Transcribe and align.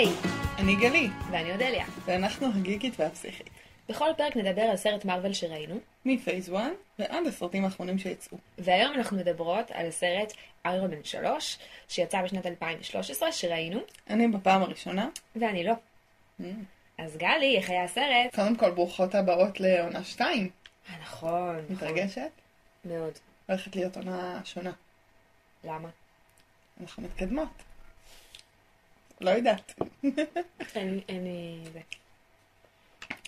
היי, 0.00 0.12
אני 0.58 0.76
גלי, 0.76 1.08
ואני 1.30 1.52
אודליה. 1.52 1.86
ואנחנו 2.04 2.46
הגיקית 2.54 3.00
והפסיכית. 3.00 3.50
בכל 3.88 4.10
פרק 4.16 4.36
נדבר 4.36 4.62
על 4.62 4.76
סרט 4.76 5.04
מארוול 5.04 5.32
שראינו, 5.32 5.78
מפייס 6.04 6.48
1 6.48 6.56
ועד 6.98 7.26
הסרטים 7.26 7.64
האחרונים 7.64 7.98
שיצאו. 7.98 8.38
והיום 8.58 8.94
אנחנו 8.94 9.16
מדברות 9.16 9.70
על 9.70 9.86
הסרט 9.86 10.32
איירון 10.64 10.90
מן 10.90 11.04
3, 11.04 11.58
שיצא 11.88 12.22
בשנת 12.22 12.46
2013, 12.46 13.32
שראינו, 13.32 13.80
אני 14.10 14.28
בפעם 14.28 14.62
הראשונה. 14.62 15.08
ואני 15.36 15.64
לא. 15.64 15.72
Mm. 16.40 16.44
אז 16.98 17.16
גלי, 17.16 17.56
איך 17.56 17.70
היה 17.70 17.84
הסרט? 17.84 18.34
קודם 18.34 18.56
כל, 18.56 18.70
ברוכות 18.70 19.14
הבאות 19.14 19.60
לעונה 19.60 20.04
2. 20.04 20.50
אה, 20.90 20.94
נכון, 21.02 21.56
נכון. 21.70 21.76
מתרגשת? 21.76 22.30
מאוד. 22.84 23.12
הולכת 23.46 23.76
להיות 23.76 23.96
עונה 23.96 24.40
שונה. 24.44 24.72
למה? 25.64 25.88
אנחנו 26.80 27.02
מתקדמות. 27.02 27.69
לא 29.20 29.30
יודעת. 29.30 29.80
אין 30.74 31.00
אין 31.08 31.24
לי... 31.24 31.58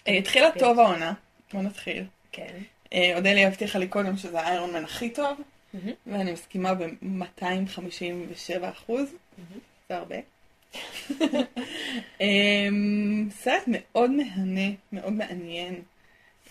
אה, 0.09 0.12
התחילה 0.12 0.48
טוב 0.59 0.78
העונה, 0.78 1.15
בוא 1.52 1.62
נתחיל. 1.62 2.05
כן. 2.32 2.56
אה, 2.92 3.12
אודליה 3.16 3.48
הבטיחה 3.48 3.78
לי 3.78 3.88
קודם 3.88 4.16
שזה 4.16 4.41
האיירון 4.41 4.73
מן 4.73 4.84
הכי 4.84 5.10
טוב. 5.10 5.41
ואני 6.06 6.32
מסכימה 6.32 6.74
ב-257 6.74 8.70
אחוז. 8.70 9.12
זה 9.88 9.96
הרבה. 9.96 10.16
אמ, 12.20 13.29
סרט 13.30 13.62
מאוד 13.66 14.10
מהנה, 14.10 14.70
מאוד 14.93 15.12
מעניין. 15.12 15.82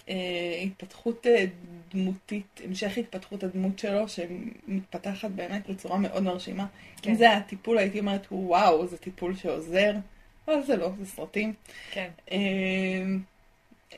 אה, 0.09 0.15
התפתחות 0.63 1.27
אה, 1.27 1.45
דמותית, 1.93 2.61
המשך 2.63 2.97
התפתחות 2.97 3.43
הדמות 3.43 3.79
שלו, 3.79 4.05
שמתפתחת 4.09 5.31
באמת 5.31 5.69
בצורה 5.69 5.97
מאוד 5.97 6.23
מרשימה. 6.23 6.65
כן. 7.01 7.09
אם 7.09 7.15
זה 7.15 7.29
היה 7.29 7.41
טיפול, 7.41 7.77
הייתי 7.77 7.99
אומרת, 7.99 8.27
וואו, 8.31 8.87
זה 8.87 8.97
טיפול 8.97 9.35
שעוזר, 9.35 9.91
אבל 10.47 10.63
זה 10.63 10.77
לא, 10.77 10.89
זה 10.99 11.05
סרטים. 11.05 11.53
כן. 11.91 12.09
אמ, 12.31 13.19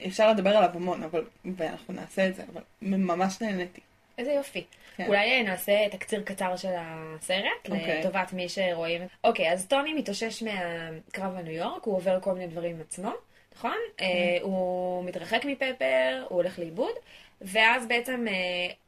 אפשר 0.07 0.31
לדבר 0.31 0.49
עליו 0.49 0.69
המון, 0.73 1.03
אבל, 1.03 1.25
ואנחנו 1.57 1.93
נעשה 1.93 2.27
את 2.27 2.35
זה, 2.35 2.43
אבל 2.53 2.61
ממש 2.81 3.41
נהניתי. 3.41 3.81
איזה 4.17 4.31
יופי. 4.31 4.63
כן. 4.95 5.07
אולי 5.07 5.43
נעשה 5.43 5.89
תקציר 5.91 6.21
קצר 6.23 6.55
של 6.55 6.71
הסרט, 6.77 7.69
אוקיי. 7.69 7.99
לטובת 7.99 8.33
מי 8.33 8.49
שרואים. 8.49 9.01
אוקיי, 9.23 9.51
אז 9.51 9.67
טוני 9.67 9.93
מתאושש 9.93 10.43
מהקרב 10.43 11.33
בניו 11.33 11.53
יורק, 11.53 11.83
הוא 11.83 11.95
עובר 11.95 12.19
כל 12.21 12.33
מיני 12.33 12.47
דברים 12.47 12.75
עם 12.75 12.81
עצמו, 12.81 13.11
נכון? 13.55 13.77
כן. 13.97 14.05
אה, 14.05 14.37
הוא 14.41 15.03
מתרחק 15.03 15.45
מפפר, 15.45 16.25
הוא 16.29 16.35
הולך 16.37 16.59
לאיבוד, 16.59 16.93
ואז 17.41 17.87
בעצם 17.87 18.25
אה, 18.27 18.33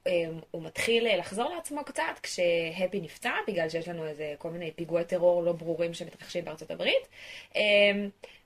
אה, 0.08 0.26
הוא 0.52 0.64
מתחיל 0.64 1.18
לחזור 1.20 1.50
לעצמו 1.56 1.84
קצת 1.84 2.04
כשהפי 2.24 3.02
נפצע, 3.02 3.32
בגלל 3.48 3.70
שיש 3.70 3.88
לנו 3.88 4.08
איזה 4.08 4.34
כל 4.38 4.50
מיני 4.50 4.72
פיגועי 4.72 5.06
טרור 5.06 5.44
לא 5.44 5.52
ברורים 5.52 5.94
שמתרחשים 5.94 6.46
בארצות 6.46 6.72
הברית. 6.72 7.08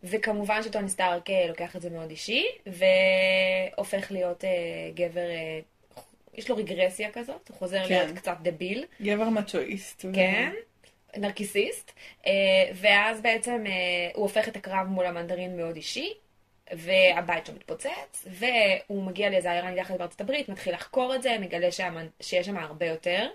וכמובן 0.04 0.64
שטוני 0.64 0.90
סטארק 0.90 1.30
לוקח 1.48 1.76
את 1.76 1.82
זה 1.82 1.90
מאוד 1.90 2.10
אישי, 2.10 2.46
והופך 3.78 4.12
להיות 4.12 4.44
גבר... 4.94 5.28
יש 6.34 6.50
לו 6.50 6.56
רגרסיה 6.56 7.12
כזאת, 7.12 7.50
הוא 7.50 7.58
חוזר 7.58 7.88
כן. 7.88 7.90
להיות 7.90 8.18
קצת 8.18 8.38
דביל, 8.42 8.86
גבר 9.02 9.30
מצ'ואיסט. 9.30 10.06
ו- 10.06 10.14
כן, 10.14 10.52
נרקיסיסט, 11.18 11.92
אה, 12.28 12.32
ואז 12.74 13.22
בעצם 13.22 13.64
אה, 13.68 13.72
הוא 14.14 14.24
הופך 14.24 14.48
את 14.48 14.56
הקרב 14.56 14.88
מול 14.88 15.06
המנדרין 15.06 15.58
מאוד 15.58 15.76
אישי, 15.76 16.14
והבית 16.74 17.46
שלו 17.46 17.56
מתפוצץ, 17.56 18.28
והוא 18.28 19.04
מגיע 19.04 19.30
לאיזה 19.30 19.52
עיירה 19.52 19.70
נידחת 19.70 19.98
בארצות 19.98 20.22
הברית, 20.22 20.50
מתחיל 20.50 20.74
לחקור 20.74 21.16
את 21.16 21.22
זה, 21.22 21.38
מגלה 21.40 21.72
שהמנ... 21.72 22.08
שיש 22.22 22.46
שם 22.46 22.58
הרבה 22.58 22.86
יותר, 22.86 23.28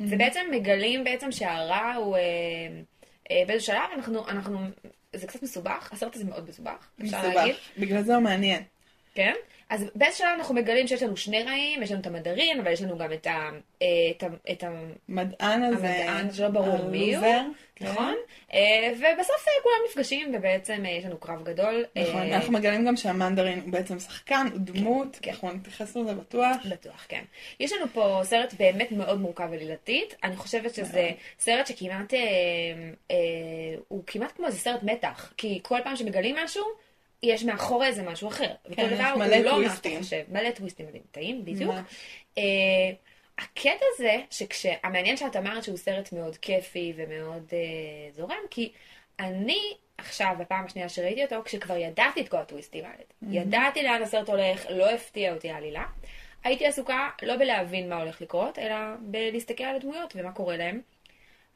ובעצם 0.00 0.40
מגלים 0.50 1.04
בעצם 1.04 1.32
שהרע 1.32 1.94
הוא 1.94 2.16
אה, 2.16 2.22
אה, 3.30 3.42
באיזה 3.46 3.64
שלב, 3.64 3.90
אנחנו, 3.94 4.28
אנחנו, 4.28 4.58
זה 5.12 5.26
קצת 5.26 5.42
מסובך, 5.42 5.92
הסרט 5.92 6.16
הזה 6.16 6.24
מאוד 6.24 6.48
מסובך, 6.48 6.88
אפשר 7.02 7.22
להגיד. 7.22 7.54
מסובך. 7.54 7.78
בגלל 7.78 8.02
זה 8.02 8.14
הוא 8.14 8.22
מעניין. 8.22 8.62
כן? 9.14 9.34
אז 9.72 9.84
באיזה 9.94 10.16
שלב 10.16 10.28
אנחנו 10.38 10.54
מגלים 10.54 10.86
שיש 10.86 11.02
לנו 11.02 11.16
שני 11.16 11.42
רעים, 11.42 11.82
יש 11.82 11.90
לנו 11.90 12.00
את 12.00 12.06
המדערין, 12.06 12.60
אבל 12.60 12.72
יש 12.72 12.82
לנו 12.82 12.98
גם 12.98 13.12
את 13.12 13.26
ה... 13.26 13.50
אה, 13.82 13.86
את 14.10 14.22
ה... 14.22 14.26
את 14.52 14.64
ה... 14.64 14.70
מדען 15.08 15.62
הזה, 15.62 15.88
המדען 15.88 16.32
שלא 16.32 16.48
ברור 16.48 16.88
מי 16.90 17.16
הוא, 17.16 17.24
כן. 17.24 17.50
נכון? 17.80 18.14
אה, 18.52 18.92
ובסוף 18.94 19.48
אה, 19.48 19.52
כולם 19.62 19.74
נפגשים, 19.88 20.34
ובעצם 20.34 20.84
יש 20.98 21.04
לנו 21.04 21.18
קרב 21.18 21.44
גדול. 21.44 21.84
נכון, 21.96 22.20
אנחנו 22.20 22.52
מגלים 22.52 22.86
גם 22.86 22.96
שהמנדרין 22.96 23.60
הוא 23.60 23.72
בעצם 23.72 23.98
שחקן, 23.98 24.46
הוא 24.52 24.60
דמות, 24.60 25.18
כן. 25.22 25.30
אנחנו 25.30 25.52
נתייחס 25.52 25.96
לזה 25.96 26.14
בטוח. 26.14 26.56
בטוח, 26.70 27.06
כן. 27.08 27.22
יש 27.60 27.72
לנו 27.72 27.86
פה 27.92 28.20
סרט 28.24 28.54
באמת 28.58 28.92
מאוד 28.92 29.20
מורכב 29.20 29.48
ולילתית. 29.50 30.14
אני 30.24 30.36
חושבת 30.36 30.74
שזה 30.74 31.10
סרט 31.38 31.66
שכמעט, 31.66 32.14
הוא 33.88 34.02
כמעט 34.06 34.32
כמו 34.36 34.46
איזה 34.46 34.58
סרט 34.58 34.82
מתח. 34.82 35.32
כי 35.36 35.60
כל 35.62 35.78
פעם 35.84 35.96
שמגלים 35.96 36.36
משהו, 36.44 36.64
יש 37.22 37.44
מאחורי 37.44 37.86
איזה 37.86 38.02
משהו 38.02 38.28
אחר. 38.28 38.54
כן, 38.76 38.82
יש 38.82 38.92
דבר 38.92 39.16
מלא 39.16 39.36
לא 39.36 39.50
טוויסטים. 39.50 40.02
חושב. 40.02 40.22
מלא 40.28 40.50
טוויסטים 40.50 40.86
מדהים, 40.86 41.44
בדיוק. 41.44 41.74
אה, 42.38 42.42
הקטע 43.38 43.84
זה 43.98 44.16
שכשהמעניין 44.30 45.16
שאת 45.16 45.36
אמרת 45.36 45.64
שהוא 45.64 45.76
סרט 45.76 46.12
מאוד 46.12 46.36
כיפי 46.36 46.92
ומאוד 46.96 47.52
אה, 47.52 48.12
זורם, 48.12 48.42
כי 48.50 48.72
אני 49.20 49.74
עכשיו, 49.98 50.34
בפעם 50.38 50.64
השנייה 50.64 50.88
שראיתי 50.88 51.24
אותו, 51.24 51.42
כשכבר 51.44 51.76
ידעתי 51.76 52.20
את 52.20 52.28
כל 52.28 52.36
הטוויסטים 52.36 52.84
האלה, 52.84 53.04
ידעתי 53.40 53.82
לאן 53.82 54.02
הסרט 54.02 54.28
הולך, 54.28 54.66
לא 54.70 54.90
הפתיע 54.90 55.34
אותי 55.34 55.50
העלילה, 55.50 55.84
הייתי 56.44 56.66
עסוקה 56.66 57.10
לא 57.22 57.36
בלהבין 57.36 57.88
מה 57.88 57.96
הולך 57.96 58.20
לקרות, 58.20 58.58
אלא 58.58 58.74
בלהסתכל 59.00 59.64
על 59.64 59.76
הדמויות 59.76 60.12
ומה 60.16 60.32
קורה 60.32 60.56
להם, 60.56 60.80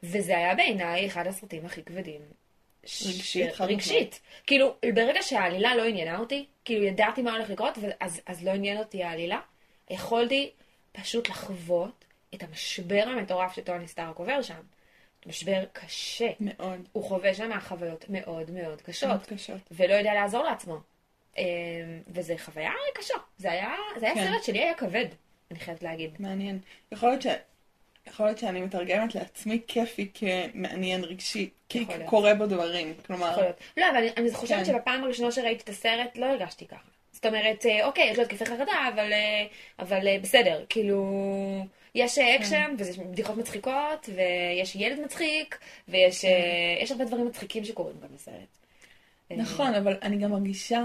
וזה 0.03 0.37
היה 0.37 0.55
בעיניי 0.55 1.07
אחד 1.07 1.27
הסרטים 1.27 1.65
הכי 1.65 1.83
כבדים. 1.83 2.21
רגשית, 3.07 3.53
חד 3.53 3.65
רגשית. 3.65 4.19
כאילו, 4.47 4.75
ברגע 4.95 5.21
שהעלילה 5.21 5.75
לא 5.75 5.83
עניינה 5.83 6.19
אותי, 6.19 6.45
כאילו 6.65 6.83
ידעתי 6.83 7.21
מה 7.21 7.35
הולך 7.35 7.49
לקרות, 7.49 7.77
ואז, 7.81 8.21
אז 8.25 8.43
לא 8.43 8.51
עניין 8.51 8.77
אותי 8.77 9.03
העלילה, 9.03 9.39
יכולתי 9.89 10.51
פשוט 10.91 11.29
לחוות 11.29 12.05
את 12.35 12.43
המשבר 12.43 13.03
המטורף 13.07 13.55
שטוני 13.55 13.87
סטארק 13.87 14.17
עובר 14.17 14.41
שם. 14.41 14.61
משבר 15.25 15.63
קשה. 15.73 16.29
מאוד. 16.39 16.87
הוא 16.91 17.03
חווה 17.03 17.33
שם 17.33 17.59
חוויות 17.59 18.05
מאוד 18.09 18.51
מאוד 18.51 18.81
קשות, 18.81 19.09
מאוד 19.09 19.25
קשות. 19.25 19.61
ולא 19.71 19.93
יודע 19.93 20.13
לעזור 20.13 20.43
לעצמו. 20.43 20.79
אמ, 21.37 21.43
וזה 22.07 22.35
חוויה 22.37 22.71
קשה. 22.95 23.13
זה 23.37 23.51
היה, 23.51 23.73
זה 23.99 24.05
היה 24.05 24.15
כן. 24.15 24.31
סרט 24.31 24.43
שלי 24.43 24.59
היה 24.59 24.73
כבד, 24.73 25.05
אני 25.51 25.59
חייבת 25.59 25.83
להגיד. 25.83 26.15
מעניין. 26.19 26.59
יכול 26.91 27.09
להיות 27.09 27.21
ש... 27.21 27.27
יכול 28.07 28.25
להיות 28.25 28.37
שאני 28.37 28.61
מתרגמת 28.61 29.15
לעצמי 29.15 29.61
כיפי 29.67 30.11
כמעניין 30.13 31.03
רגשי, 31.03 31.49
כי. 31.69 31.85
קורה 32.05 32.35
בו 32.35 32.45
דברים. 32.45 32.93
כלומר, 33.05 33.31
יכול 33.31 33.43
להיות. 33.43 33.55
לא, 33.77 33.89
אבל 33.89 33.97
אני, 33.97 34.09
אני 34.17 34.33
חושבת 34.33 34.57
כן. 34.57 34.65
שבפעם 34.65 35.03
הראשונה 35.03 35.31
שראיתי 35.31 35.63
את 35.63 35.69
הסרט 35.69 36.17
לא 36.17 36.25
הרגשתי 36.25 36.67
ככה. 36.67 36.89
זאת 37.11 37.25
אומרת, 37.25 37.65
אה, 37.65 37.85
אוקיי, 37.85 38.09
יש 38.09 38.17
לו 38.17 38.23
התקפי 38.23 38.45
חרדה, 38.45 38.89
אבל, 38.93 39.13
אה, 39.13 39.45
אבל 39.79 40.07
אה, 40.07 40.17
בסדר, 40.21 40.65
כאילו, 40.69 41.03
יש 41.95 42.17
אה, 42.17 42.35
אקשן, 42.35 42.75
ויש 42.77 42.99
בדיחות 42.99 43.37
מצחיקות, 43.37 44.09
ויש 44.15 44.75
ילד 44.75 44.99
מצחיק, 44.99 45.59
ויש 45.87 46.25
אה, 46.25 46.77
יש 46.81 46.91
הרבה 46.91 47.05
דברים 47.05 47.27
מצחיקים 47.27 47.65
שקורים 47.65 47.95
גם 48.01 48.07
בסרט. 48.15 48.57
נכון, 49.31 49.75
אבל 49.75 49.97
אני 50.01 50.17
גם 50.17 50.31
מרגישה, 50.31 50.81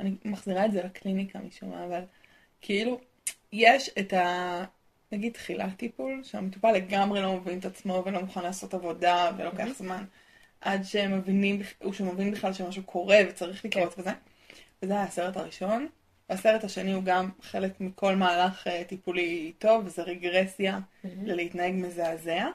אני 0.00 0.10
מחזירה 0.24 0.64
את 0.64 0.72
זה 0.72 0.82
לקליניקה 0.82 1.38
משום 1.38 1.70
מה, 1.70 1.84
אבל 1.84 2.02
כאילו, 2.60 3.00
יש 3.52 3.90
את 3.98 4.12
ה... 4.12 4.64
נגיד 5.12 5.32
תחילת 5.32 5.76
טיפול, 5.76 6.20
שהמטופל 6.24 6.72
לגמרי 6.72 7.22
לא 7.22 7.36
מבין 7.36 7.58
את 7.58 7.64
עצמו 7.64 8.02
ולא 8.06 8.20
מוכן 8.20 8.42
לעשות 8.42 8.74
עבודה 8.74 9.30
ולוקח 9.36 9.68
זמן 9.78 10.04
עד 10.60 10.82
שהם 10.82 11.18
מבינים, 11.18 11.62
הוא 11.82 11.92
שמבין 11.92 12.30
בכלל 12.30 12.52
שמשהו 12.52 12.82
קורה 12.82 13.18
וצריך 13.28 13.64
לקרות 13.64 13.98
וזה. 13.98 14.10
וזה 14.82 14.92
היה 14.92 15.02
הסרט 15.02 15.36
הראשון. 15.36 15.88
והסרט 16.30 16.64
השני 16.64 16.92
הוא 16.92 17.02
גם 17.02 17.30
חלק 17.42 17.80
מכל 17.80 18.14
מהלך 18.14 18.66
אה, 18.66 18.84
טיפולי 18.84 19.52
טוב, 19.58 19.86
וזה 19.86 20.02
רגרסיה 20.02 20.78
ללהתנהג 21.04 21.74
מזעזע. 21.74 22.46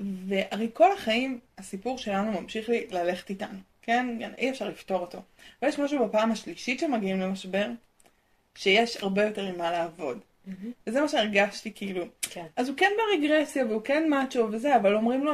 והרי 0.00 0.68
כל 0.72 0.92
החיים 0.92 1.40
הסיפור 1.58 1.98
שלנו 1.98 2.40
ממשיך 2.40 2.68
לי 2.68 2.86
ללכת 2.90 3.30
איתנו, 3.30 3.58
כן? 3.82 4.18
אי 4.38 4.50
אפשר 4.50 4.68
לפתור 4.68 5.00
אותו. 5.00 5.22
ויש 5.62 5.78
משהו 5.78 6.08
בפעם 6.08 6.32
השלישית 6.32 6.80
שמגיעים 6.80 7.20
למשבר, 7.20 7.66
שיש 8.54 8.96
הרבה 8.96 9.24
יותר 9.24 9.42
עם 9.46 9.58
מה 9.58 9.70
לעבוד. 9.70 10.18
וזה 10.86 11.00
מה 11.00 11.08
שהרגשתי, 11.08 11.72
כאילו. 11.74 12.04
כן. 12.20 12.46
אז 12.56 12.68
הוא 12.68 12.76
כן 12.76 12.92
ברגרסיה 12.98 13.66
והוא 13.66 13.82
כן 13.82 14.08
מאצ'ו 14.10 14.48
וזה, 14.52 14.76
אבל 14.76 14.94
אומרים 14.94 15.24
לו, 15.24 15.32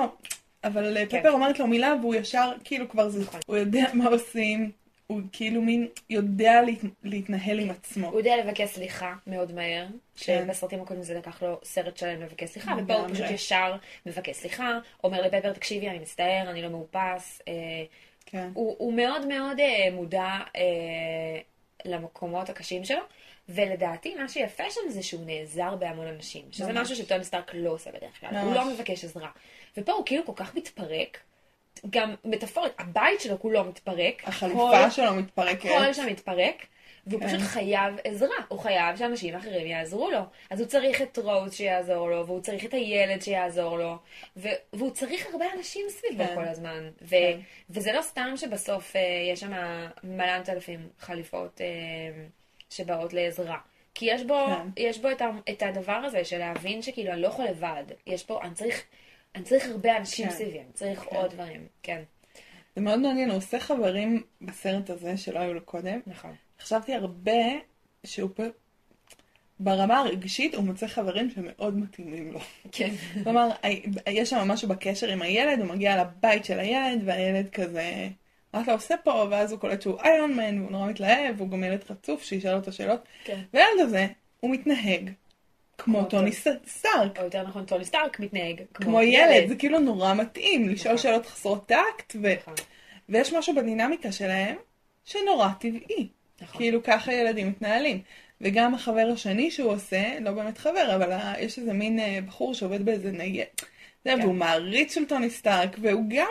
אבל 0.64 0.96
אה, 0.96 1.06
כן. 1.06 1.20
פפר 1.20 1.30
אומרת 1.30 1.58
לו 1.58 1.66
מילה 1.66 1.94
והוא 2.00 2.14
ישר, 2.14 2.52
כאילו 2.64 2.88
כבר 2.88 3.08
זה, 3.08 3.22
נכון. 3.22 3.40
הוא 3.46 3.56
יודע 3.56 3.84
מה 3.94 4.06
עושים, 4.06 4.70
הוא 5.06 5.20
כאילו 5.32 5.62
מין 5.62 5.88
יודע 6.10 6.62
להת, 6.62 6.78
להתנהל 7.02 7.60
עם 7.60 7.70
עצמו. 7.70 8.08
הוא 8.08 8.18
יודע 8.18 8.36
לבקש 8.36 8.68
סליחה 8.68 9.14
מאוד 9.26 9.52
מהר, 9.52 9.86
כן. 9.86 10.44
שבסרטים 10.44 10.80
הקודמים 10.80 11.04
זה 11.04 11.14
לקח 11.14 11.42
לו 11.42 11.58
סרט 11.64 11.96
שלם 11.96 12.22
לבקש 12.22 12.50
סליחה, 12.50 12.74
ופה 12.78 12.94
הוא. 12.94 13.08
פשוט 13.08 13.30
ישר 13.30 13.76
מבקש 14.06 14.36
סליחה, 14.36 14.78
אומר 15.04 15.22
לפפר, 15.22 15.52
תקשיבי, 15.52 15.88
אני 15.88 15.98
מצטער, 15.98 16.50
אני 16.50 16.62
לא 16.62 16.68
מאופס. 16.68 17.42
אה, 17.48 17.52
כן. 18.26 18.50
הוא, 18.54 18.76
הוא 18.78 18.92
מאוד 18.92 19.26
מאוד 19.26 19.60
אה, 19.60 19.90
מודע 19.92 20.38
אה, 20.56 21.40
למקומות 21.84 22.48
הקשים 22.50 22.84
שלו, 22.84 23.00
ולדעתי 23.48 24.14
מה 24.14 24.28
שיפה 24.28 24.70
שם 24.70 24.80
זה 24.88 25.02
שהוא 25.02 25.20
נעזר 25.26 25.74
בהמון 25.74 26.06
אנשים, 26.06 26.44
שזה 26.50 26.72
ממש. 26.72 26.76
משהו 26.90 26.96
שטוני 27.04 27.24
סטארק 27.24 27.50
לא 27.54 27.70
עושה 27.70 27.90
בדרך 27.90 28.20
כלל, 28.20 28.28
הוא 28.36 28.42
ממש. 28.48 28.56
לא 28.56 28.70
מבקש 28.72 29.04
עזרה. 29.04 29.28
ופה 29.76 29.92
הוא 29.92 30.06
כאילו 30.06 30.26
כל 30.26 30.32
כך 30.36 30.54
מתפרק, 30.54 31.18
גם 31.90 32.14
מטאפורית, 32.24 32.72
הבית 32.78 33.20
שלו 33.20 33.38
כולו 33.40 33.64
מתפרק. 33.64 34.22
החליפה 34.26 34.78
הכל- 34.80 34.90
שלו 34.90 35.14
מתפרקת. 35.14 35.64
הכל 35.64 35.92
שם 35.92 36.06
מתפרק, 36.06 36.66
והוא 37.10 37.20
כן. 37.20 37.28
פשוט 37.28 37.40
חייב 37.40 37.94
עזרה, 38.04 38.36
הוא 38.48 38.58
חייב 38.58 38.96
שאנשים 38.96 39.34
אחרים 39.34 39.66
יעזרו 39.66 40.10
לו. 40.10 40.20
אז 40.50 40.60
הוא 40.60 40.68
צריך 40.68 41.02
את 41.02 41.18
רוז 41.18 41.54
שיעזור 41.54 42.10
לו, 42.10 42.26
והוא 42.26 42.40
צריך 42.40 42.64
את 42.64 42.74
הילד 42.74 43.22
שיעזור 43.22 43.78
לו, 43.78 43.96
והוא 44.72 44.90
צריך 44.90 45.26
הרבה 45.32 45.44
אנשים 45.58 45.86
סביבו 45.88 46.24
כן. 46.26 46.34
כל 46.34 46.44
הזמן. 46.44 46.90
כן. 47.10 47.38
וזה 47.70 47.92
לא 47.92 48.02
סתם 48.02 48.32
שבסוף 48.36 48.96
אה, 48.96 49.00
יש 49.32 49.40
שם 49.40 49.52
מלנת 50.04 50.48
אלפים 50.48 50.88
חליפות 50.98 51.60
אה, 51.60 51.66
שבאות 52.70 53.12
לעזרה. 53.12 53.58
כי 53.94 54.06
יש 54.10 54.22
בו, 54.22 54.46
כן. 54.46 54.68
יש 54.76 54.98
בו 54.98 55.10
את, 55.10 55.22
ה- 55.22 55.30
את 55.50 55.62
הדבר 55.62 55.92
הזה 55.92 56.24
של 56.24 56.38
להבין 56.38 56.82
שכאילו 56.82 57.12
אני 57.12 57.20
לא 57.22 57.28
יכול 57.28 57.44
לבד. 57.44 57.84
יש 58.06 58.24
פה, 58.24 58.40
אני 58.42 58.54
צריך, 58.54 58.84
אני 59.34 59.44
צריך 59.44 59.68
הרבה 59.68 59.96
אנשים 59.96 60.26
כן. 60.28 60.32
סביבי, 60.32 60.58
אני 60.58 60.72
צריך 60.74 61.00
כן. 61.00 61.16
עוד 61.16 61.30
דברים. 61.30 61.66
כן, 61.82 62.02
זה 62.76 62.80
מאוד 62.80 62.98
מעניין, 62.98 63.28
הוא 63.30 63.36
עושה 63.36 63.60
חברים 63.60 64.22
בסרט 64.42 64.90
הזה 64.90 65.16
שלא 65.16 65.38
היו 65.38 65.54
לו 65.54 65.60
קודם. 65.64 66.00
נכון. 66.06 66.34
חשבתי 66.60 66.94
הרבה 66.94 67.42
שהוא 68.04 68.30
פה... 68.34 68.42
ברמה 69.60 69.98
הרגשית 69.98 70.54
הוא 70.54 70.64
מוצא 70.64 70.86
חברים 70.86 71.30
שמאוד 71.30 71.78
מתאימים 71.78 72.32
לו. 72.32 72.40
כן. 72.72 72.90
כלומר, 73.24 73.48
יש 74.08 74.30
שם 74.30 74.48
משהו 74.48 74.68
בקשר 74.68 75.08
עם 75.08 75.22
הילד, 75.22 75.58
הוא 75.58 75.68
מגיע 75.68 76.00
לבית 76.02 76.44
של 76.44 76.60
הילד, 76.60 77.02
והילד 77.04 77.48
כזה, 77.50 78.08
מה 78.54 78.60
אתה 78.62 78.72
עושה 78.72 78.94
פה? 79.04 79.26
ואז 79.30 79.52
הוא 79.52 79.60
קולט 79.60 79.82
שהוא 79.82 80.00
איירון 80.00 80.34
מן, 80.36 80.58
והוא 80.58 80.70
נורא 80.70 80.86
מתלהב, 80.86 81.34
והוא 81.36 81.48
גם 81.48 81.64
ילד 81.64 81.84
חצוף 81.84 82.22
שישאל 82.22 82.54
אותו 82.54 82.72
שאלות. 82.72 83.00
כן. 83.24 83.40
והילד 83.54 83.80
הזה, 83.80 84.06
הוא 84.40 84.50
מתנהג 84.50 85.10
כמו 85.78 85.98
כמו 85.98 86.04
טוני. 86.04 86.32
סטארק, 86.66 87.18
או 87.18 87.24
יותר 87.24 87.42
נכון, 87.42 87.64
טוני 87.64 87.84
סטארק 87.84 88.20
מתנהג 88.20 88.60
כמו 88.74 89.02
ילד, 89.02 89.48
זה 89.48 89.56
כאילו 89.56 89.78
נורא 89.78 90.14
מתאים, 90.14 90.68
לשאול 90.68 90.94
נכון. 90.94 91.02
שאלות 91.02 91.26
חסרות 91.26 91.66
טקט, 91.66 92.16
ו... 92.22 92.34
נכון, 92.40 92.54
ויש 93.08 93.32
משהו 93.32 93.54
בדינמיקה 93.54 94.12
שלהם 94.12 94.56
שנורא 95.04 95.48
טבעי. 95.60 96.08
נכון. 96.40 96.56
כאילו 96.56 96.82
ככה 96.82 97.12
ילדים 97.12 97.48
מתנהלים. 97.48 98.02
וגם 98.40 98.74
החבר 98.74 99.10
השני 99.12 99.50
שהוא 99.50 99.72
עושה, 99.72 100.20
לא 100.20 100.32
באמת 100.32 100.58
חבר, 100.58 100.96
אבל 100.96 101.18
יש 101.38 101.58
איזה 101.58 101.72
מין 101.72 102.00
אה, 102.00 102.18
בחור 102.26 102.54
שעובד 102.54 102.84
באיזה 102.84 103.12
נייד. 103.12 103.46
זה, 104.04 104.10
כן. 104.16 104.20
והוא 104.20 104.34
מעריץ 104.34 104.94
של 104.94 105.04
טוני 105.04 105.30
סטארק, 105.30 105.76
והוא 105.80 106.04
גם 106.08 106.30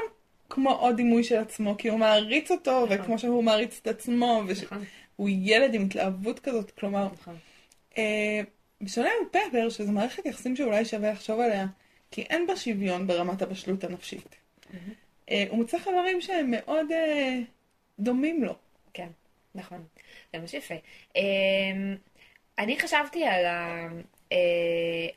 כמו 0.50 0.71
עוד 0.71 0.95
דימוי 0.95 1.23
של 1.23 1.38
עצמו, 1.38 1.75
כי 1.77 1.89
הוא 1.89 2.00
מעריץ 2.00 2.51
אותו, 2.51 2.85
נכון. 2.85 2.97
וכמו 3.01 3.19
שהוא 3.19 3.44
מעריץ 3.44 3.79
את 3.81 3.88
עצמו, 3.88 4.44
נכון, 4.63 4.83
והוא 5.19 5.29
ילד 5.31 5.73
עם 5.73 5.85
התלהבות 5.85 6.39
כזאת, 6.39 6.71
כלומר, 6.71 7.07
נכון. 7.13 7.35
אה, 7.97 8.41
בשונה 8.81 9.09
מפפר, 9.23 9.69
שזו 9.69 9.91
מערכת 9.91 10.25
יחסים 10.25 10.55
שאולי 10.55 10.85
שווה 10.85 11.12
לחשוב 11.12 11.39
עליה, 11.39 11.65
כי 12.12 12.21
אין 12.21 12.47
בה 12.47 12.55
שוויון 12.55 13.07
ברמת 13.07 13.41
הבשלות 13.41 13.83
הנפשית. 13.83 14.35
אה, 15.31 15.45
הוא 15.50 15.57
מוצא 15.57 15.79
חברים 15.79 16.21
שהם 16.21 16.51
מאוד 16.51 16.91
אה, 16.91 17.39
דומים 18.00 18.44
לו. 18.44 18.55
כן, 18.94 19.07
נכון. 19.55 19.83
זה 20.33 20.39
ממש 20.39 20.53
יפה. 20.53 20.75
אמ, 21.15 21.95
אני 22.59 22.79
חשבתי 22.79 23.23
על, 23.23 23.45
ה... 23.45 23.87
אה, 24.31 24.37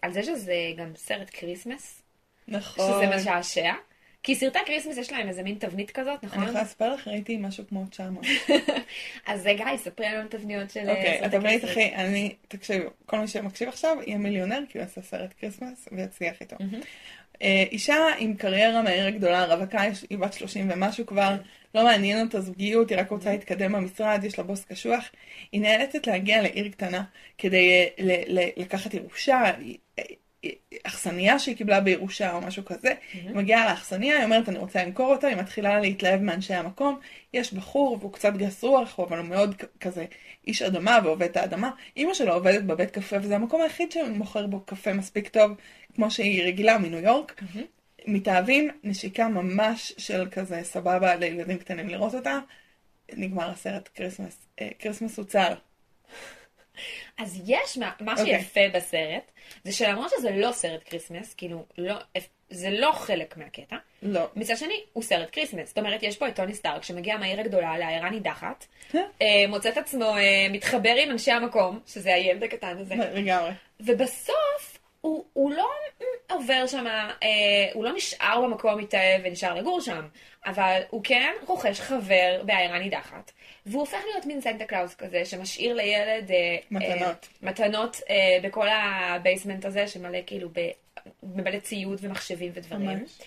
על 0.02 0.12
זה 0.12 0.22
שזה 0.22 0.54
גם 0.76 0.92
סרט 0.96 1.30
כריסמס, 1.32 2.02
נכון. 2.48 2.86
שזה 2.86 3.16
משעשע. 3.16 3.72
כי 4.22 4.34
סרטי 4.34 4.58
כריסמס 4.66 4.96
יש 4.96 5.12
להם 5.12 5.28
איזה 5.28 5.42
מין 5.42 5.54
תבנית 5.54 5.90
כזאת, 5.90 6.18
אני 6.22 6.30
נכון? 6.30 6.42
יכולה 6.42 6.62
לספר 6.62 6.94
לך, 6.94 7.08
ראיתי 7.08 7.36
משהו 7.36 7.64
כמו 7.68 7.84
900. 7.90 8.24
אז 9.26 9.46
אה, 9.46 9.54
גיא, 9.54 9.76
ספרי 9.76 10.06
לנו 10.06 10.28
תבניות 10.28 10.70
של 10.70 10.80
אה, 10.80 10.90
אוקיי, 10.90 11.18
סרטי 11.20 11.36
התבנית 11.36 11.60
כריסמס. 11.60 11.70
הכי, 11.70 11.94
אני, 11.94 12.34
תקשיבו, 12.48 12.90
כל 13.06 13.18
מי 13.18 13.28
שמקשיב 13.28 13.68
עכשיו 13.68 13.96
יהיה 14.06 14.18
מיליונר, 14.18 14.60
כי 14.68 14.78
הוא 14.78 14.82
יעשה 14.82 15.02
סרט 15.02 15.34
כריסמס 15.40 15.88
ויצליח 15.92 16.40
איתו. 16.40 16.56
אה, 17.42 17.64
אישה 17.70 17.96
עם 18.18 18.34
קריירה 18.34 18.82
מהעיר 18.82 19.06
הגדולה, 19.06 19.44
רווקה, 19.44 19.82
היא 20.10 20.18
בת 20.18 20.32
30 20.32 20.70
ומשהו 20.72 21.06
כבר, 21.06 21.36
לא 21.74 21.84
מעניין 21.84 22.26
אותה 22.26 22.40
זוגיות, 22.40 22.90
היא 22.90 22.98
רק 22.98 23.10
רוצה 23.10 23.32
להתקדם 23.32 23.72
במשרד, 23.72 24.24
יש 24.24 24.38
לה 24.38 24.44
בוס 24.44 24.64
קשוח. 24.64 25.04
היא 25.52 25.60
נאלצת 25.60 26.06
להגיע 26.06 26.42
לעיר 26.42 26.68
קטנה 26.68 27.04
כדי 27.38 27.88
ל- 27.98 28.38
ל- 28.38 28.48
לקחת 28.56 28.94
ירושה, 28.94 29.52
אכסניה 30.82 31.38
שהיא 31.38 31.56
קיבלה 31.56 31.80
בירושה 31.80 32.32
או 32.32 32.40
משהו 32.40 32.64
כזה. 32.64 32.94
היא 33.12 33.30
מגיעה 33.34 33.70
לאכסניה, 33.70 34.16
היא 34.16 34.24
אומרת 34.24 34.48
אני 34.48 34.58
רוצה 34.58 34.84
למכור 34.84 35.14
אותה, 35.14 35.26
היא 35.26 35.36
מתחילה 35.36 35.80
להתלהב 35.80 36.20
מאנשי 36.20 36.54
המקום. 36.54 36.98
יש 37.34 37.52
בחור 37.52 37.96
והוא 38.00 38.12
קצת 38.12 38.32
גס 38.36 38.64
רוח, 38.64 39.00
אבל 39.00 39.18
הוא 39.18 39.26
מאוד 39.26 39.54
כזה 39.80 40.04
איש 40.46 40.62
אדמה 40.62 40.98
ועובד 41.04 41.22
את 41.22 41.36
האדמה. 41.36 41.70
אימא 41.96 42.14
שלו 42.14 42.32
עובדת 42.32 42.62
בבית 42.62 42.90
קפה, 42.90 43.16
וזה 43.22 43.34
המקום 43.34 43.62
היחיד 43.62 43.92
שמוכר 43.92 44.46
בו 44.46 44.60
קפה 44.60 44.92
מספיק 44.92 45.28
טוב, 45.28 45.50
כמו 45.94 46.10
שהיא 46.10 46.42
רגילה 46.44 46.78
מניו 46.78 46.98
יורק. 46.98 47.42
מתאהבים, 48.06 48.70
נשיקה 48.84 49.28
ממש 49.28 49.92
של 49.98 50.28
כזה 50.30 50.60
סבבה 50.62 51.14
לילדים 51.14 51.58
קטנים 51.58 51.88
לראות 51.88 52.14
אותה. 52.14 52.38
נגמר 53.12 53.50
הסרט 53.50 53.88
כריסמס. 53.94 54.46
אה, 54.60 54.68
כריסמס 54.78 55.18
הוצל. 55.18 55.52
אז 57.18 57.42
יש 57.46 57.78
מה, 57.78 57.90
מה 58.00 58.12
אוקיי. 58.12 58.40
שיפה 58.40 58.60
בסרט, 58.74 59.30
זה 59.64 59.72
שלמרות 59.72 60.10
שזה 60.18 60.30
לא 60.30 60.52
סרט 60.52 60.80
כריסמס, 60.84 61.34
כאילו, 61.34 61.64
לא, 61.78 61.94
זה 62.50 62.70
לא 62.70 62.92
חלק 62.92 63.36
מהקטע, 63.36 63.76
לא. 64.02 64.20
מצד 64.36 64.56
שני, 64.56 64.80
הוא 64.92 65.02
סרט 65.02 65.28
כריסמס. 65.32 65.68
זאת 65.68 65.78
אומרת, 65.78 66.02
יש 66.02 66.16
פה 66.16 66.28
את 66.28 66.36
טוני 66.36 66.54
סטארק 66.54 66.82
שמגיע 66.82 67.16
מהעיר 67.16 67.40
הגדולה 67.40 67.78
לעיירה 67.78 68.10
נידחת, 68.10 68.66
אה. 68.94 69.00
אה, 69.22 69.26
מוצא 69.48 69.68
את 69.68 69.76
עצמו 69.76 70.16
אה, 70.16 70.46
מתחבר 70.50 70.94
עם 71.02 71.10
אנשי 71.10 71.30
המקום, 71.30 71.80
שזה 71.86 72.14
הילד 72.14 72.42
הקטן 72.42 72.78
הזה, 72.78 72.94
לגמרי. 72.94 73.50
ובסוף 73.80 74.71
הוא, 75.02 75.24
הוא 75.32 75.52
לא 75.52 75.68
עובר 76.30 76.66
שם, 76.66 76.86
אה, 76.86 77.18
הוא 77.72 77.84
לא 77.84 77.92
נשאר 77.92 78.42
במקום 78.42 78.78
מתאהב 78.78 79.20
ונשאר 79.24 79.54
לגור 79.54 79.80
שם, 79.80 80.06
אבל 80.46 80.80
הוא 80.90 81.00
כן 81.04 81.32
רוכש 81.46 81.80
חבר 81.80 82.42
בעיירה 82.44 82.78
נידחת, 82.78 83.32
והוא 83.66 83.80
הופך 83.80 83.98
להיות 84.10 84.26
מין 84.26 84.40
סנטה 84.40 84.64
קלאוס 84.64 84.94
כזה, 84.94 85.24
שמשאיר 85.24 85.74
לילד 85.74 86.30
אה, 86.30 86.56
מתנות. 86.70 87.02
אה, 87.02 87.48
מתנות 87.48 88.00
אה, 88.10 88.38
בכל 88.42 88.66
ה 88.68 88.79
basement 88.79 89.64
הזה, 89.64 89.88
שמלא 89.88 90.18
כאילו 90.26 90.48
ב... 90.48 90.60
ממלא 91.22 91.58
ציוד 91.58 91.98
ומחשבים 92.02 92.52
ודברים. 92.54 92.98
ממש. 92.98 93.18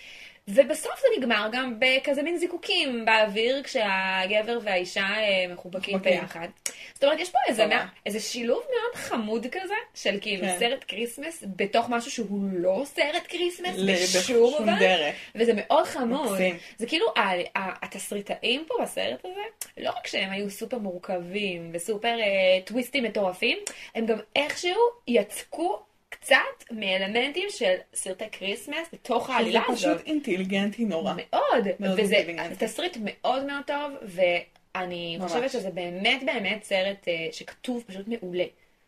ובסוף 0.48 1.00
זה 1.00 1.06
נגמר 1.18 1.48
גם 1.52 1.74
בכזה 1.78 2.22
מין 2.22 2.36
זיקוקים 2.36 3.04
באוויר, 3.04 3.62
כשהגבר 3.62 4.58
והאישה 4.62 5.00
אה, 5.00 5.52
מחובקים. 5.54 5.98
ביחד. 5.98 6.48
זאת 6.94 7.04
אומרת, 7.04 7.20
יש 7.20 7.30
פה 7.30 7.38
איזה. 7.48 7.66
מה- 7.66 7.86
איזה 8.06 8.20
שילוב 8.20 8.62
מאוד 8.70 8.94
חמוד 8.94 9.46
כזה, 9.52 9.74
של 9.94 10.18
כאילו 10.20 10.42
כן. 10.46 10.56
סרט 10.58 10.84
כריסמס, 10.88 11.44
בתוך 11.56 11.86
משהו 11.88 12.10
שהוא 12.10 12.40
לא 12.52 12.82
סרט 12.84 13.22
כריסמס 13.28 13.76
בשום. 13.88 14.66
דרך. 14.78 15.14
וזה 15.34 15.52
מאוד 15.56 15.84
חמוד. 15.86 16.32
מקסים. 16.32 16.56
זה 16.78 16.86
כאילו, 16.86 17.06
התסריטאים 17.54 18.64
פה 18.68 18.74
בסרט 18.82 19.24
הזה, 19.24 19.40
לא 19.76 19.90
רק 19.90 20.06
שהם 20.06 20.30
היו 20.30 20.50
סופר 20.50 20.78
מורכבים 20.78 21.70
וסופר 21.74 22.18
אה, 22.20 22.24
טוויסטים 22.64 23.04
מטורפים, 23.04 23.58
הם 23.94 24.06
גם 24.06 24.18
איכשהו 24.36 24.80
יצקו 25.08 25.82
קצת 26.08 26.36
מאלמנטים 26.70 27.48
של 27.50 27.74
סרטי 27.94 28.24
כריסמס 28.32 28.92
לתוך 28.92 29.30
העלילה 29.30 29.60
זה 29.66 29.72
הזאת. 29.72 29.96
פשוט 29.96 30.06
אינטליגנטי 30.06 30.84
נורא. 30.84 31.14
מאוד, 31.16 31.64
מאוד 31.80 32.00
וזה. 32.00 32.16
תסריט 32.58 32.96
מאוד 33.00 33.46
מאוד 33.46 33.62
טוב, 33.66 33.92
ואני 34.02 35.16
ממש. 35.16 35.32
חושבת 35.32 35.50
שזה 35.50 35.70
באמת 35.70 36.22
באמת 36.26 36.64
סרט 36.64 37.08
אה, 37.08 37.28
שכתוב 37.32 37.84
פשוט 37.86 38.08
מעולה. 38.08 38.44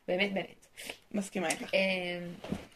באמת 0.08 0.32
באמת. 0.32 0.66
מסכימה 1.12 1.48
איתך. 1.48 1.74
אה, 1.74 1.80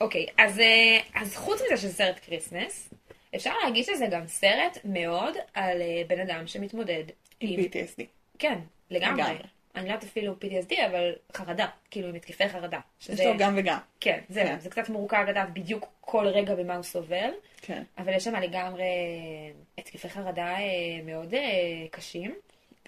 אוקיי, 0.01 0.27
אז, 0.39 0.61
אה, 0.61 1.01
אז 1.15 1.37
חוץ 1.37 1.61
מזה 1.67 1.77
שזה 1.77 1.93
סרט 1.93 2.19
כריסמס, 2.27 2.89
אפשר 3.35 3.53
להגיד 3.65 3.85
שזה 3.85 4.07
גם 4.07 4.27
סרט 4.27 4.79
מאוד 4.85 5.37
על 5.55 5.83
בן 6.07 6.21
אדם 6.21 6.47
שמתמודד 6.47 7.05
עם 7.41 7.61
עם... 7.61 7.61
PTSD. 7.61 8.03
כן, 8.39 8.59
לגמרי. 8.91 9.23
לגמרי. 9.23 9.39
אני 9.75 9.89
לא 9.89 9.93
יודעת 9.93 10.05
אפילו 10.05 10.35
PTSD, 10.41 10.87
אבל 10.87 11.13
חרדה, 11.33 11.67
כאילו 11.91 12.09
עם 12.09 12.15
התקפי 12.15 12.49
חרדה. 12.49 12.81
יש 13.01 13.07
שזה, 13.07 13.25
לו 13.25 13.33
גם 13.39 13.55
וגם. 13.57 13.79
כן, 14.01 14.21
זהו, 14.29 14.47
כן. 14.47 14.59
זה 14.59 14.71
קצת 14.71 14.89
מורכב 14.89 15.25
לדעת 15.29 15.53
בדיוק 15.53 15.87
כל 16.01 16.27
רגע 16.27 16.55
במה 16.55 16.75
הוא 16.75 16.83
סובל. 16.83 17.31
כן. 17.63 17.83
אבל 17.99 18.13
יש 18.13 18.25
שם 18.25 18.35
לגמרי 18.35 18.85
התקפי 19.79 20.09
חרדה 20.09 20.55
אה, 20.55 21.01
מאוד 21.05 21.35
אה, 21.35 21.41
קשים. 21.91 22.35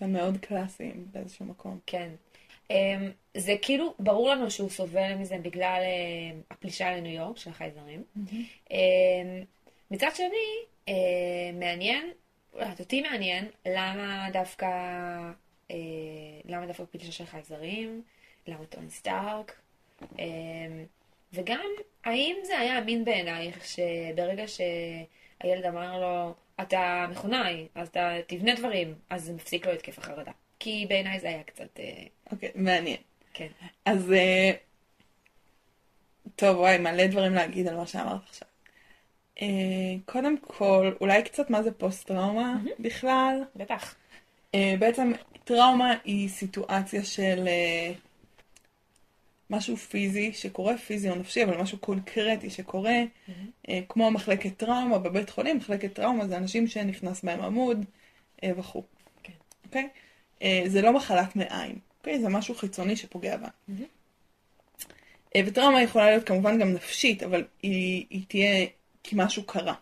גם 0.03 0.13
מאוד 0.13 0.37
קלאסיים 0.41 1.07
באיזשהו 1.13 1.45
מקום. 1.45 1.79
כן. 1.87 2.09
אמ, 2.71 3.11
זה 3.35 3.55
כאילו, 3.63 3.95
ברור 3.99 4.31
לנו 4.31 4.51
שהוא 4.51 4.71
סובל 4.71 5.15
מזה 5.15 5.37
בגלל 5.43 5.81
אה, 5.83 6.39
הפלישה 6.51 6.97
לניו 6.97 7.13
יורק 7.13 7.37
של 7.37 7.51
החייזרים. 7.51 8.03
אמ, 8.71 8.77
מצד 9.91 10.11
שני, 10.15 10.95
מעניין, 11.53 12.11
אותי 12.81 13.03
מעניין, 13.03 13.49
למה 13.67 14.29
דווקא, 14.33 14.67
למה 16.45 16.67
דווקא 16.67 16.85
פלישה 16.91 17.13
של 17.13 17.27
חייזרים, 17.27 18.03
למה 18.47 18.67
טוני 18.67 18.91
סטארק, 18.91 19.61
אמ, 20.19 20.85
וגם, 21.33 21.67
האם 22.05 22.37
זה 22.45 22.59
היה 22.59 22.79
אמין 22.79 23.05
בעינייך 23.05 23.65
שברגע 23.65 24.45
שהילד 24.49 25.65
אמר 25.65 26.01
לו, 26.01 26.35
אתה 26.63 27.07
מכונאי, 27.11 27.69
אז 27.75 27.89
אתה 27.89 28.17
תבנה 28.27 28.55
דברים, 28.55 28.95
אז 29.11 29.25
זה 29.25 29.33
מפסיק 29.33 29.67
לו 29.67 29.73
התקף 29.73 29.99
החרדה. 29.99 30.33
כי 30.59 30.87
בעיניי 30.89 31.21
זה 31.21 31.29
היה 31.29 31.43
קצת, 31.43 31.81
אה, 31.81 32.03
אוקיי, 32.33 32.51
מעניין. 32.55 32.97
כן. 33.35 33.49
אז 33.85 34.13
אה, 34.13 34.51
טוב, 36.37 36.59
וואי, 36.59 36.79
מלא 36.79 37.07
דברים 37.07 37.35
להגיד 37.35 37.69
על 37.69 37.77
מה 37.77 37.87
שאמרת 37.87 38.21
עכשיו. 38.29 38.49
אה, 39.43 39.47
קודם 40.05 40.39
כל, 40.39 40.93
אולי 41.01 41.23
קצת 41.23 41.51
מה 41.51 41.63
זה 41.63 41.73
פוסט-טראומה 41.73 42.57
בכלל. 42.79 43.43
בטח. 43.57 43.95
אה, 44.55 44.75
בעצם 44.79 45.13
טראומה 45.45 45.95
היא 46.05 46.29
סיטואציה 46.29 47.05
של 47.05 47.45
אה, 47.47 47.93
משהו 49.51 49.77
פיזי 49.77 50.33
שקורה, 50.33 50.79
פיזי 50.79 51.11
או 51.11 51.15
נפשי, 51.15 51.45
אבל 51.45 51.57
משהו 51.63 51.79
קונקרטי 51.79 52.51
שקורה, 52.51 52.97
אה, 53.69 53.81
כמו 53.89 54.11
מחלקת 54.11 54.57
טראומה 54.57 54.99
בבית 54.99 55.31
חולים, 55.31 55.57
מחלקת 55.57 55.95
טראומה 55.95 56.27
זה 56.27 56.37
אנשים 56.37 56.67
שנכנס 56.67 57.25
בהם 57.25 57.41
עמוד 57.41 57.85
וכו'. 58.57 58.83
כן. 59.23 59.33
אוקיי? 59.65 59.89
זה 60.67 60.83
לא 60.83 60.93
מחלת 60.93 61.37
מעיים, 61.37 61.79
אוקיי? 61.99 62.21
זה 62.21 62.29
משהו 62.29 62.55
חיצוני 62.55 62.97
שפוגע 62.97 63.37
בה. 63.37 63.49
אה, 65.37 65.41
וטראומה 65.47 65.83
יכולה 65.83 66.11
להיות 66.11 66.25
כמובן 66.25 66.59
גם 66.59 66.73
נפשית, 66.73 67.23
אבל 67.23 67.45
היא, 67.63 68.07
היא 68.11 68.23
תהיה 68.29 68.67
כי 69.03 69.17
משהו 69.19 69.43
קרה. 69.43 69.75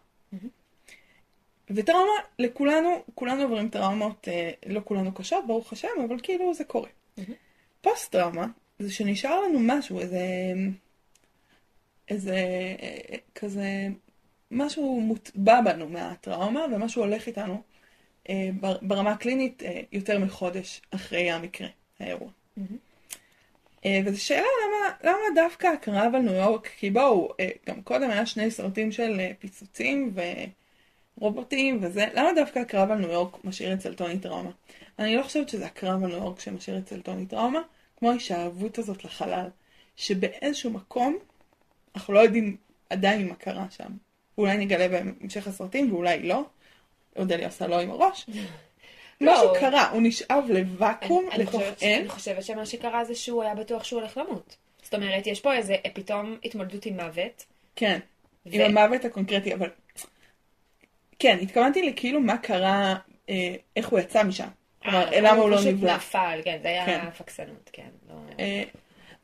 וטראומה, 1.74 2.12
לכולנו, 2.38 3.02
כולנו 3.14 3.42
עוברים 3.42 3.68
טראומות, 3.68 4.28
אה, 4.28 4.50
לא 4.66 4.80
כולנו 4.84 5.14
קשות, 5.14 5.46
ברוך 5.46 5.72
השם, 5.72 5.88
אבל 6.08 6.16
כאילו 6.22 6.54
זה 6.54 6.64
קורה. 6.64 6.88
מהמם. 7.16 7.34
פוסט 7.80 8.12
טראומה, 8.12 8.46
זה 8.78 8.92
שנשאר 8.92 9.40
לנו 9.40 9.58
משהו, 9.62 10.00
איזה, 10.00 10.20
איזה, 12.08 12.36
אה, 12.82 13.16
כזה, 13.34 13.86
משהו 14.50 15.00
מוטבע 15.00 15.60
בנו 15.60 15.88
מהטראומה, 15.88 16.64
ומשהו 16.72 17.02
הולך 17.02 17.26
איתנו 17.26 17.62
אה, 18.28 18.50
בר- 18.60 18.78
ברמה 18.82 19.10
הקלינית 19.10 19.62
אה, 19.62 19.80
יותר 19.92 20.18
מחודש 20.18 20.80
אחרי 20.90 21.30
המקרה, 21.30 21.68
האירוע. 22.00 22.28
מהמם. 22.56 22.76
אה, 23.84 24.00
וזו 24.04 24.24
שאלה 24.24 24.40
למה, 24.66 25.12
למה 25.12 25.18
דווקא 25.34 25.66
הקרב 25.66 26.14
על 26.14 26.22
ניו 26.22 26.34
יורק, 26.34 26.66
כי 26.66 26.90
בואו, 26.90 27.28
אה, 27.40 27.48
גם 27.66 27.82
קודם 27.82 28.10
היה 28.10 28.26
שני 28.26 28.50
סרטים 28.50 28.92
של 28.92 29.20
אה, 29.20 29.30
פיצוצים 29.38 30.10
ורובוטים 31.18 31.78
וזה, 31.82 32.06
למה 32.14 32.32
דווקא 32.36 32.58
הקרב 32.58 32.90
על 32.90 32.98
ניו 32.98 33.10
יורק 33.10 33.44
משאיר 33.44 33.74
אצל 33.74 33.94
טוני 33.94 34.18
טראומה? 34.18 34.50
אני 34.98 35.16
לא 35.16 35.22
חושבת 35.22 35.48
שזה 35.48 35.66
הקרב 35.66 36.04
על 36.04 36.10
ניו 36.10 36.16
יורק 36.16 36.40
שמשאיר 36.40 36.78
אצל 36.78 37.00
טוני 37.00 37.26
טראומה, 37.26 37.60
כמו 37.96 38.10
ההשאבות 38.10 38.78
הזאת 38.78 39.04
לחלל, 39.04 39.46
שבאיזשהו 39.96 40.70
מקום, 40.70 41.18
אנחנו 41.94 42.14
לא 42.14 42.18
יודעים 42.18 42.56
עדיין 42.90 43.28
מה 43.28 43.34
קרה 43.34 43.66
שם. 43.70 43.92
אולי 44.38 44.56
נגלה 44.56 44.88
בהמשך 44.88 45.46
הסרטים 45.46 45.92
ואולי 45.92 46.22
לא. 46.22 46.44
אודליה 47.16 47.46
עושה 47.46 47.66
לא 47.66 47.80
עם 47.80 47.90
הראש. 47.90 48.26
לא. 49.20 49.32
משהו 49.32 49.52
קרה, 49.60 49.90
הוא 49.90 50.02
נשאב 50.02 50.44
לוואקום, 50.48 51.28
לתוך 51.38 51.62
אין. 51.80 52.00
אני 52.00 52.08
חושבת 52.08 52.44
שמה 52.44 52.66
שקרה 52.66 53.04
זה 53.04 53.14
שהוא 53.14 53.42
היה 53.42 53.54
בטוח 53.54 53.84
שהוא 53.84 54.00
הולך 54.00 54.16
למות. 54.16 54.56
זאת 54.82 54.94
אומרת, 54.94 55.26
יש 55.26 55.40
פה 55.40 55.54
איזה 55.54 55.76
פתאום 55.94 56.36
התמודדות 56.44 56.86
עם 56.86 57.00
מוות. 57.00 57.44
כן, 57.76 57.98
עם 58.44 58.76
המוות 58.76 59.04
הקונקרטי, 59.04 59.54
אבל... 59.54 59.68
כן, 61.18 61.38
התכוונתי 61.42 61.90
לכאילו 61.90 62.20
מה 62.20 62.38
קרה, 62.38 62.94
אה, 63.28 63.54
איך 63.76 63.88
הוא 63.88 63.98
יצא 63.98 64.24
משם. 64.24 64.48
כלומר, 64.82 65.12
אה, 65.12 65.20
למה 65.20 65.30
הוא 65.30 65.50
לא 65.50 65.56
פשוט 65.56 65.68
נבלע. 65.68 65.96
נפל, 65.96 66.40
כן, 66.44 66.58
זה 66.62 66.68
היה 66.68 66.86
כן. 66.86 67.10
פקסנות, 67.10 67.70
כן. 67.72 67.88
לא- 68.08 68.14
אה, 68.40 68.62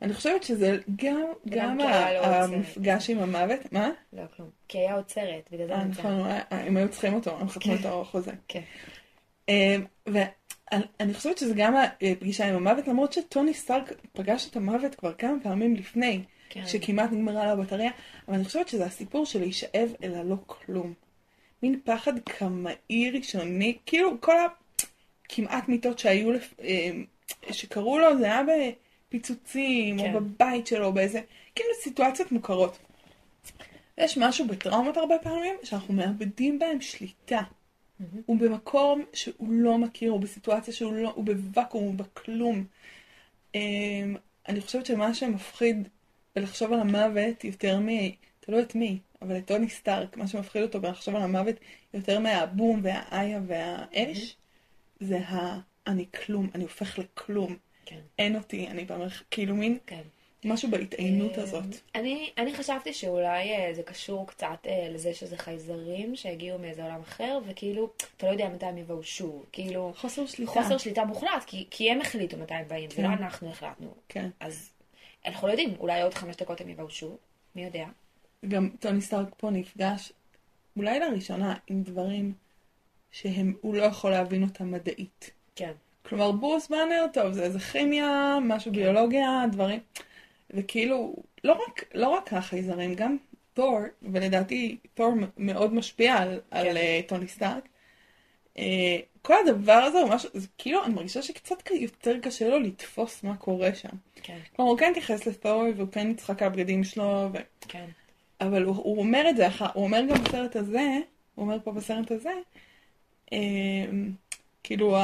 אני 0.01 0.13
חושבת 0.13 0.43
שזה 0.43 0.77
גם, 0.95 1.21
גם 1.49 1.77
המפגש 2.23 3.09
עם 3.09 3.19
המוות, 3.19 3.71
מה? 3.71 3.89
לא, 4.13 4.23
כלום. 4.35 4.49
כי 4.67 4.77
היה 4.77 4.95
עוד 4.95 5.09
סרט, 5.09 5.49
בגלל 5.51 5.67
זה 5.67 5.75
אני 5.75 5.89
נכון, 5.89 6.11
הוא 6.11 6.27
הם 6.51 6.77
היו 6.77 6.89
צריכים 6.89 7.13
אותו, 7.13 7.37
הם 7.39 7.49
חתמו 7.49 7.73
כן. 7.73 7.79
את 7.79 7.85
החוזה. 7.85 8.31
כן. 8.47 8.61
אה, 9.49 9.75
ואני 10.07 11.13
חושבת 11.13 11.37
שזה 11.37 11.53
גם 11.57 11.75
הפגישה 12.01 12.47
עם 12.49 12.55
המוות, 12.55 12.87
למרות 12.87 13.13
שטוני 13.13 13.53
סטארק 13.53 13.93
פגש 14.13 14.49
את 14.49 14.55
המוות 14.55 14.95
כבר 14.95 15.13
כמה 15.13 15.33
פעמים 15.43 15.75
לפני, 15.75 16.21
כן. 16.49 16.67
שכמעט 16.67 17.11
נגמרה 17.11 17.45
לו 17.45 17.51
הבטריה, 17.61 17.91
אבל 18.27 18.35
אני 18.35 18.45
חושבת 18.45 18.67
שזה 18.67 18.85
הסיפור 18.85 19.25
של 19.25 19.39
להישאב 19.39 19.89
אל 20.03 20.15
הלא 20.15 20.35
כלום. 20.45 20.93
מין 21.63 21.79
פחד 21.83 22.19
קמאי 22.19 23.11
ראשוני, 23.13 23.77
כאילו 23.85 24.21
כל 24.21 24.35
הכמעט 25.25 25.67
מיטות 25.69 25.99
שהיו, 25.99 26.31
לפ- 26.31 26.59
אה, 26.61 26.91
שקראו 27.51 27.99
לו, 27.99 28.17
זה 28.17 28.25
היה 28.25 28.41
בפיצוצים, 29.07 29.99
כן. 29.99 30.13
או 30.15 30.19
בבית 30.19 30.67
שלו, 30.67 30.93
באיזה, 30.93 31.21
כאילו 31.55 31.69
סיטואציות 31.81 32.31
מוכרות. 32.31 32.77
יש 33.97 34.17
משהו 34.17 34.47
בטראומות 34.47 34.97
הרבה 34.97 35.15
פעמים, 35.21 35.55
שאנחנו 35.63 35.93
מאבדים 35.93 36.59
בהם 36.59 36.81
שליטה. 36.81 37.41
מהמם. 37.99 38.21
הוא 38.25 38.37
במקום 38.39 39.05
שהוא 39.13 39.47
לא 39.51 39.77
מכיר, 39.77 40.11
הוא 40.11 40.19
בסיטואציה 40.19 40.73
שהוא 40.73 40.93
לא, 40.93 41.11
הוא 41.15 41.25
בוואקום, 41.25 41.83
הוא 41.83 41.93
בכלום. 41.93 42.63
אמ, 43.55 44.15
אני 44.47 44.61
חושבת 44.61 44.85
שמה 44.85 45.13
שמפחיד 45.13 45.87
בלחשוב 46.35 46.73
על 46.73 46.79
המוות 46.79 47.43
יותר 47.43 47.79
מ... 47.79 47.87
תלוי 48.49 48.61
את 48.61 48.75
מי, 48.75 48.99
אבל 49.21 49.37
את 49.37 49.47
טוני 49.47 49.69
סטארק, 49.69 50.17
מה 50.17 50.27
שמפחיד 50.27 50.61
אותו 50.61 50.81
בלחשוב 50.81 51.15
על 51.15 51.21
המוות 51.21 51.55
יותר 51.93 52.19
מהבום 52.19 52.79
והאיה 52.83 53.39
והאש, 53.47 54.35
זה 54.99 55.19
ה... 55.19 55.59
אני 55.87 56.05
כלום, 56.25 56.49
אני 56.55 56.63
הופך 56.63 56.99
לכלום. 56.99 57.57
כן. 57.85 57.99
אין 58.19 58.35
אותי, 58.35 58.67
אני 58.67 58.85
במרחק, 58.85 59.25
כאילו 59.31 59.55
מין 59.55 59.77
כן. 59.87 60.01
משהו 60.45 60.71
בהתעיינות 60.71 61.37
אה, 61.37 61.43
הזאת. 61.43 61.63
אני, 61.95 62.29
אני 62.37 62.53
חשבתי 62.53 62.93
שאולי 62.93 63.55
אה, 63.55 63.73
זה 63.73 63.83
קשור 63.83 64.27
קצת 64.27 64.67
אה, 64.67 64.87
לזה 64.89 65.13
שזה 65.13 65.37
חייזרים 65.37 66.15
שהגיעו 66.15 66.59
מאיזה 66.59 66.83
עולם 66.83 67.01
אחר, 67.01 67.39
וכאילו, 67.47 67.89
אתה 68.17 68.27
לא 68.27 68.31
יודע 68.31 68.49
מתי 68.49 68.65
הם 68.65 68.77
יבואו 68.77 69.03
שוב. 69.03 69.45
כאילו, 69.51 69.93
חוסר 69.95 70.25
שליטה. 70.25 70.51
חוסר 70.51 70.77
שליטה 70.77 71.05
מוחלט, 71.05 71.43
כי, 71.47 71.67
כי 71.71 71.91
הם 71.91 72.01
החליטו 72.01 72.37
מתי 72.37 72.53
הם 72.53 72.67
באים, 72.67 72.89
זה 72.89 73.01
לא 73.01 73.07
כן. 73.07 73.13
אנחנו 73.13 73.49
החלטנו. 73.49 73.93
כן. 74.09 74.29
אז 74.39 74.69
אנחנו 75.25 75.47
לא 75.47 75.53
יודעים, 75.53 75.73
אולי 75.79 76.01
עוד 76.01 76.13
חמש 76.13 76.35
דקות 76.35 76.61
הם 76.61 76.69
יבואו 76.69 76.89
שוב, 76.89 77.17
מי 77.55 77.63
יודע. 77.63 77.85
גם 78.47 78.69
טוני 78.79 79.01
סטארק 79.01 79.27
פה 79.37 79.49
נפגש, 79.49 80.13
אולי 80.77 80.99
לראשונה, 80.99 81.55
עם 81.67 81.83
דברים 81.83 82.33
שהוא 83.11 83.75
לא 83.75 83.83
יכול 83.83 84.11
להבין 84.11 84.43
אותם 84.43 84.71
מדעית. 84.71 85.31
כן. 85.55 85.71
כלומר, 86.05 86.31
ברוס 86.31 86.67
באנר, 86.67 87.05
טוב, 87.13 87.31
זה 87.31 87.43
איזה 87.43 87.59
כימיה, 87.59 88.37
משהו 88.41 88.71
ביולוגיה, 88.71 89.45
דברים. 89.51 89.79
וכאילו, 90.51 91.15
לא 91.43 91.53
רק, 91.67 91.83
לא 91.93 92.09
רק 92.09 92.33
החייזרים, 92.33 92.95
גם 92.95 93.17
תור, 93.53 93.79
ולדעתי 94.01 94.77
תור 94.93 95.13
מאוד 95.37 95.73
משפיע 95.73 96.15
על, 96.15 96.39
על 96.51 96.77
אה, 96.77 97.01
טוני 97.07 97.27
סטארק. 97.27 97.67
אה, 98.57 98.97
כל 99.21 99.33
הדבר 99.45 99.73
הזה 99.73 99.99
הוא 99.99 100.09
משהו, 100.09 100.29
זה 100.33 100.47
כאילו, 100.57 100.85
אני 100.85 100.93
מרגישה 100.93 101.21
שקצת 101.21 101.71
יותר 101.71 102.19
קשה 102.19 102.49
לו 102.49 102.59
לתפוס 102.59 103.23
מה 103.23 103.37
קורה 103.37 103.75
שם. 103.75 103.89
כן, 104.23 104.37
כלומר, 104.55 104.71
הוא 104.71 104.79
כן 104.79 104.91
התייחס 104.91 105.27
לתור, 105.27 105.63
והוא 105.75 105.87
כן 105.91 106.07
נצחק 106.07 106.41
על 106.41 106.47
הבגדים 106.47 106.83
שלו, 106.83 107.29
ו... 107.33 107.37
כן. 107.67 107.85
אבל 108.41 108.63
הוא, 108.63 108.75
הוא 108.75 108.99
אומר 108.99 109.25
את 109.29 109.37
זה, 109.37 109.47
הוא 109.73 109.83
אומר 109.83 110.01
גם 110.09 110.23
בסרט 110.23 110.55
הזה, 110.55 110.97
הוא 111.35 111.45
אומר 111.45 111.57
פה 111.63 111.71
בסרט 111.71 112.11
הזה, 112.11 112.33
אמ, 113.31 114.11
כאילו 114.63 114.97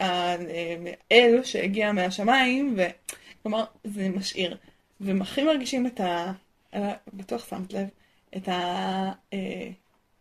האל 0.00 1.40
שהגיע 1.44 1.92
מהשמיים, 1.92 2.74
ו... 2.76 2.82
כלומר, 3.42 3.64
זה 3.84 4.08
משאיר. 4.08 4.56
והם 5.00 5.22
הכי 5.22 5.42
מרגישים 5.42 5.86
את 5.86 6.00
ה... 6.00 6.32
אה, 6.74 6.94
בטוח 7.14 7.48
שמת 7.48 7.72
לב, 7.72 7.88
את 8.36 8.48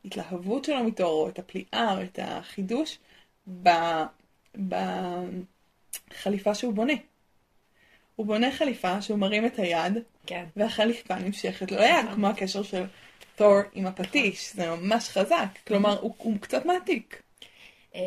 ההתלהבות 0.03 0.65
שלו 0.65 0.83
מתור, 0.83 1.23
או 1.23 1.29
את 1.29 1.39
הפליאה, 1.39 1.97
או 1.97 2.03
את 2.03 2.19
החידוש. 2.21 2.97
בחליפה 6.09 6.55
שהוא 6.55 6.73
בונה. 6.73 6.93
הוא 8.19 8.25
בונה 8.25 8.51
חליפה 8.51 9.01
שהוא 9.01 9.19
מרים 9.19 9.45
את 9.45 9.59
היד, 9.59 9.93
כן. 10.25 10.45
והחליפה 10.55 11.15
נמשכת 11.15 11.71
לו 11.71 11.77
ליד, 11.77 11.91
נכון. 12.03 12.15
כמו 12.15 12.27
הקשר 12.27 12.63
של 12.63 12.83
תור 13.35 13.57
עם 13.73 13.85
הפטיש, 13.85 14.53
זה 14.55 14.69
ממש 14.69 15.09
חזק. 15.09 15.47
כלומר, 15.67 15.99
הוא, 15.99 16.13
הוא 16.17 16.37
קצת 16.39 16.65
מעתיק. 16.65 17.21
אה, 17.95 18.01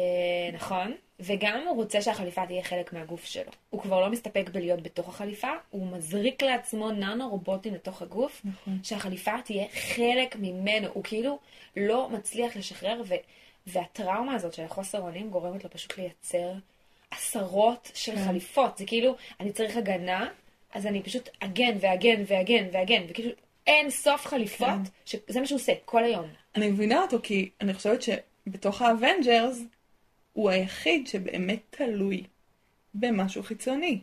נכון, 0.52 0.92
וגם 1.20 1.60
הוא 1.68 1.76
רוצה 1.76 2.02
שהחליפה 2.02 2.46
תהיה 2.46 2.62
חלק 2.62 2.92
מהגוף 2.92 3.24
שלו. 3.24 3.50
הוא 3.70 3.80
כבר 3.80 4.00
לא 4.00 4.10
מסתפק 4.10 4.50
בלהיות 4.52 4.82
בתוך 4.82 5.08
החליפה, 5.08 5.50
הוא 5.70 5.86
מזריק 5.86 6.42
לעצמו 6.42 6.90
ננו 6.90 7.28
רובוטים 7.28 7.74
לתוך 7.74 8.02
הגוף, 8.02 8.42
נכון. 8.44 8.78
שהחליפה 8.82 9.32
תהיה 9.44 9.66
חלק 9.68 10.36
ממנו. 10.38 10.88
הוא 10.92 11.04
כאילו 11.04 11.38
לא 11.76 12.08
מצליח 12.10 12.56
לשחרר, 12.56 13.02
ו... 13.08 13.14
והטראומה 13.66 14.34
הזאת 14.34 14.54
של 14.54 14.64
החוסר 14.64 15.00
אונים 15.00 15.30
גורמת 15.30 15.64
לו 15.64 15.70
פשוט 15.70 15.98
לייצר 15.98 16.52
עשרות 17.12 17.90
של 17.94 18.16
כן. 18.16 18.24
חליפות. 18.24 18.78
זה 18.78 18.86
כאילו, 18.86 19.16
אני 19.40 19.52
צריך 19.52 19.76
הגנה, 19.76 20.28
אז 20.74 20.86
אני 20.86 21.02
פשוט 21.02 21.28
אגן 21.40 21.76
ואגן 21.80 22.22
ואגן 22.26 22.66
ואגן, 22.72 23.02
וכאילו 23.08 23.30
אין 23.66 23.90
סוף 23.90 24.26
חליפות, 24.26 24.68
כן. 24.68 25.18
שזה 25.26 25.40
מה 25.40 25.46
שהוא 25.46 25.56
עושה 25.56 25.72
כל 25.84 26.04
היום. 26.04 26.26
אני 26.54 26.70
מבינה 26.70 27.02
אותו 27.02 27.18
כי 27.22 27.50
אני 27.60 27.74
חושבת 27.74 28.02
שבתוך 28.02 28.82
ה 28.82 28.91
Avengers 28.91 29.62
הוא 30.32 30.50
היחיד 30.50 31.06
שבאמת 31.06 31.60
תלוי 31.70 32.22
במשהו 32.94 33.42
חיצוני. 33.42 34.00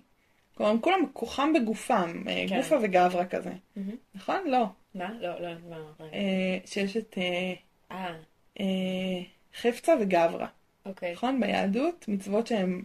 כלומר, 0.56 0.72
הם 0.72 0.80
כולם 0.82 1.06
כוחם 1.13 1.54
בגופם, 1.54 2.24
אה, 2.28 2.46
כן. 2.50 2.58
גופא 2.58 2.75
וגברא 2.82 3.25
כזה. 3.25 3.51
מהמם. 3.75 3.96
נכון? 4.16 4.48
לא. 4.48 4.66
מה? 4.96 5.13
לא, 5.20 5.42
לא, 5.42 5.50
מה? 5.70 5.78
אה, 6.13 6.58
שיש 6.66 6.98
את 6.98 7.18
אה, 7.18 7.54
אה, 7.92 8.16
אה, 8.60 9.22
חפצא 9.62 9.96
וגברא. 10.01 10.48
אוקיי. 10.86 11.13
נכון? 11.13 11.39
ביהדות, 11.39 12.06
מצוות 12.08 12.48
שהן 12.48 12.82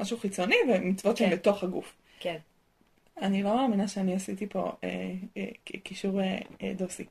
משהו 0.00 0.18
חיצוני 0.18 0.56
ומצוות 0.68 1.16
שהן 1.16 1.30
כן. 1.30 1.36
בתוך 1.36 1.62
הגוף. 1.62 1.92
כן. 2.20 2.36
אני 3.22 3.42
לא 3.42 3.56
מאמינה 3.56 3.88
שאני 3.88 4.14
עשיתי 4.14 4.46
פה 4.46 4.72
אה, 4.84 5.12
אה, 5.36 5.44
קישור 5.82 6.20
אה, 6.20 6.38
אה, 6.62 6.72
דוסי. 6.76 7.04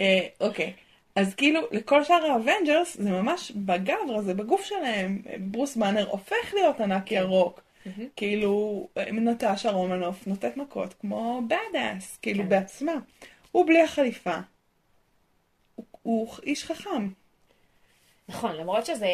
אה, 0.00 0.26
אוקיי, 0.40 0.72
אז 1.16 1.34
כאילו, 1.34 1.60
לכל 1.70 2.04
שאר 2.04 2.32
ה 2.32 2.38
Avengers, 2.38 2.96
זה 2.96 3.10
ממש 3.10 3.52
בגברא 3.56 4.14
הזה, 4.16 4.34
בגוף 4.34 4.64
שלהם. 4.64 5.22
ברוס 5.40 5.76
באנר 5.76 6.08
הופך 6.08 6.54
להיות 6.54 6.80
ענק 6.80 7.12
ירוק. 7.12 7.60
מהמם. 7.86 8.08
כאילו, 8.16 8.88
נטשה 9.12 9.70
רומנוף 9.70 10.26
נותנת 10.26 10.56
מכות 10.56 10.94
כמו 11.00 11.42
bad 11.48 11.74
ass, 11.74 12.18
כאילו 12.22 12.42
כן. 12.42 12.48
בעצמה. 12.48 12.92
הוא 13.52 13.66
בלי 13.66 13.82
החליפה. 13.82 14.36
הוא, 15.74 15.86
הוא 16.02 16.28
איש 16.42 16.64
חכם. 16.64 17.08
נכון, 18.28 18.56
למרות 18.56 18.86
שזה 18.86 19.08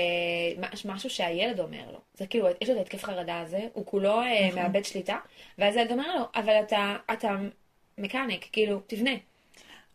מש- 0.58 0.86
משהו 0.86 1.10
שהילד 1.10 1.60
אומר 1.60 1.90
לו. 1.92 2.00
זה 2.14 2.26
כאילו, 2.26 2.48
יש 2.60 2.68
לו 2.68 2.76
את 2.76 2.80
התקף 2.80 3.04
חרדה 3.04 3.40
הזה, 3.40 3.60
הוא 3.72 3.86
כולו 3.86 4.20
אה, 4.20 4.48
נכון. 4.48 4.62
מאבד 4.62 4.84
שליטה, 4.84 5.18
ואז 5.58 5.76
הילד 5.76 5.92
אומר 5.92 6.16
לו, 6.16 6.24
אבל 6.34 6.52
אתה, 6.52 6.96
אתה 7.12 7.36
מקאניק, 7.98 8.48
כאילו, 8.52 8.80
תבנה. 8.86 9.10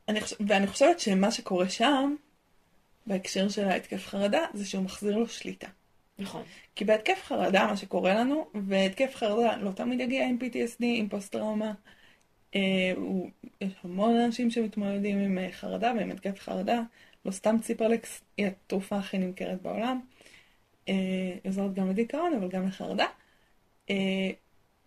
אני 0.08 0.22
חוש... 0.22 0.34
ואני 0.48 0.68
חושבת 0.68 1.00
שמה 1.00 1.32
שקורה 1.32 1.70
שם, 1.70 2.16
בהקשר 3.08 3.50
של 3.50 3.66
ההתקף 3.68 4.08
חרדה, 4.08 4.46
זה 4.54 4.66
שהוא 4.66 4.84
מחזיר 4.84 5.18
לו 5.18 5.28
שליטה. 5.28 5.68
נכון. 6.20 6.44
כי 6.76 6.86
בהתקף 6.86 7.22
חרדה, 7.24 7.66
מה 7.68 7.78
שקורה 7.78 8.14
לנו, 8.14 8.48
והתקף 8.68 9.16
חרדה 9.16 9.58
לא 9.58 9.72
תמיד 9.72 10.00
יגיע 10.00 10.28
עם 10.28 10.38
PTSD, 10.42 10.80
עם 10.80 11.10
פוסט-טראומה. 11.10 11.74
אה, 12.56 12.62
הוא, 12.96 13.30
יש 13.62 13.74
המון 13.84 14.16
אנשים 14.16 14.52
שמתמודדים 14.52 15.20
עם 15.20 15.38
אה, 15.38 15.52
חרדה 15.52 15.94
ועם 15.98 16.12
התקף 16.12 16.40
חרדה. 16.40 16.82
לא 17.26 17.32
סתם 17.32 17.56
ציפרלקס 17.62 18.22
היא 18.38 18.48
התרופה 18.48 18.98
הכי 18.98 19.18
נמכרת 19.18 19.62
בעולם. 19.62 20.00
אה, 20.90 20.94
היא 21.44 21.50
עוזרת 21.50 21.74
גם 21.74 21.90
לדיכאון, 21.90 22.34
אבל 22.34 22.48
גם 22.48 22.68
לחרדה. 22.68 23.06
אה, 23.90 24.32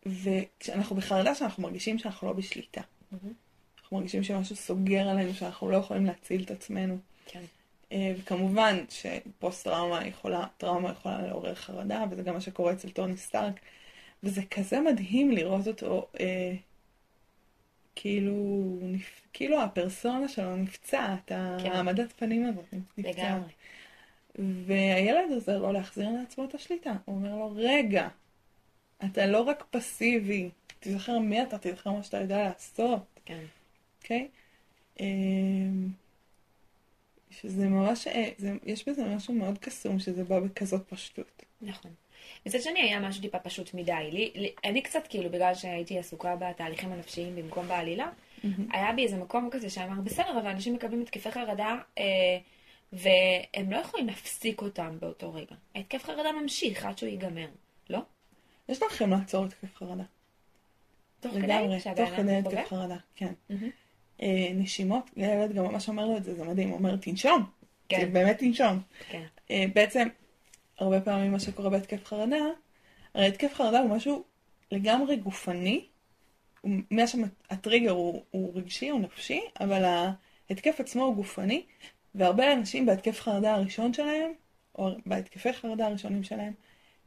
וכשאנחנו 0.07 0.97
בחרדה, 0.97 1.35
שאנחנו 1.35 1.63
מרגישים 1.63 1.99
שאנחנו 1.99 2.27
לא 2.27 2.33
בשליטה. 2.33 2.81
אנחנו 3.13 3.97
מרגישים 3.97 4.23
שמשהו 4.23 4.57
סוגר 4.57 5.09
עלינו, 5.09 5.35
שאנחנו 5.35 5.71
לא 5.71 5.77
יכולים 5.77 6.07
להציל 6.07 6.43
את 6.43 6.51
עצמנו. 6.51 6.99
כן. 7.27 7.43
אה, 7.93 8.13
וכמובן 8.19 8.85
שפוסט 8.91 9.65
טראומה 9.65 10.07
יכולה, 10.07 10.47
טראומה 10.57 10.91
יכולה 10.91 11.27
לעורר 11.27 11.55
חרדה, 11.55 12.05
וזה 12.11 12.23
גם 12.23 12.35
מה 12.35 12.41
שקורה 12.41 12.73
אצל 12.73 12.91
טוני 12.91 13.17
סטארק. 13.17 13.61
וזה 14.23 14.43
כזה 14.51 14.81
מדהים 14.81 15.31
לראות 15.31 15.69
אותו, 15.69 16.07
אה, 16.21 16.55
כאילו, 18.01 18.35
נפ... 18.83 19.21
כאילו 19.33 19.63
הפרסונה 19.63 20.29
שלו 20.29 20.57
נפצעת, 20.57 21.27
כן. 21.27 21.35
העמדת 21.37 22.13
פנים 22.13 22.47
הזאת 22.47 22.65
נפצעת. 22.99 23.17
לגמרי. 23.17 23.53
והילד 24.67 25.33
עוזר 25.33 25.59
לו 25.59 25.73
להחזיר 25.73 26.11
לעצמו 26.11 26.45
את 26.45 26.55
השליטה. 26.55 26.93
הוא 27.05 27.17
אומר 27.17 27.37
לו, 27.37 27.53
רגע, 27.57 28.09
אתה 29.05 29.27
לא 29.27 29.41
רק 29.41 29.65
פסיבי, 29.71 30.51
תזכר 30.81 31.19
מי 31.19 31.43
אתה, 31.43 31.57
תזכר 31.61 31.93
מה 31.93 32.03
שאתה 32.03 32.17
יודע 32.17 32.43
לעשות. 32.43 33.21
כן. 33.25 33.45
אוקיי? 34.03 34.29
אמ, 35.01 35.89
שזה 37.31 37.69
ממש, 37.69 38.07
אה, 38.07 38.31
זה, 38.39 38.53
יש 38.65 38.89
בזה 38.89 39.05
משהו 39.05 39.35
מאוד 39.35 39.59
קסום 39.59 39.99
שזה 39.99 40.25
בא 40.25 40.41
בכזאת 40.41 40.89
פשטות. 40.89 41.43
נכון. 41.63 41.91
מצד 42.47 42.61
שני 42.61 42.81
היה 42.81 43.01
משהו 43.01 43.23
טיפה 43.23 43.39
פשוט 43.39 43.75
מדי. 43.75 43.93
לי, 44.13 44.33
לי, 44.35 44.53
אני 44.65 44.83
קצת 44.83 45.07
כאילו, 45.09 45.31
בגלל 45.31 45.55
שהייתי 45.55 45.99
עסוקה 45.99 46.37
בתהליכים 46.37 46.93
הנפשיים 46.93 47.37
במקום 47.37 47.69
בעלילה, 47.69 48.11
היה 48.73 48.93
בי 48.93 49.03
איזה 49.03 49.17
מקום 49.17 49.49
כזה 49.51 49.71
שאמר, 49.71 50.01
בסדר, 50.01 50.39
אבל 50.41 50.47
אנשים 50.47 50.75
מקבלים 50.75 51.03
התקפי 51.03 51.31
חרדה, 51.31 51.77
אה, 51.99 52.05
והם 52.93 53.71
לא 53.73 53.77
יכולים 53.77 54.07
להפסיק 54.07 54.63
אותם 54.63 54.97
באותו 55.01 55.35
רגע. 55.35 55.57
ההתקף 55.75 56.05
חרדה 56.05 56.33
ממשיך 56.33 56.85
עד 56.85 56.99
שהוא 56.99 57.09
ייגמר, 57.09 57.49
לא? 57.91 58.01
יש 58.69 58.81
דרכים 58.81 59.11
לעצור 59.11 59.45
התקף 59.45 59.77
חרדה. 59.77 60.05
תוך 61.21 61.35
לגמרי, 61.35 61.81
כדי 61.81 61.95
תוך 61.97 62.17
כדי? 62.17 62.37
התקף 62.37 62.69
חרדה, 62.69 62.97
כן. 63.17 63.33
מהמם. 63.51 63.71
אה, 64.23 64.49
נשימות, 64.55 65.11
הילד 65.17 65.53
גם 65.53 65.65
ממש 65.65 65.89
אומר 65.89 66.07
לו 66.07 66.17
את 66.17 66.25
זה, 66.25 66.35
זה 66.35 66.45
מדהים, 66.45 66.69
הוא 66.69 66.79
אומר, 66.79 66.97
תנשום. 66.97 67.45
כן. 67.89 67.97
כאילו, 67.97 68.13
באמת 68.13 68.39
תנשום. 68.39 68.81
כן. 69.09 69.25
אה, 69.51 69.65
בעצם, 69.75 70.09
הרבה 70.79 71.01
פעמים 71.01 71.33
מה 71.33 71.41
שקורה 71.41 71.71
בהתקף 71.71 72.05
חרדה, 72.05 72.37
הרי 73.15 73.27
התקף 73.27 73.55
חרדה 73.55 73.81
הוא 73.81 73.91
משהו 73.91 74.25
לגמרי 74.73 75.17
גופני, 75.17 75.85
מה 76.65 77.07
שהטריגר 77.07 77.91
הוא, 77.91 78.23
הוא 78.31 78.53
רגשי, 78.55 78.89
הוא 78.89 79.01
נפשי, 79.01 79.41
אבל 79.61 79.85
ההתקף 80.51 80.81
עצמו 80.81 81.05
הוא 81.05 81.15
גופני, 81.15 81.63
והרבה 82.15 82.53
אנשים 82.53 82.87
בהתקף 82.87 83.21
חרדה 83.21 83.55
הראשון 83.55 83.93
שלהם, 83.93 84.33
או 84.79 84.91
בהתקפי 85.07 85.53
חרדה 85.53 85.87
הראשונים 85.87 86.23
שלהם, 86.23 86.53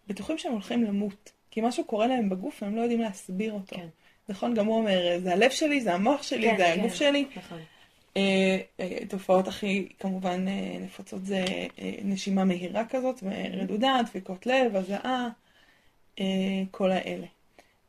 בטוחים 0.08 0.38
שהם 0.38 0.52
הולכים 0.52 0.84
למות, 0.84 1.32
כי 1.52 1.62
משהו 1.62 1.86
קורה 1.86 2.08
להם 2.08 2.30
בגוף 2.30 2.64
והם 2.64 2.76
לא 2.76 2.82
יודעים 2.82 3.02
להסביר 3.02 3.54
אותו. 3.54 3.76
כן. 3.76 3.88
נכון? 4.30 4.54
גם 4.54 4.66
הוא 4.66 4.76
אומר, 4.76 5.20
זה 5.20 5.34
הלב 5.34 5.52
שלי, 5.52 5.82
זה 5.82 5.94
המוח 5.94 6.24
שלי, 6.24 6.50
כן, 6.50 6.58
זה 6.58 6.64
כן. 6.64 6.80
הגוף 6.80 6.94
שלי. 6.94 7.26
נכון. 7.36 7.60
אה, 8.18 8.58
אה, 8.80 8.98
תופעות 9.10 9.48
הכי 9.48 9.88
כמובן 10.00 10.48
אה, 10.48 10.78
נפוצות 10.80 11.26
זה 11.26 11.46
נשימה 12.04 12.44
מהירה 12.46 12.86
כזאת, 12.86 13.24
רדודה, 13.54 14.00
דפיקות 14.06 14.46
לב, 14.46 14.76
הזעה, 14.76 15.30
כל 16.72 16.92
האלה. 16.92 17.28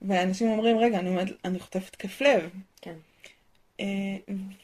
ואנשים 0.02 0.48
אומרים, 0.48 0.78
רגע, 0.78 0.98
אני, 0.98 1.08
עומד, 1.08 1.30
אני 1.44 1.58
חוטף 1.58 1.88
התקף 1.88 2.20
לב. 2.20 2.50
כן. 2.80 2.94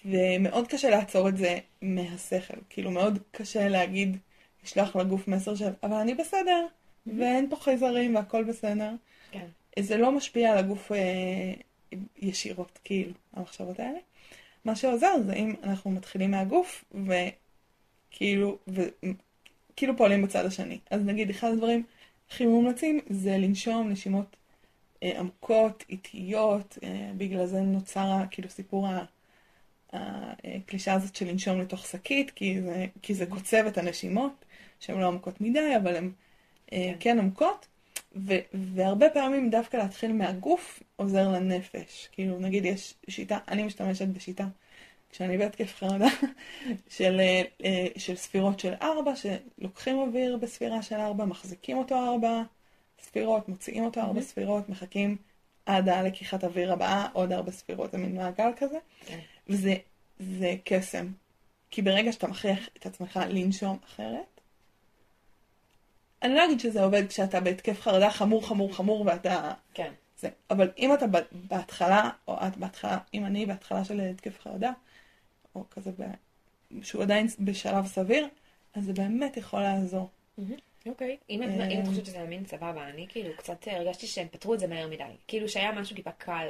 ומאוד 0.04 0.68
קשה 0.68 0.90
לעצור 0.90 1.28
את 1.28 1.36
זה 1.36 1.58
מהשכל. 1.82 2.54
כאילו, 2.70 2.90
מאוד 2.90 3.18
קשה 3.30 3.68
להגיד, 3.68 4.16
לשלוח 4.64 4.96
לגוף 4.96 5.28
מסר 5.28 5.54
של, 5.54 5.70
אבל 5.82 5.96
אני 5.96 6.14
בסדר, 6.14 6.66
ואין 7.06 7.50
פה 7.50 7.56
חייזרים 7.56 8.14
והכל 8.14 8.44
בסדר. 8.44 8.90
כן. 9.30 9.46
זה 9.78 9.96
לא 9.96 10.12
משפיע 10.12 10.52
על 10.52 10.58
הגוף 10.58 10.92
אה, 10.92 10.98
ישירות, 12.18 12.78
כאילו, 12.84 13.12
המחשבות 13.34 13.80
האלה. 13.80 13.98
מה 14.68 14.76
שעוזר 14.76 15.14
זה 15.26 15.32
אם 15.32 15.54
אנחנו 15.62 15.90
מתחילים 15.90 16.30
מהגוף, 16.30 16.84
וכאילו, 16.94 18.58
וכאילו 18.68 19.96
פועלים 19.96 20.22
בצד 20.22 20.44
השני. 20.44 20.78
אז 20.90 21.04
נגיד, 21.04 21.30
אחד 21.30 21.48
הדברים 21.52 21.82
הכי 22.30 22.46
מומלצים 22.46 23.00
זה 23.10 23.38
לנשום 23.38 23.88
נשימות 23.88 24.36
אה, 25.02 25.20
עמוקות, 25.20 25.84
איטיות, 25.90 26.78
אה, 26.82 27.10
בגלל 27.16 27.46
זה 27.46 27.60
נוצר 27.60 28.22
כאילו 28.30 28.48
סיפור 28.48 28.86
הקלישה 29.92 30.94
הזאת 30.94 31.16
של 31.16 31.26
לנשום 31.26 31.60
לתוך 31.60 31.86
שקית, 31.86 32.30
כי 32.30 32.62
זה, 32.62 32.86
כי 33.02 33.14
זה 33.14 33.26
קוצב 33.26 33.66
את 33.66 33.78
הנשימות, 33.78 34.44
שהן 34.80 35.00
לא 35.00 35.06
עמוקות 35.06 35.40
מדי, 35.40 35.76
אבל 35.76 35.96
הן 35.96 36.12
אה, 36.72 36.92
כן. 36.92 36.96
כן 37.00 37.18
עמוקות. 37.18 37.66
ו- 38.16 38.38
והרבה 38.54 39.10
פעמים 39.10 39.50
דווקא 39.50 39.76
להתחיל 39.76 40.12
מהגוף 40.12 40.82
עוזר 40.96 41.28
לנפש. 41.28 42.08
כאילו, 42.12 42.38
נגיד 42.38 42.64
יש 42.64 42.94
שיטה, 43.08 43.38
אני 43.48 43.62
משתמשת 43.62 44.08
בשיטה, 44.08 44.46
כשאני 45.10 45.38
בהתקף 45.38 45.74
חרדה, 45.74 46.08
של, 46.96 47.20
אה, 47.20 47.42
אה, 47.64 47.86
של 47.96 48.16
ספירות 48.16 48.60
של 48.60 48.74
ארבע, 48.82 49.12
שלוקחים 49.16 49.98
אוויר 49.98 50.36
בספירה 50.36 50.82
של 50.82 50.96
ארבע, 50.96 51.24
מחזיקים 51.24 51.78
אותו 51.78 51.96
ארבע 51.96 52.42
ספירות, 53.00 53.48
מוציאים 53.48 53.84
אותו 53.84 54.00
ארבע 54.00 54.12
מהמם. 54.12 54.26
ספירות, 54.26 54.68
מחכים 54.68 55.16
עד 55.66 55.88
הלקיחת 55.88 56.44
אוויר 56.44 56.72
הבאה, 56.72 57.08
עוד 57.12 57.32
ארבע 57.32 57.50
ספירות, 57.50 57.92
זה 57.92 57.98
מין 57.98 58.16
מעגל 58.16 58.50
כזה. 58.56 58.78
כן. 59.06 59.18
וזה 59.48 59.74
זה 60.18 60.54
קסם. 60.64 61.06
כי 61.70 61.82
ברגע 61.82 62.12
שאתה 62.12 62.26
מכריח 62.26 62.68
את 62.78 62.86
עצמך 62.86 63.20
לנשום 63.28 63.78
אחרת, 63.86 64.37
אני 66.22 66.34
לא 66.34 66.44
אגיד 66.44 66.60
שזה 66.60 66.84
עובד 66.84 67.08
כשאתה 67.08 67.40
בהתקף 67.40 67.80
חרדה 67.80 68.10
חמור 68.10 68.46
חמור 68.46 68.74
חמור 68.74 69.06
ואתה... 69.06 69.52
כן. 69.74 69.92
זה. 70.20 70.28
אבל 70.50 70.70
אם 70.78 70.94
אתה 70.94 71.06
בהתחלה, 71.32 72.10
או 72.28 72.36
את 72.46 72.56
בהתחלה, 72.56 72.98
אם 73.14 73.24
אני 73.24 73.46
בהתחלה 73.46 73.84
של 73.84 74.00
התקף 74.00 74.40
חרדה, 74.40 74.72
או 75.54 75.64
כזה, 75.70 75.90
ב... 75.98 76.02
שהוא 76.82 77.02
עדיין 77.02 77.26
בשלב 77.38 77.86
סביר, 77.86 78.28
אז 78.74 78.84
זה 78.84 78.92
באמת 78.92 79.36
יכול 79.36 79.60
לעזור. 79.60 80.08
אוקיי. 80.86 81.16
אם 81.30 81.42
את 81.42 81.48
אם 81.70 81.80
את 81.80 81.86
חושבת 81.86 82.06
שזה 82.06 82.22
אמין, 82.22 82.46
סבבה. 82.46 82.88
אני 82.88 83.06
כאילו 83.08 83.36
קצת 83.36 83.68
הרגשתי 83.70 84.06
שהם 84.06 84.26
פתרו 84.30 84.54
את 84.54 84.60
זה 84.60 84.66
מהר 84.66 84.88
מדי. 84.88 85.04
כאילו 85.28 85.48
שהיה 85.48 85.72
משהו 85.72 85.96
טיפה 85.96 86.10
קל, 86.10 86.48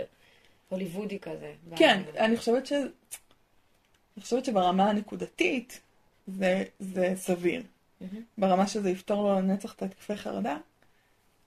הוליוודי 0.68 1.18
כזה. 1.18 1.54
כן, 1.76 2.02
אני 2.18 2.36
חושבת 2.36 2.66
ש... 2.66 2.72
אני 2.72 4.22
חושבת 4.22 4.44
שברמה 4.44 4.90
הנקודתית 4.90 5.80
זה, 6.26 6.64
זה 6.78 7.12
סביר. 7.16 7.62
מהמם. 8.00 8.22
ברמה 8.38 8.66
שזה 8.66 8.90
יפתור 8.90 9.22
לו 9.22 9.34
לנצח 9.34 9.74
את 9.74 9.82
התקפי 9.82 10.16
חרדה, 10.16 10.56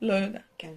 לא 0.02 0.14
יודע. 0.14 0.40
כן. 0.58 0.74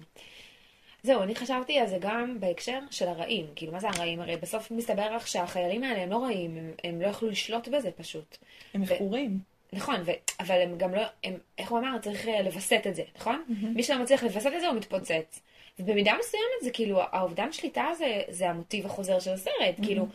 זהו, 1.03 1.23
אני 1.23 1.35
חשבתי 1.35 1.79
על 1.79 1.87
זה 1.87 1.97
גם 1.99 2.39
בהקשר 2.39 2.79
של 2.91 3.07
הרעים. 3.07 3.45
כאילו, 3.55 3.71
מה 3.71 3.79
זה 3.79 3.87
הרעים? 3.89 4.21
הרי 4.21 4.37
בסוף 4.37 4.71
מסתבר 4.71 5.15
לך 5.15 5.27
שהחיילים 5.27 5.83
האלה 5.83 6.01
הם 6.01 6.09
לא 6.09 6.23
רעים, 6.23 6.57
הם, 6.57 6.71
הם 6.83 7.01
לא 7.01 7.07
יכלו 7.07 7.29
לשלוט 7.29 7.67
בזה 7.67 7.91
פשוט. 7.91 8.37
הם 8.73 8.81
מכורים. 8.81 9.39
נכון, 9.73 9.95
ו... 10.05 10.11
אבל 10.39 10.61
הם 10.61 10.77
גם 10.77 10.95
לא, 10.95 11.01
הם, 11.23 11.33
איך 11.57 11.71
הוא 11.71 11.79
אמר? 11.79 11.97
צריך 12.01 12.27
אה, 12.27 12.41
לווסת 12.41 12.81
את 12.87 12.95
זה, 12.95 13.03
נכון? 13.15 13.43
מי 13.47 13.83
שלא 13.83 13.99
מצליח 13.99 14.23
לווסת 14.23 14.51
את 14.55 14.61
זה, 14.61 14.67
הוא 14.67 14.75
מתפוצץ. 14.75 15.41
ובמידה 15.79 16.13
מסוימת 16.19 16.63
זה 16.63 16.71
כאילו, 16.71 17.01
האובדן 17.01 17.51
שליטה 17.51 17.87
זה, 17.97 18.21
זה 18.29 18.49
המוטיב 18.49 18.85
החוזר 18.85 19.19
של 19.19 19.31
הסרט. 19.31 19.75
כאילו, 19.83 20.07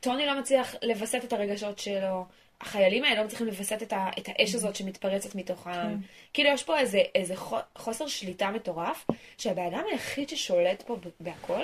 טוני 0.00 0.26
לא 0.26 0.40
מצליח 0.40 0.74
לווסת 0.82 1.24
את 1.24 1.32
הרגשות 1.32 1.78
שלו, 1.78 2.24
החיילים 2.60 3.04
האלה 3.04 3.16
לא 3.20 3.24
מצליחים 3.24 3.46
לווסת 3.46 3.82
את, 3.82 3.92
ה, 3.92 4.08
את 4.18 4.28
האש 4.28 4.54
הזאת 4.54 4.76
שמתפרצת 4.76 5.34
מתוכם. 5.34 5.96
כאילו, 6.32 6.50
יש 6.50 6.64
פה 6.64 6.78
איזה, 6.78 7.02
איזה 7.14 7.36
חו- 7.36 7.56
חוסר 7.76 8.06
שליטה 8.06 8.50
מטורף, 8.50 9.06
שהבן 9.38 9.66
אדם 9.66 9.82
היחיד 9.92 10.28
ששולט 10.28 10.82
פה 10.82 10.96
בהכל, 11.20 11.62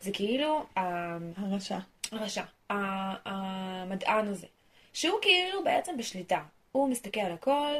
זה 0.00 0.10
כאילו 0.12 0.64
הרשע. 0.76 1.78
הרשע, 2.12 2.42
המדען 3.24 4.28
הזה. 4.28 4.46
שהוא 4.92 5.18
כאילו 5.22 5.64
בעצם 5.64 5.96
בשליטה. 5.96 6.42
הוא 6.72 6.88
מסתכל 6.88 7.20
על 7.20 7.32
הכל, 7.32 7.72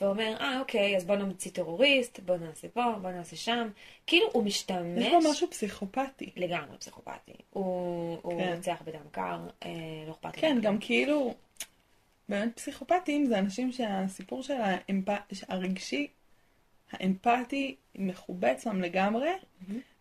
ואומר, 0.00 0.36
אה, 0.40 0.60
אוקיי, 0.60 0.96
אז 0.96 1.04
בוא 1.04 1.16
נמציא 1.16 1.50
טרוריסט, 1.50 2.20
בוא 2.20 2.36
נעשה 2.36 2.68
פה, 2.68 2.84
בוא 3.02 3.10
נעשה 3.10 3.36
שם. 3.36 3.68
כאילו, 4.06 4.26
הוא 4.32 4.44
משתמש... 4.44 5.04
יש 5.04 5.12
בו 5.12 5.30
משהו 5.30 5.50
פסיכופתי. 5.50 6.30
לגמרי 6.36 6.78
פסיכופתי. 6.78 7.32
הוא, 7.50 8.38
כן. 8.38 8.54
רוצח 8.56 8.82
בדם 8.84 9.08
קר, 9.10 9.38
אה, 9.64 9.70
לא 10.06 10.12
אכפת 10.12 10.36
לו. 10.36 10.40
כן. 10.40 10.58
גם 10.62 10.78
כאילו, 10.78 11.34
באמת 12.28 12.56
פסיכופטים 12.56 13.26
זה 13.26 13.38
אנשים 13.38 13.72
שהסיפור 13.72 14.42
של 14.42 14.56
האמפ... 14.60 15.08
הרגשי, 15.48 16.06
האמפתי, 16.92 17.76
מכובה 17.94 18.52
אצלם 18.52 18.82
לגמרי, 18.82 19.30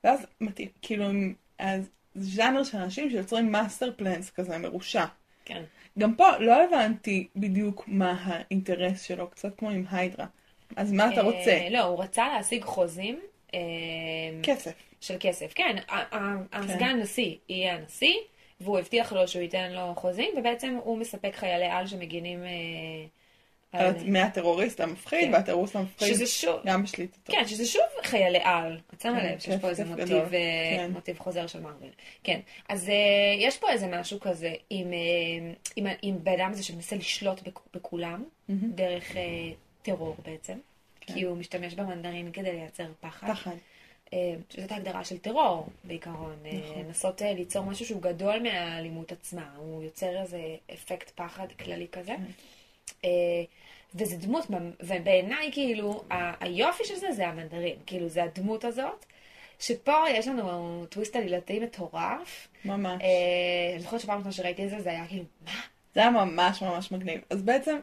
ואז 0.04 0.26
מתאים, 0.42 0.68
כאילו, 0.82 1.06
אז 1.60 1.90
זה 2.16 2.36
ז'אנר 2.36 2.64
של 2.64 2.78
אנשים 2.78 3.10
שיוצרים 3.10 3.52
master 3.52 3.92
plans 3.96 4.30
כזה 4.30 4.58
מרושע. 4.58 5.06
כן. 5.46 5.64
גם 6.00 6.16
פה 6.16 6.38
לא 6.40 6.64
הבנתי 6.64 7.28
בדיוק 7.36 7.84
מה 7.88 8.24
האינטרס 8.24 9.02
שלו, 9.02 9.30
קצת 9.30 9.58
כמו 9.58 9.70
עם 9.70 9.86
היידרה. 9.92 10.26
אז 10.76 10.92
מה 10.92 11.14
אתה 11.14 11.22
אה, 11.22 11.26
רוצה? 11.26 11.68
לא, 11.72 11.80
הוא 11.80 12.04
רצה 12.04 12.28
להשיג 12.28 12.64
חוזים. 12.64 13.20
אה, 13.54 13.60
כסף. 14.44 14.74
של 15.02 15.16
כסף. 15.20 15.54
כן, 15.56 15.76
כן. 15.88 16.18
הסגן 16.52 16.86
הנשיא 16.86 17.36
יהיה 17.50 17.76
הנשיא, 17.76 18.16
והוא 18.64 18.80
הבטיח 18.80 19.14
לו 19.14 19.28
שהוא 19.28 19.42
ייתן 19.42 19.72
לו 19.72 19.94
חוזים, 19.96 20.30
ובעצם 20.38 20.78
הוא 20.84 20.98
מספק 20.98 21.36
חיילי 21.36 21.66
על 21.66 21.88
שמגינים... 21.88 22.44
אה, 22.44 22.50
על- 23.72 23.94
מהטרוריסט 24.06 24.80
המפחיד, 24.82 25.28
כן. 25.28 25.34
והטרוריסט 25.34 25.76
המפחיד 25.76 26.08
שזה 26.14 26.26
שוב, 26.28 26.60
גם 26.66 26.84
בשליטתו. 26.84 27.34
כן, 27.34 27.48
שזה 27.48 27.66
שוב 27.66 27.82
חיילי 28.04 28.40
על. 28.44 28.80
את 28.94 29.02
שמה 29.02 29.20
כן, 29.22 29.26
לב 29.34 29.40
שיש 29.40 29.56
פה 29.62 29.70
איזה 29.70 29.86
מוטיב. 29.86 30.12
אה, 30.12 30.30
כן. 30.78 30.92
מוטיב 30.92 31.20
חוזר 31.20 31.48
של 31.48 31.60
מארוול. 31.60 31.90
כן, 32.24 32.40
אז 32.70 32.90
אה, 32.90 32.94
יש 33.38 33.58
פה 33.58 33.70
איזה 33.72 33.88
משהו 33.88 34.20
כזה 34.20 34.54
עם, 34.70 34.94
אה, 34.94 34.98
עם, 35.76 35.88
עם 36.02 36.24
בן 36.24 36.32
אדם 36.34 36.52
הזה 36.52 36.64
שמנסה 36.64 36.96
לשלוט 36.96 37.42
בכ- 37.48 37.68
בכולם. 37.74 38.24
דרך 38.50 39.16
אה, 39.18 39.22
טרור 39.82 40.16
בעצם, 40.26 40.58
כן. 41.02 41.14
כי 41.14 41.22
הוא 41.24 41.38
משתמש 41.38 41.74
במנדרים 41.74 42.32
כדי 42.32 42.52
לייצר 42.52 42.86
פחד. 43.02 43.28
פחד. 43.28 43.52
אה, 44.14 44.36
שזאת 44.50 44.72
ההגדרה 44.72 45.04
של 45.04 45.18
טרור 45.18 45.68
בעיקרון. 45.84 46.36
אה, 46.46 46.52
נכון. 46.54 46.84
לנסות 46.86 47.22
אה, 47.22 47.34
ליצור 47.34 47.66
משהו 47.66 47.86
שהוא 47.86 48.02
גדול 48.02 48.40
מהאלימות 48.40 49.12
עצמה. 49.12 49.50
הוא 49.58 49.84
יוצר 49.84 50.22
איזה 50.22 50.42
אפקט 50.74 51.10
פחד 51.16 51.48
כללי 51.60 51.88
כזה. 51.92 52.16
כן. 52.16 53.10
וזה 53.96 54.18
דמות, 54.18 54.46
ובעיניי 54.80 55.52
כאילו, 55.52 56.04
היופי 56.40 56.86
של 56.86 56.96
זה 56.96 57.12
זה 57.12 57.28
המנדרים. 57.28 57.76
כאילו, 57.86 58.10
זה 58.10 58.24
הדמות 58.24 58.66
הזאת, 58.66 59.06
שפה 59.60 59.98
יש 60.10 60.28
לנו 60.28 60.86
טוויסט 60.90 61.16
עלילתי 61.16 61.60
מטורף. 61.60 62.48
ממש. 62.66 63.02
אני 63.74 63.82
זוכרת 63.82 64.00
שפעם 64.00 64.18
ראשונה 64.18 64.32
שראיתי 64.32 64.66
את 64.66 64.70
זה, 64.70 64.82
זה 64.82 64.90
היה 64.90 65.08
כאילו, 65.08 65.24
מה? 65.46 65.52
זה 65.96 66.00
היה 66.00 66.10
ממש 66.10 66.62
ממש 66.62 66.92
מגניב. 66.92 67.22
אז 67.30 67.42
בעצם, 67.42 67.80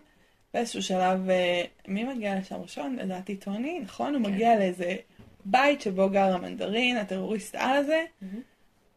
באיזשהו 0.54 0.82
שלב, 0.82 1.28
מי 1.88 2.04
מגיע 2.04 2.38
לשם 2.38 2.62
ראשון? 2.62 2.96
לדעתי 2.96 3.36
טוני, 3.36 3.80
נכון? 3.80 4.14
הוא 4.14 4.24
כן. 4.24 4.32
מגיע 4.32 4.56
לאיזה 4.56 4.96
בית 5.44 5.80
שבו 5.80 6.10
גר 6.10 6.34
המנדרין, 6.34 6.96
הטרוריסט 6.96 7.54
על 7.54 7.76
הזה, 7.76 8.04
מהמם. 8.22 8.40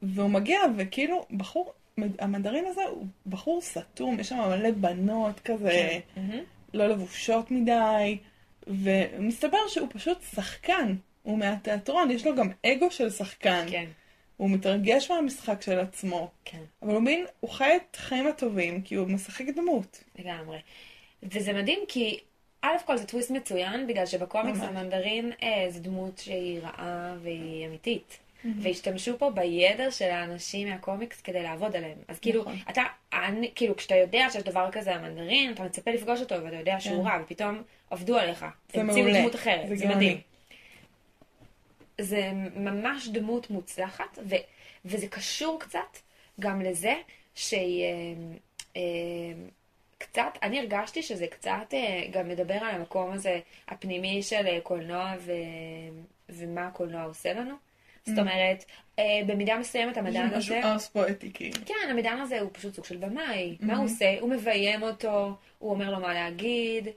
והוא 0.02 0.30
מגיע 0.30 0.60
וכאילו, 0.78 1.26
בחור, 1.38 1.74
המנדרין 2.20 2.66
הזה 2.66 2.84
הוא 2.84 3.06
בחור 3.28 3.62
סתום, 3.62 4.20
יש 4.20 4.30
שם 4.30 4.38
מלא 4.38 4.72
בנות 4.72 5.40
כזה, 5.40 6.00
מהמם. 6.18 6.40
לא 6.74 6.88
לבושות 6.88 7.52
מדי, 7.52 8.18
ומסתבר 8.68 9.68
שהוא 9.68 9.88
פשוט 9.92 10.18
שחקן. 10.36 10.96
הוא 11.24 11.38
מהתיאטרון, 11.38 12.12
יש 12.12 12.28
לו 12.28 12.36
גם 12.36 12.50
אגו 12.66 12.92
של 12.92 13.10
שחקן. 13.10 13.66
כן, 13.70 13.86
הוא 14.38 14.50
מתרגש 14.50 15.12
מהמשחק 15.12 15.62
של 15.62 15.80
עצמו. 15.80 16.32
כן. 16.46 16.64
אבל 16.82 16.94
הוא 16.94 17.02
מבין, 17.02 17.26
הוא 17.40 17.50
חי 17.50 17.76
את 17.76 17.96
החיים 17.96 18.28
הטובים 18.28 18.82
כי 18.82 18.96
הוא 18.96 19.08
משחק 19.08 19.46
דמות. 19.56 20.04
לגמרי. 20.20 20.58
וזה 21.24 21.54
מדהים 21.54 21.80
כי, 21.88 22.20
א' 22.64 22.78
כל 22.86 22.98
זה 22.98 23.08
טוויסט 23.08 23.32
מצוין, 23.32 23.88
בגלל 23.88 24.06
שבקומיקס. 24.06 24.60
המנדרין 24.62 25.32
אה, 25.44 25.66
זה 25.70 25.80
דמות 25.80 26.18
שהיא 26.18 26.60
רעה 26.62 27.16
והיא 27.22 27.68
אמיתית. 27.68 28.20
והשתמשו 28.62 29.18
פה 29.18 29.30
בידע 29.30 29.92
של 29.92 30.10
האנשים 30.10 30.70
מהקומיקס 30.70 31.22
כדי 31.22 31.44
לעבוד 31.44 31.76
עליהם. 31.76 31.98
אז 32.08 32.20
כאילו, 32.20 32.42
נכון. 32.42 32.56
אתה, 32.70 32.84
אני, 33.14 33.52
כאילו, 33.56 33.76
כשאתה 33.76 33.96
יודע 33.96 34.28
שיש 34.32 34.44
דבר 34.44 34.70
כזה 34.72 34.96
המנדרין, 34.96 35.54
אתה 35.54 35.64
מצפה 35.64 35.92
לפגוש 35.92 36.20
אותו 36.20 36.36
ואתה 36.44 36.56
יודע 36.56 36.80
שהוא 36.80 37.04
כן. 37.04 37.10
רע, 37.10 37.22
ופתאום 37.24 37.64
עבדו 37.90 38.18
עליך. 38.18 38.46
זה 38.74 38.82
המציאו 38.82 39.04
מעולה. 39.04 39.20
דמות 39.20 39.36
אחרת, 39.36 39.68
זה 39.68 39.76
זה. 39.76 39.88
מדהים. 39.88 40.18
זה 42.02 42.32
ממש 42.56 43.08
דמות 43.08 43.50
מוצלחת, 43.50 44.20
ו, 44.30 44.36
וזה 44.86 45.08
קשור 45.08 45.60
קצת 45.60 45.98
גם 46.40 46.62
לזה 46.62 46.94
שהיא... 47.36 47.84
אה, 47.84 47.90
אה, 48.78 48.82
קצת, 50.04 50.38
אני 50.44 50.60
הרגשתי 50.60 51.02
שזה 51.04 51.28
קצת 51.28 51.74
אה, 51.74 52.04
גם 52.12 52.28
מדבר 52.28 52.54
על 52.54 52.76
המקום 52.76 53.12
הזה 53.12 53.40
הפנימי 53.68 54.24
של 54.24 54.48
אה, 54.48 54.60
קולנוע 54.64 55.14
ו... 55.20 55.32
ומה 56.30 56.68
הקולנוע 56.68 57.04
עושה 57.04 57.34
לנו. 57.34 57.56
זאת 58.06 58.18
אומרת, 58.20 58.66
אה, 59.00 59.22
במידה 59.28 59.58
מסוימת 59.58 59.98
המדען 59.98 60.28
יש 60.28 60.34
משהו 60.38 60.56
הזה... 60.56 60.68
ארס 60.68 60.88
פואטי 60.88 61.32
כאילו. 61.34 61.60
כן, 61.66 61.90
המדען 61.90 62.20
הזה 62.20 62.40
הוא 62.40 62.50
פשוט 62.54 62.76
סוג 62.76 62.86
של 62.86 62.98
במאי. 62.98 63.58
מה 63.60 63.74
Mhm. 63.74 63.78
הוא 63.78 63.86
עושה? 63.86 64.16
הוא 64.20 64.30
מביים 64.30 64.84
אותו, 64.84 65.32
הוא 65.60 65.72
אומר 65.72 65.92
לו 65.92 66.00
מה 66.00 66.14
להגיד. 66.14 66.88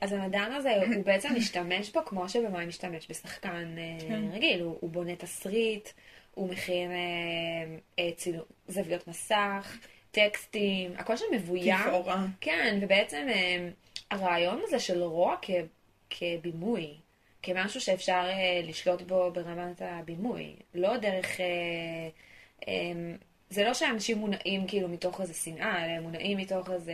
אז 0.00 0.12
המדען 0.12 0.52
הזה, 0.52 0.76
הוא 0.76 1.04
בעצם 1.06 1.28
משתמש 1.36 1.90
בו 1.90 2.04
כמו 2.04 2.28
שבמאי 2.28 2.66
משתמש 2.66 3.10
בשחקן 3.10 3.76
כן. 4.08 4.22
רגיל. 4.32 4.60
הוא, 4.60 4.90
בונה 4.90 5.16
תסריט, 5.16 5.88
הוא 6.34 6.48
מכין 6.48 6.90
זוויות 8.68 9.08
מסך, 9.08 9.78
טקסטים, 10.16 10.92
הכל 10.98 11.16
שם 11.16 11.24
מבוים. 11.32 11.76
תפאורה. 11.78 12.26
כן, 12.40 12.78
ובעצם 12.82 13.26
אה, 13.28 13.68
הרעיון 14.10 14.60
הזה 14.64 14.78
של 14.78 15.02
רוע 15.02 15.36
כ, 15.42 15.50
כבימוי, 16.10 16.94
כמשהו 17.42 17.80
שאפשר 17.80 18.24
אה, 18.28 18.60
לשלוט 18.64 19.02
בו 19.02 19.30
ברמת 19.30 19.82
הבימוי, 19.82 20.56
לא 20.74 20.96
דרך... 20.96 21.40
אה, 21.40 21.46
אה, 22.68 22.92
זה 23.50 23.64
לא 23.64 23.74
שאנשים 23.74 24.18
מונעים 24.18 24.66
כאילו 24.66 24.88
מתוך 24.88 25.20
איזה 25.20 25.34
שנאה, 25.34 25.84
אלא 25.84 25.92
הם 25.92 26.02
מונעים 26.02 26.38
מתוך 26.38 26.70
איזה... 26.70 26.92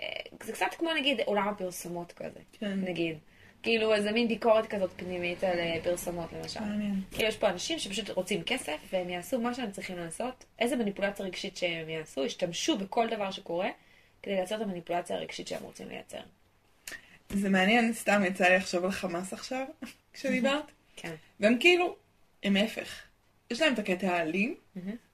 אה, 0.00 0.06
זה 0.42 0.52
קצת 0.52 0.74
כמו 0.78 0.92
נגיד 0.94 1.20
עולם 1.20 1.48
הפרסומות 1.48 2.12
כזה, 2.12 2.40
כן. 2.52 2.80
נגיד. 2.80 3.18
כאילו 3.62 3.94
איזה 3.94 4.12
מין 4.12 4.28
ביקורת 4.28 4.66
כזאת 4.66 4.90
פנימית 4.96 5.44
על 5.44 5.58
אה, 5.58 5.76
פרסומות 5.82 6.32
למשל. 6.32 6.60
מעניין. 6.60 6.94
כאילו 7.10 7.28
יש 7.28 7.36
פה 7.36 7.48
אנשים 7.48 7.78
שפשוט 7.78 8.10
רוצים 8.10 8.42
כסף, 8.42 8.76
והם 8.92 9.10
יעשו 9.10 9.40
מה 9.40 9.54
שהם 9.54 9.70
צריכים 9.70 9.96
לעשות, 9.98 10.44
איזה 10.58 10.76
מניפולציה 10.76 11.26
רגשית 11.26 11.56
שהם 11.56 11.88
יעשו, 11.88 12.24
ישתמשו 12.24 12.78
בכל 12.78 13.08
דבר 13.10 13.30
שקורה, 13.30 13.68
כדי 14.22 14.34
לייצר 14.34 14.56
את 14.56 14.60
המניפולציה 14.60 15.16
הרגשית 15.16 15.48
שהם 15.48 15.62
רוצים 15.62 15.88
לייצר. 15.88 16.20
זה 17.30 17.48
מעניין, 17.48 17.92
סתם 17.92 18.22
יצא 18.26 18.44
לי 18.48 18.56
לחשוב 18.56 18.84
על 18.84 18.90
חמאס 18.90 19.32
עכשיו, 19.32 19.64
כשדיברת. 20.14 20.64
כן. 20.96 21.14
והם 21.40 21.56
כאילו, 21.60 21.96
הם 22.42 22.56
ההפך. 22.56 23.02
יש 23.50 23.60
להם 23.60 23.74
את 23.74 23.78
הקטע 23.78 24.12
האלים, 24.12 24.54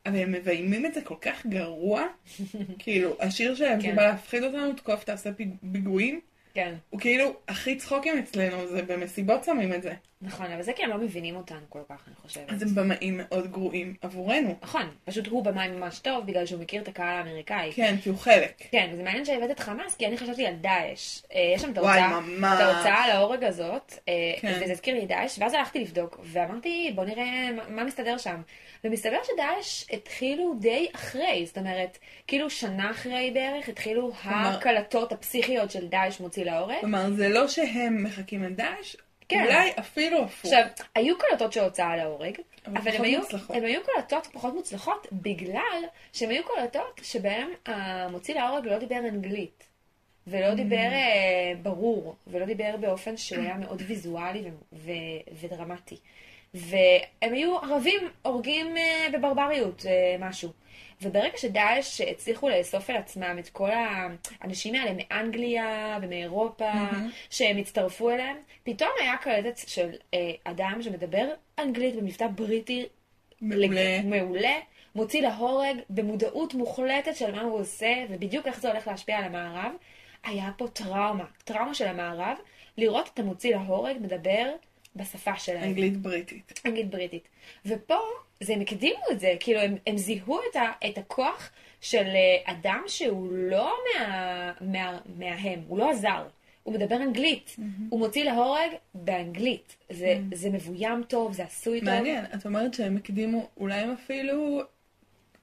אבל 0.07 0.17
הם 0.17 0.33
מביימים 0.33 0.87
את 0.87 0.95
זה 0.95 1.01
כל 1.01 1.15
כך 1.21 1.47
גרוע. 1.47 2.03
כאילו, 2.79 3.17
השיר 3.21 3.55
שלהם 3.55 3.83
כן. 3.83 3.93
שבא 3.93 4.03
להפחיד 4.07 4.43
אותנו, 4.43 4.73
תקוף 4.73 5.05
תעשה 5.05 5.33
פיג- 5.33 5.55
פיגועים, 5.73 6.21
כן. 6.57 6.75
הוא 6.91 7.01
כאילו 7.01 7.33
הכי 7.49 7.77
צחוקים 7.77 8.19
אצלנו, 8.19 8.67
זה 8.67 8.83
במסיבות 8.83 9.45
שמים 9.45 9.73
את 9.73 9.83
זה. 9.83 9.93
נכון, 10.23 10.53
אבל 10.53 10.63
זה 10.63 10.73
כי 10.73 10.85
הם 10.85 10.91
לא 10.91 10.99
מבינים 10.99 11.37
אותנו 11.37 11.61
כל 11.69 11.79
כך, 11.89 12.05
אני 12.07 12.15
חושבת. 12.23 12.51
אז 12.53 12.63
הם 12.63 12.75
במאים 12.75 13.21
מאוד 13.23 13.51
גרועים 13.51 13.95
עבורנו. 14.01 14.55
נכון, 14.63 14.91
פשוט 15.05 15.27
הוא 15.27 15.45
במאי 15.45 15.69
ממש 15.69 15.99
טוב, 15.99 16.27
בגלל 16.27 16.47
שהוא 16.47 16.61
מכיר 16.61 16.83
את 16.83 16.89
הקהל 16.89 17.17
האמריקאי. 17.17 17.73
כן, 17.73 17.97
כי 18.03 18.09
הוא 18.09 18.19
חלק. 18.19 18.63
כן, 18.71 18.91
וזה 18.93 19.03
מעניין 19.03 19.25
שהבאת 19.25 19.51
את 19.51 19.61
חמאס, 19.61 19.97
כי 19.97 20.07
אני 20.07 20.19
חשבתי 20.19 20.47
על 20.47 20.55
דאעש. 20.55 21.23
אה, 21.35 21.53
יש 21.55 21.63
שם 21.63 21.73
את 21.73 21.79
ההוצאה, 21.79 23.09
להורג 23.09 23.45
הזאת, 23.45 23.93
אה, 24.09 24.13
כן. 24.41 24.61
וזה 24.63 24.73
הזכיר 24.73 24.95
לי 24.95 25.07
דאעש, 25.07 25.39
ואז 25.39 25.55
הלכתי 25.55 25.81
לבדוק, 25.81 26.21
ואמרתי, 26.23 26.93
בוא 26.95 27.05
נראה 27.05 27.49
מה 27.69 27.85
מסתדר 27.85 28.19
שם. 28.19 28.41
ומסתבר 28.85 29.19
שדאעש 29.25 29.85
התחילו 29.93 30.55
די 30.61 30.89
אחרי, 30.95 31.47
זאת 31.47 31.59
אומרת, 31.59 31.99
כאילו 32.27 32.51
שנה 32.51 32.91
אחרי 32.91 33.31
בערך, 33.35 33.69
התחילו 33.69 34.13
כלומר- 34.13 34.49
הקלטות 34.49 35.13
הפסיכיות 35.13 35.71
של 35.71 35.89
דאעש 35.89 36.21
מוציא 36.21 36.45
להורג. 36.45 36.77
כלומר, 36.81 37.11
זה 37.11 37.29
לא 37.29 37.49
שהם 37.49 38.05
מחכים 38.05 38.43
לדאעש, 38.43 38.97
כן. 39.29 39.45
אולי 39.45 39.71
אפילו 39.79 40.23
הפוך. 40.25 40.45
עכשיו, 40.53 40.65
היו 40.95 41.19
קלטות 41.19 41.53
של 41.53 41.61
הוצאה 41.61 41.97
להורג, 41.97 42.37
אבל 42.67 42.77
אבל 42.77 42.91
הם 42.91 43.03
היו, 43.03 43.19
מוצלחות. 43.21 43.57
הם 43.57 43.65
היו 43.65 43.81
קלטות 43.95 44.27
פחות 44.33 44.55
מוצלחות 44.55 45.07
בגלל 45.13 45.83
שהן 46.13 46.31
היו 46.31 46.43
קלטות 46.45 47.01
שבהן 47.03 47.49
המוציא 47.67 48.35
להורג 48.35 48.67
לא 48.67 48.79
דיבר 48.79 48.99
אנגלית. 48.99 49.63
ולא 50.29 50.55
דיבר 50.55 50.77
אה, 50.77 51.53
ברור, 51.63 52.17
ולא 52.27 52.47
דיבר 52.47 52.77
באופן 52.81 53.17
שהוא 53.17 53.43
היה 53.43 53.55
מאוד 53.55 53.83
ויזואלי 53.87 54.41
ו- 54.41 54.51
ו- 54.73 54.91
ודרמטי. 55.41 55.97
והם 56.57 57.33
היו 57.33 57.59
ערבים 57.59 58.01
הורגים 58.23 58.77
אה, 58.77 59.07
בברבריות 59.13 59.87
אה, 59.87 60.17
משהו. 60.19 60.51
וברגע 61.03 61.37
שדאעש 61.37 62.01
הצליחו 62.01 62.49
לאסוף 62.49 62.91
אל 62.91 62.97
עצמם 62.97 63.37
את 63.39 63.49
כל 63.49 63.71
האנשים 63.71 64.75
האלה 64.75 64.91
מאנגליה 64.97 65.99
ומאירופה, 66.03 66.75
מהמם. 66.75 67.11
שהם 67.31 67.57
הצטרפו 67.57 68.11
אליהם, 68.11 68.37
פתאום 68.63 68.91
היה 69.01 69.17
קלטת 69.17 69.69
של 69.69 69.91
אה, 70.15 70.31
אדם 70.45 70.79
שמדבר 70.83 71.29
אנגלית 71.59 71.97
במבטא 71.97 72.27
בריטי 72.27 72.87
מעולה. 73.41 74.03
מעולה, 74.05 74.55
מוציא 74.95 75.23
להורג 75.23 75.77
במודעות 75.91 76.55
מוחלטת 76.55 77.17
של 77.17 77.35
מה 77.35 77.43
הוא 77.43 77.61
עושה, 77.61 77.95
ובדיוק 78.11 78.47
איך 78.47 78.61
זה 78.61 78.71
הולך 78.71 78.87
להשפיע 78.87 79.19
על 79.19 79.25
המערב, 79.25 79.73
היה 80.25 80.51
פה 80.57 80.69
טראומה, 80.69 81.25
טראומה 81.45 81.75
של 81.75 81.87
המערב, 81.87 82.37
לראות 82.79 83.11
את 83.15 83.19
המוציא 83.19 83.57
להורג 83.57 83.97
מדבר 84.01 84.53
בשפה 84.97 85.37
שלהם. 85.39 85.63
אנגלית 85.65 85.97
בריטית. 85.97 86.61
אנגלית 86.67 86.91
בריטית. 86.91 87.29
ופה, 87.67 87.99
זה 88.41 88.53
הם 88.53 88.61
הקדימו 88.61 88.99
את 89.13 89.21
זה, 89.21 89.35
כאילו 89.41 89.61
הם, 89.61 89.77
הם 89.87 89.97
זיהו 89.99 90.39
את, 90.51 90.57
ה, 90.57 90.73
את 90.89 90.99
הכוח 90.99 91.51
של 91.81 92.07
אה, 92.07 92.53
אדם 92.53 92.83
שהוא 92.87 93.29
לא 93.33 93.73
מה, 93.99 94.53
מה, 94.61 94.99
מההם, 95.19 95.61
הוא 95.69 95.79
לא 95.79 95.91
הזר. 95.91 96.23
הוא 96.63 96.75
מדבר 96.75 96.97
אנגלית, 96.97 97.57
הוא 97.91 98.01
מוציא 98.01 98.25
להורג 98.25 98.71
באנגלית. 98.95 99.77
זה, 99.91 100.07
זה 100.35 100.51
מבוים 100.51 101.03
טוב, 101.09 101.33
זה 101.33 101.43
עשוי 101.45 101.81
טוב. 101.81 101.89
מעניין, 101.89 102.25
את 102.35 102.47
אומרת 102.47 102.75
שהם 102.75 102.97
הקדימו, 102.97 103.49
אולי 103.57 103.75
הם 103.75 103.93
אפילו, 104.05 104.61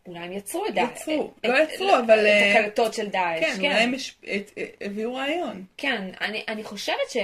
אולי 0.08 0.20
הם 0.20 0.32
יצרו 0.32 0.66
את 0.68 0.74
דאעש. 0.74 0.90
יצרו, 1.02 1.32
את- 1.40 1.46
לא 1.46 1.64
את- 1.64 1.70
יצרו, 1.74 1.90
אבל, 2.06 2.20
את 2.20 2.26
אה, 2.26 2.60
הקלטות 2.60 2.94
של 2.94 3.08
דאעש. 3.08 3.40
כן, 3.40 3.56
אולי 3.60 3.74
הם 3.74 3.94
הש- 3.94 4.16
את- 4.36 4.52
הביאו 4.82 5.16
רעיון. 5.16 5.66
כן, 5.78 6.10
אני, 6.22 6.44
אני 6.48 6.64
חושבת 6.64 7.10
ש... 7.10 7.18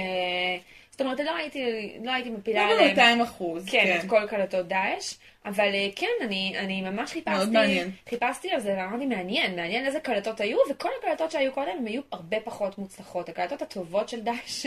זאת 1.00 1.04
אומרת, 1.04 1.20
לא 1.20 1.36
הייתי, 1.36 1.92
לא 2.04 2.10
הייתי 2.10 2.30
מפילה 2.30 2.66
לא 2.66 2.72
עליהם. 2.72 3.20
ב-200 3.20 3.24
אחוז, 3.24 3.64
כן, 3.66 3.84
כן. 3.84 3.98
את 4.00 4.10
כל 4.10 4.26
קלטות 4.26 4.68
דאעש, 4.68 5.14
אבל 5.44 5.74
אה, 5.74 5.88
כן, 5.96 6.06
אני, 6.22 6.54
אני 6.58 6.82
ממש 6.82 7.10
חיפשתי. 7.12 7.80
חיפשתי 8.08 8.50
על 8.50 8.60
זה 8.60 8.74
ואמרתי, 8.78 9.06
מעניין, 9.06 9.56
מעניין 9.56 9.86
איזה 9.86 10.00
קלטות 10.00 10.40
היו, 10.40 10.58
וכל 10.70 10.88
הקלטות 10.98 11.30
שהיו 11.30 11.52
קודם 11.52 11.70
הם 11.78 11.86
היו 11.86 12.02
הרבה 12.12 12.40
פחות 12.40 12.78
מוצלחות. 12.78 13.28
הקלטות 13.28 13.62
הטובות 13.62 14.08
של 14.08 14.20
דאעש, 14.20 14.66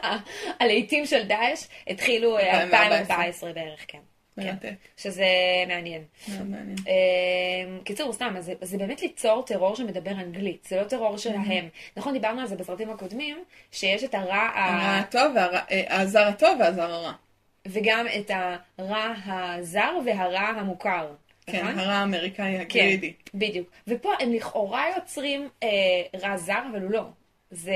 הלהיטים 0.60 1.06
של 1.06 1.22
דאעש, 1.22 1.64
התחילו 1.86 2.38
אה, 2.38 2.62
2014. 2.62 2.98
2014 3.00 3.52
בערך, 3.52 3.84
כן. 3.88 4.11
כן. 4.40 4.46
מרתק. 4.46 4.72
שזה 4.96 5.24
מעניין. 5.68 6.02
מאוד 6.28 6.46
מעניין. 6.50 6.76
אה, 6.88 6.92
קיצור, 7.84 8.12
סתם, 8.12 8.34
אז 8.38 8.52
זה, 8.60 8.78
באמת 8.78 9.02
ליצור 9.02 9.42
טרור 9.46 9.76
שמדבר 9.76 10.10
אנגלית, 10.10 10.64
זה 10.68 10.76
לא 10.80 10.84
טרור 10.84 11.18
שלהם. 11.18 11.68
נכון, 11.96 12.12
דיברנו 12.12 12.40
על 12.40 12.46
זה 12.46 12.56
בסרטים 12.56 12.90
הקודמים, 12.90 13.44
שיש 13.72 14.04
את 14.04 14.14
הרע, 14.14 14.34
ה- 14.36 14.98
הטוב, 14.98 15.36
אה, 15.36 16.00
הזר 16.00 16.20
הטוב 16.28 16.50
והזר 16.60 16.90
הרע. 16.92 17.12
וגם 17.66 18.06
את 18.18 18.30
הרע 18.78 19.12
הזר 19.26 19.90
והרע 20.06 20.40
המוכר. 20.40 21.08
כן, 21.46 21.62
נכון? 21.64 21.78
הרע 21.78 21.92
האמריקאי 21.92 22.34
כן, 22.68 22.80
הגרידי. 22.80 23.12
בדיוק. 23.34 23.70
ופה 23.88 24.10
הם 24.20 24.32
לכאורה 24.32 24.84
יוצרים 24.96 25.48
אה, 25.62 25.68
רע 26.22 26.36
זר, 26.36 26.58
אבל 26.72 26.82
הוא 26.82 26.90
לא. 26.90 27.02
זה 27.50 27.74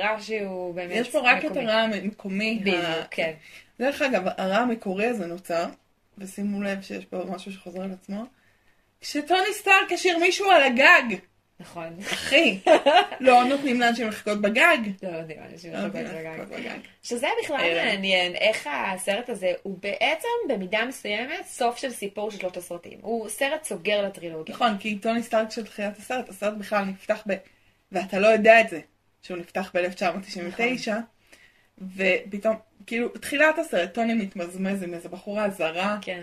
רע 0.00 0.16
שהוא 0.20 0.74
באמת 0.74 0.96
יש 0.96 1.10
פה 1.10 1.18
רק 1.24 1.38
את 1.44 1.50
מקומי. 1.50 1.64
הרע 1.64 1.74
המקומי. 1.80 2.58
בדיוק, 2.60 2.76
ה- 2.84 3.02
כן. 3.10 3.32
דרך 3.78 4.02
אגב, 4.02 4.22
הרע 4.36 4.56
המקורי 4.56 5.06
הזה 5.06 5.26
נוצר, 5.26 5.66
ושימו 6.18 6.62
לב 6.62 6.82
שיש 6.82 7.04
פה 7.04 7.24
משהו 7.28 7.52
שחוזר 7.52 7.82
על 7.82 7.92
עצמו, 7.92 8.24
כשטוני 9.00 9.52
סטארק 9.52 9.92
השאיר 9.92 10.18
מישהו 10.18 10.50
על 10.50 10.62
הגג. 10.62 11.16
נכון. 11.60 11.96
אחי, 12.12 12.58
לא 13.20 13.44
נותנים 13.44 13.80
לאנשים 13.80 14.08
לחכות 14.08 14.40
בגג. 14.40 14.78
לא 15.02 15.10
לא 15.10 15.20
נותנים 15.20 16.04
בגג. 16.04 16.26
לחכות 16.26 16.48
בגג. 16.48 16.78
שזה 17.02 17.26
בכלל 17.44 17.56
אה. 17.60 17.84
מעניין, 17.84 18.34
איך 18.34 18.68
הסרט 18.72 19.28
הזה 19.28 19.52
הוא 19.62 19.78
בעצם 19.82 20.28
במידה 20.48 20.84
מסוימת 20.84 21.46
סוף 21.46 21.76
של 21.76 21.90
סיפור 21.90 22.30
של 22.30 22.38
שלושת 22.38 22.56
הסרטים. 22.56 22.98
הוא 23.02 23.28
סרט 23.28 23.64
סוגר 23.64 24.02
לטרילוגיה. 24.02 24.54
נכון, 24.54 24.78
כי 24.78 24.98
טוני 24.98 25.22
סטארק 25.22 25.50
של 25.50 25.66
תחילת 25.66 25.98
הסרט, 25.98 26.28
הסרט 26.28 26.54
בכלל 26.54 26.84
נפתח 26.84 27.22
ב... 27.28 27.34
ואתה 27.92 28.18
לא 28.18 28.26
יודע 28.26 28.60
את 28.60 28.68
זה, 28.68 28.80
שהוא 29.22 29.38
נפתח 29.38 29.70
ב-1999, 29.74 30.40
נכון. 30.40 31.02
ופתאום, 31.96 32.56
כאילו, 32.86 33.08
תחילת 33.08 33.58
הסרט, 33.58 33.94
טוני 33.94 34.14
מתמזמז 34.14 34.82
עם 34.82 34.94
איזה 34.94 35.08
בחורה 35.08 35.50
זרה, 35.50 35.98
כן. 36.00 36.22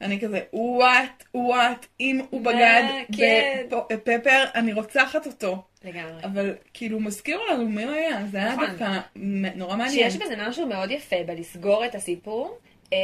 אני 0.00 0.20
כזה, 0.20 0.40
וואט, 0.52 1.24
וואט, 1.34 1.86
אם 2.00 2.20
הוא 2.30 2.40
בגד 2.40 2.82
כן. 3.16 3.66
בפפר, 3.70 4.44
אני 4.54 4.72
רוצחת 4.72 5.26
אותו. 5.26 5.62
לגמרי. 5.84 6.24
אבל 6.24 6.54
כאילו, 6.74 7.00
מזכיר 7.00 7.40
לנו 7.50 7.68
מי 7.68 7.84
הוא 7.84 7.92
היה, 7.92 8.26
זה 8.30 8.38
היה 8.38 8.52
נכון. 8.52 8.66
דווקא 8.66 8.98
נורא 9.56 9.76
מעניין. 9.76 10.10
שיש 10.10 10.22
בזה 10.22 10.34
משהו 10.48 10.66
מאוד 10.66 10.90
יפה 10.90 11.16
בלסגור 11.26 11.84
את 11.84 11.94
הסיפור. 11.94 12.58
אמ, 12.92 12.98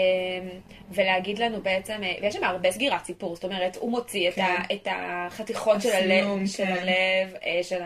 ולהגיד 0.91 1.39
לנו 1.39 1.61
בעצם, 1.61 2.01
אה, 2.03 2.15
ויש 2.23 2.35
שם 2.35 2.45
הרבה 2.45 2.71
סגירת 2.71 3.05
סיפור, 3.05 3.35
זאת 3.35 3.45
אומרת, 3.45 3.77
הוא 3.77 3.91
מוציא 3.91 4.29
את, 4.29 4.35
כן. 4.35 4.43
ה, 4.43 4.75
את 4.75 4.89
החתיכות 4.91 5.83
של 5.83 5.93
הלב, 5.93 6.47
של 6.47 6.65
כן. 6.65 6.73
הלב, 6.73 7.35
אה, 7.47 7.61
של 7.63 7.83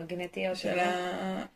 המגנטיות 0.00 0.56
של 0.56 0.68
שלו. 0.72 0.82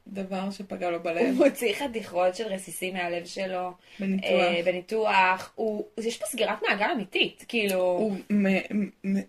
הדבר 0.07 0.51
שפגע 0.51 0.91
לו 0.91 0.97
הוא 0.97 1.05
בלב, 1.05 1.35
מוציא 1.35 1.75
חתיכות 1.75 2.35
של 2.37 2.47
רסיסים 2.47 2.95
מהלב 2.95 3.25
שלו, 3.25 3.73
בניתוח. 4.01 4.31
אה, 4.31 4.61
בניתוח, 4.65 5.53
הוא, 5.55 5.87
יש 5.99 6.19
פה 6.19 6.27
סגירת 6.27 6.59
מעגל 6.69 6.91
אמיתית, 6.93 7.45
כאילו, 7.49 7.81
הוא 7.81 8.17
מ- 8.31 8.83
מ- 9.17 9.23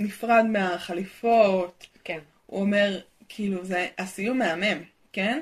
נפרד 0.00 0.44
מהחליפות, 0.48 1.86
כן, 2.04 2.18
הוא 2.46 2.60
אומר, 2.60 3.00
כאילו, 3.28 3.64
זה 3.64 3.88
הסיום 3.98 4.38
מהמם, 4.38 4.82
כן? 5.12 5.40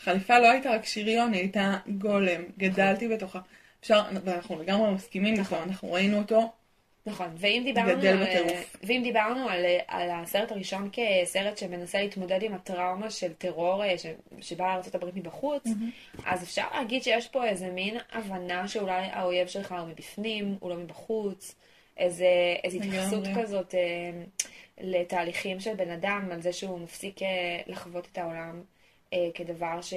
החליפה 0.00 0.38
לא 0.38 0.50
הייתה 0.50 0.70
רק 0.70 0.84
שריון, 0.84 1.32
היא 1.32 1.40
הייתה 1.40 1.76
גולם, 1.98 2.42
גדלתי 2.58 3.08
בתוכה. 3.08 3.40
אפשר, 3.80 4.02
ואנחנו 4.24 4.62
לגמרי 4.62 4.90
מסכימים 4.90 5.34
איתו, 5.34 5.62
אנחנו 5.62 5.92
ראינו 5.92 6.18
אותו, 6.18 6.52
נכון, 7.06 7.28
ואם 7.36 7.62
דיברנו, 7.64 7.98
גדל 7.98 8.08
על, 8.08 8.24
בטירוף. 8.24 8.76
ואם 8.82 9.00
דיברנו 9.04 9.48
על, 9.48 9.64
על 9.86 10.10
הסרט 10.10 10.52
הראשון 10.52 10.90
כסרט 10.92 11.58
שמנסה 11.58 12.02
להתמודד 12.02 12.42
עם 12.42 12.54
הטראומה 12.54 13.10
של 13.10 13.32
טרור 13.32 13.84
אה, 13.84 13.98
ש, 13.98 14.06
שבא 14.40 14.64
לארה"ב 14.64 15.18
מבחוץ, 15.18 15.64
אז 16.24 16.42
אפשר 16.42 16.66
להגיד 16.74 17.02
שיש 17.02 17.28
פה 17.28 17.46
איזה 17.46 17.70
מין 17.70 17.96
הבנה 18.12 18.68
שאולי 18.68 19.06
האויב 19.12 19.46
שלך 19.48 19.72
הוא 19.72 19.88
מבפנים, 19.88 20.56
הוא 20.60 20.70
לא 20.70 20.76
מבחוץ, 20.76 21.54
איזה, 21.96 22.26
לגמרי. 22.64 22.88
התייחסות 22.88 23.24
כזאת 23.36 23.74
אה, 23.74 23.80
לתהליכים 24.80 25.60
של 25.60 25.74
בן 25.74 25.90
אדם, 25.90 26.28
על 26.32 26.42
זה 26.42 26.52
שהוא 26.52 26.80
מפסיק 26.80 27.22
אה, 27.22 27.60
לחוות 27.66 28.08
את 28.12 28.18
העולם. 28.18 28.62
אה, 29.12 29.28
כדבר 29.34 29.80
ש... 29.80 29.94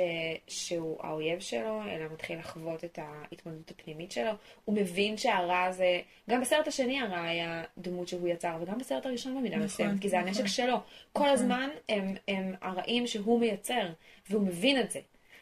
שהוא 0.47 0.97
האויב 1.03 1.39
שלו, 1.39 1.81
אלא 1.83 2.05
מתחיל 2.13 2.39
לחוות 2.39 2.83
את 2.83 2.99
ההתמודדות 3.01 3.71
הפנימית 3.71 4.11
שלו. 4.11 4.31
הוא 4.65 4.75
מבין 4.75 5.17
שהרע 5.17 5.63
הזה, 5.63 5.99
גם 6.29 6.41
בסרט 6.41 6.67
השני 6.67 6.99
הרע 6.99 7.23
היה 7.23 7.63
דמות 7.77 8.07
שהוא 8.07 8.27
יצר, 8.27 8.57
וגם 8.61 8.77
בסרט 8.77 9.05
הראשון 9.05 9.37
במידה 9.37 9.55
נכון, 9.55 9.65
מסוימת, 9.65 10.01
כי 10.01 10.09
זה 10.09 10.17
נכון. 10.17 10.27
הנשק 10.27 10.47
שלו. 10.47 10.77
כל 11.13 11.29
הזמן 11.29 11.69
הם, 11.89 12.15
הם 12.27 12.53
הרעים 12.61 13.07
שהוא 13.07 13.39
מייצר, 13.39 13.89
והוא 14.29 14.41
מבין 14.41 14.79
את 14.79 14.91
זה. 14.91 14.99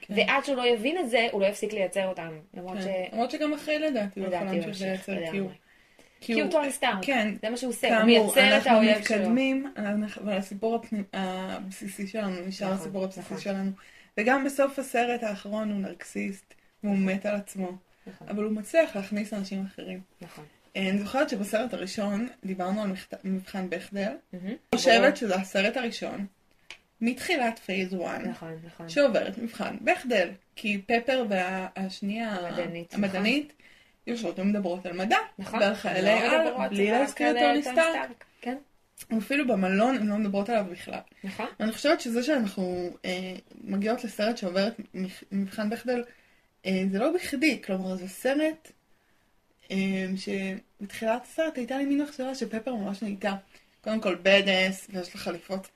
ועד 0.10 0.46
שהוא 0.46 0.58
לא 0.58 0.68
יבין 0.68 0.98
את 0.98 1.10
זה, 1.10 1.28
הוא 1.32 1.42
לא 1.42 1.46
יפסיק 1.46 1.74
לייצר 1.74 2.08
אותם. 2.08 2.40
למרות 2.54 2.78
ש... 2.82 2.84
כן. 2.84 3.04
למרות 3.14 3.32
שגם 3.32 3.54
אחרי 3.54 3.80
לדעתי 3.80 4.20
הוא 4.20 4.28
יכול 4.28 4.40
לדעתי 4.40 4.58
הוא 4.58 4.66
להמשיך 4.66 4.86
ימשיך, 4.88 5.10
לייצר, 5.10 5.32
כי 5.32 5.38
הוא... 5.38 5.50
כי 6.22 6.42
הוא 6.42 6.52
טוני 6.52 6.72
סטארק, 6.72 7.06
כן, 7.06 7.34
זה 7.42 7.50
מה 7.50 7.58
שהוא 7.58 7.70
עושה, 7.70 7.98
הוא 7.98 8.06
מייצר 8.06 8.58
את 8.58 8.68
האויב 8.68 8.94
שלו. 9.06 9.18
מתקדמים, 9.18 9.72
אנחנו- 9.78 10.22
אבל 10.22 10.38
הסיפור 10.38 10.82
הבסיסי 11.14 12.08
שלנו 12.08 12.36
נשאר 12.48 12.68
נכון, 12.68 12.80
הסיפור 12.80 13.04
הבסיסי 13.04 13.22
נכון. 13.22 13.40
שלנו. 13.40 13.72
וגם 14.18 14.44
בסוף 14.44 14.80
הסרט 14.80 15.24
האחרון 15.24 15.72
הוא 15.72 15.80
נרקסיסט, 15.82 16.54
והוא 16.84 16.98
מת 16.98 17.26
על 17.26 17.36
עצמו. 17.36 17.72
נכון. 18.08 18.28
אבל 18.30 18.44
הוא 18.44 18.52
מצליח 18.52 18.96
להכניס 18.96 19.34
אנשים 19.34 19.66
אחרים. 19.74 20.02
נכון. 20.22 20.44
אה, 20.76 20.90
אני 20.90 21.00
זוכרת 21.00 21.30
שבסרט 21.30 21.74
הראשון 21.74 22.28
דיברנו 22.46 22.82
על 22.84 22.92
מבחן 23.24 23.70
בכדל. 23.70 24.12
אני 24.34 24.56
חושבת 24.76 25.18
שזה 25.18 25.36
הסרט 25.36 25.78
הראשון, 25.78 26.26
מתחילת 27.02 27.60
phase 27.60 27.94
1, 27.94 28.22
נכון, 28.22 28.56
נכון. 28.66 28.90
שעובר 28.90 29.28
את 29.28 29.38
מבחן 29.38 29.76
בכדל. 29.82 30.30
כי 30.56 30.82
פפר 30.88 31.26
והשנייה, 31.30 32.36
המדענית, 32.92 33.54
יושבות 34.10 34.40
ומדברות 34.40 34.86
על 34.86 34.94
מדע. 34.94 35.18
נכון. 35.40 35.60
ועל 35.60 35.76
חיילי 35.76 36.28
לא 36.28 36.64
על, 36.64 36.70
בלי 36.70 36.92
להזכיר 36.92 37.32
את 37.32 37.36
טוני 37.40 37.64
סטארק. 37.64 38.26
כן, 38.42 38.58
אפילו 39.18 39.48
במלון 39.48 39.96
הן 39.96 40.08
לא 40.08 40.16
מדברות 40.16 40.50
עליו 40.50 40.66
בכלל. 40.72 41.00
נכון. 41.24 41.46
אני 41.60 41.72
חושבת 41.72 42.02
שזה 42.02 42.24
שאנחנו 42.24 42.90
אה, 43.06 43.34
מגיעות 43.64 44.04
לסרט 44.04 44.38
שעובר 44.38 44.68
את 44.68 44.80
מבחן 45.32 45.70
בכדל, 45.70 46.04
אה, 46.66 46.84
זה 46.92 47.00
לא 47.00 47.14
בכדי, 47.16 47.62
כלומר 47.62 47.96
זה 47.96 48.08
סרט 48.08 48.72
אה, 49.72 50.08
שבתחילת 50.16 51.24
הסרט 51.24 51.58
הייתה 51.58 51.78
לי 51.78 51.86
מין 51.86 52.02
מחשבה 52.02 52.36
שפפר 52.36 52.76
ממש 52.76 53.02
נהייתה 53.02 53.36
קודם 53.82 54.02
כל 54.02 54.16
בדס, 54.24 54.88
ויש 54.90 55.16
לה 55.16 55.22
חליפות 55.22 55.68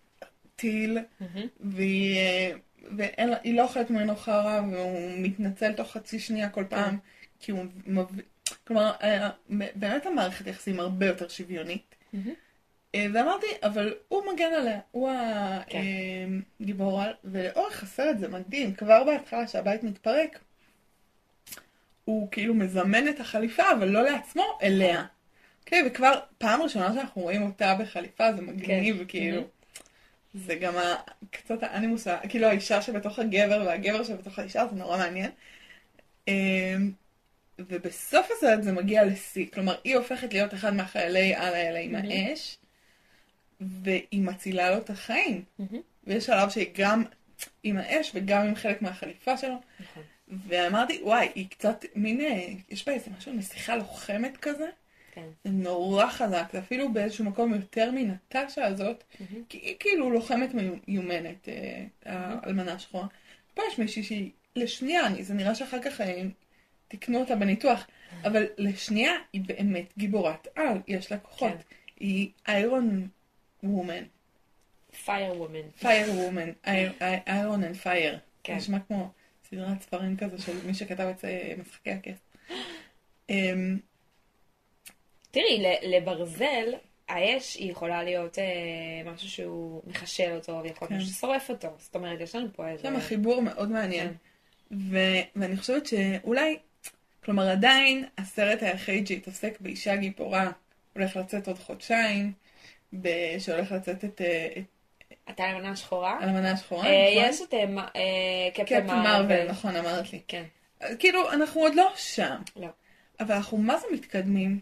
טיל, 0.56 0.98
מהמם. 1.20 1.48
והיא 1.60 2.18
אה, 2.18 2.52
ואין 2.98 3.30
היא 3.44 3.56
לא 3.56 3.64
אוכלת 3.64 3.90
ממנו 3.90 4.16
חרא, 4.16 4.62
והוא 4.72 5.12
מתנצל 5.18 5.74
תוך 5.74 5.92
חצי 5.92 6.20
שנייה 6.20 6.50
כל 6.50 6.64
פעם, 6.70 6.98
כי 7.44 7.52
הוא 7.52 7.66
מביא... 7.86 8.24
כלומר, 8.68 8.92
אה, 9.04 9.30
באמת 9.76 10.06
המערכת 10.06 10.48
יחסים 10.48 10.80
הרבה 10.80 11.06
יותר 11.06 11.28
שוויונית. 11.28 11.96
אה, 12.96 13.06
ואמרתי, 13.14 13.46
אבל 13.64 13.94
הוא 14.08 14.24
מגן 14.34 14.54
עליה, 14.54 14.80
הוא 14.92 15.10
כן. 15.70 15.82
הגיבור 16.62 17.02
על, 17.02 17.14
ולאורך 17.24 17.84
הסרט 17.84 18.18
זה 18.20 18.28
מדהים, 18.28 18.74
כבר 18.74 19.04
בהתחלה 19.04 19.48
שהבית 19.48 19.84
מתפרק, 19.84 20.40
הוא 22.06 22.32
כאילו 22.32 22.54
מזמן 22.54 23.08
את 23.08 23.20
החליפה, 23.20 23.64
אבל 23.72 23.88
לא 23.88 24.04
לעצמו, 24.04 24.44
אליה. 24.64 25.06
אוקיי, 25.62 25.84
וכבר 25.88 26.20
פעם 26.38 26.62
ראשונה 26.62 26.94
שאנחנו 26.94 27.22
רואים 27.22 27.42
אותה 27.44 27.76
בחליפה, 27.80 28.34
זה 28.34 28.42
מגניב, 28.42 28.98
כן. 28.98 29.06
כאילו. 29.08 29.42
זה 30.34 30.56
גם 30.56 30.78
ה- 30.78 31.02
קצת 31.32 31.64
האנימוס, 31.64 32.08
כאילו 32.30 32.48
האישה 32.48 32.82
שבתוך 32.82 33.20
הגבר 33.20 33.64
והגבר 33.66 34.04
שבתוך 34.04 34.40
האישה, 34.40 34.66
זה 34.68 34.76
נורא 34.76 34.98
מעניין. 34.98 35.32
ובסוף 37.60 38.32
הסרט 38.32 38.64
זה 38.64 38.72
מגיע 38.72 39.06
לשיא, 39.06 39.48
כלומר 39.54 39.76
היא 39.84 39.96
הופכת 39.96 40.34
להיות 40.34 40.54
אחד 40.54 40.74
מהחיילי 40.74 41.36
על 41.36 41.54
האלה 41.54 41.80
עם. 41.80 41.96
האש, 41.96 42.58
והיא 43.62 44.22
מצילה 44.22 44.72
לו 44.72 44.78
את 44.78 44.90
החיים. 44.90 45.44
ויש 46.04 46.26
שלב 46.26 46.50
שהיא 46.50 46.68
גם 46.78 47.04
עם 47.64 47.78
האש 47.78 48.12
וגם 48.16 48.42
עם 48.48 48.56
חלק 48.56 48.82
מהחליפה 48.82 49.38
שלו, 49.38 49.56
נכון. 49.80 50.04
ואמרתי, 50.48 51.00
וואי, 51.04 51.30
היא 51.36 51.50
קצת 51.50 51.86
מין, 51.96 52.22
אה, 52.22 52.48
יש 52.70 52.88
בה 52.88 52.94
איזה 52.94 53.12
משהו, 53.18 53.34
נסיכה 53.34 53.76
לוחמת 53.76 54.38
כזה, 54.38 54.70
כן. 55.14 55.28
זה 55.44 55.50
נורא 55.52 56.08
חזק, 56.08 56.44
זה 56.54 56.60
אפילו 56.60 56.94
באיזשהו 56.94 57.26
מקום 57.26 57.54
יותר 57.54 57.92
מנטשה 57.92 58.66
הזאת, 58.66 59.04
מהמם. 59.20 59.44
כי 59.50 59.58
היא 59.58 59.76
כאילו 59.80 60.10
לוחמת 60.10 60.50
מיומנת, 60.88 61.50
אה, 61.50 61.86
האלמנה 62.06 62.74
השחורה. 62.74 63.08
פה 63.54 63.62
יש 63.72 63.80
מישהי 63.80 64.04
שהיא, 64.04 64.32
לשנייה, 64.56 65.04
זה 65.22 65.34
נראה 65.34 65.56
שאחר 65.56 65.82
כך 65.82 66.02
אה, 66.02 66.24
תקנו 66.98 67.20
אותה 67.20 67.36
בניתוח, 67.36 67.88
אבל 68.24 68.46
לשנייה 68.58 69.12
היא 69.34 69.42
באמת 69.46 69.94
גיבורת 69.98 70.48
על, 70.56 70.78
יש 70.88 71.12
לה 71.12 71.18
כוחות. 71.18 71.52
כן. 71.52 71.76
היא 72.00 72.30
איירון 72.48 73.08
וומן, 73.64 74.04
פייר 75.06 75.34
וומן. 75.42 75.70
פייר 75.80 76.12
וומן, 76.12 76.50
איירון 77.28 77.64
אנד 77.64 77.76
פייר. 77.76 78.20
כן. 78.44 78.56
נשמע 78.56 78.80
כמו 78.88 79.10
סדרת 79.50 79.82
ספרים 79.82 80.18
כזה 80.18 80.42
של 80.42 80.66
מי 80.66 80.74
שכתב 80.74 81.04
את 81.04 81.26
משחקי 81.60 81.92
הכס. 81.92 82.20
אמ, 83.30 83.78
תראי, 85.32 85.64
לברזל, 85.84 86.74
האש 87.10 87.56
היא 87.56 87.72
יכולה 87.72 88.04
להיות 88.04 88.40
אה, 88.40 89.12
משהו 89.12 89.30
שהוא 89.30 89.82
מחשל 89.88 90.32
אותו, 90.36 90.60
ויכול 90.64 90.88
להיות 90.88 90.90
כן. 90.90 90.96
משהו 90.98 91.10
ששורף 91.10 91.50
אותו. 91.50 91.68
זאת 91.78 91.96
אומרת, 91.96 92.22
יש 92.22 92.36
לנו 92.36 92.48
פה 92.54 92.70
יש 92.70 92.72
איזה... 92.72 92.84
שם 92.84 93.00
חיבור 93.00 93.42
מאוד 93.42 93.72
מעניין. 93.72 94.08
כן. 94.08 94.14
ו- 94.72 95.22
ואני 95.36 95.58
חושבת 95.58 95.86
שאולי, 95.86 96.58
כלומר 97.26 97.50
עדיין 97.50 98.06
הסרט 98.18 98.64
היחיד 98.64 99.08
שהתעסק 99.08 99.62
באישה 99.62 99.96
גיבורה 99.96 100.52
הולך 100.94 101.16
לצאת 101.16 101.48
עוד 101.48 101.60
חודשיים, 101.60 102.34
שהולך 103.40 103.72
לצאת 103.72 104.06
את 104.06 104.22
אה, 104.22 104.48
את 104.56 105.30
אתה 105.30 105.44
אלמנה 105.50 105.72
השחורה? 105.72 106.20
אלמנה 106.24 106.52
השחורה, 106.52 106.86
אה, 106.86 107.10
נכון? 107.12 107.30
יש 107.30 107.42
את 107.42 107.54
אה, 107.54 108.50
קפטן 108.54 108.86
מרוויל. 108.88 109.50
נכון, 109.50 109.76
אמרת 109.76 110.14
לי. 110.14 110.22
כן. 110.28 110.44
כאילו, 111.00 111.32
אנחנו 111.32 111.62
עוד 111.62 111.76
לא 111.76 111.92
שם, 111.96 112.36
לא. 112.56 112.68
אבל 113.20 113.36
אנחנו 113.36 113.58
מה 113.58 113.78
זה 113.78 113.86
מתקדמים. 113.94 114.60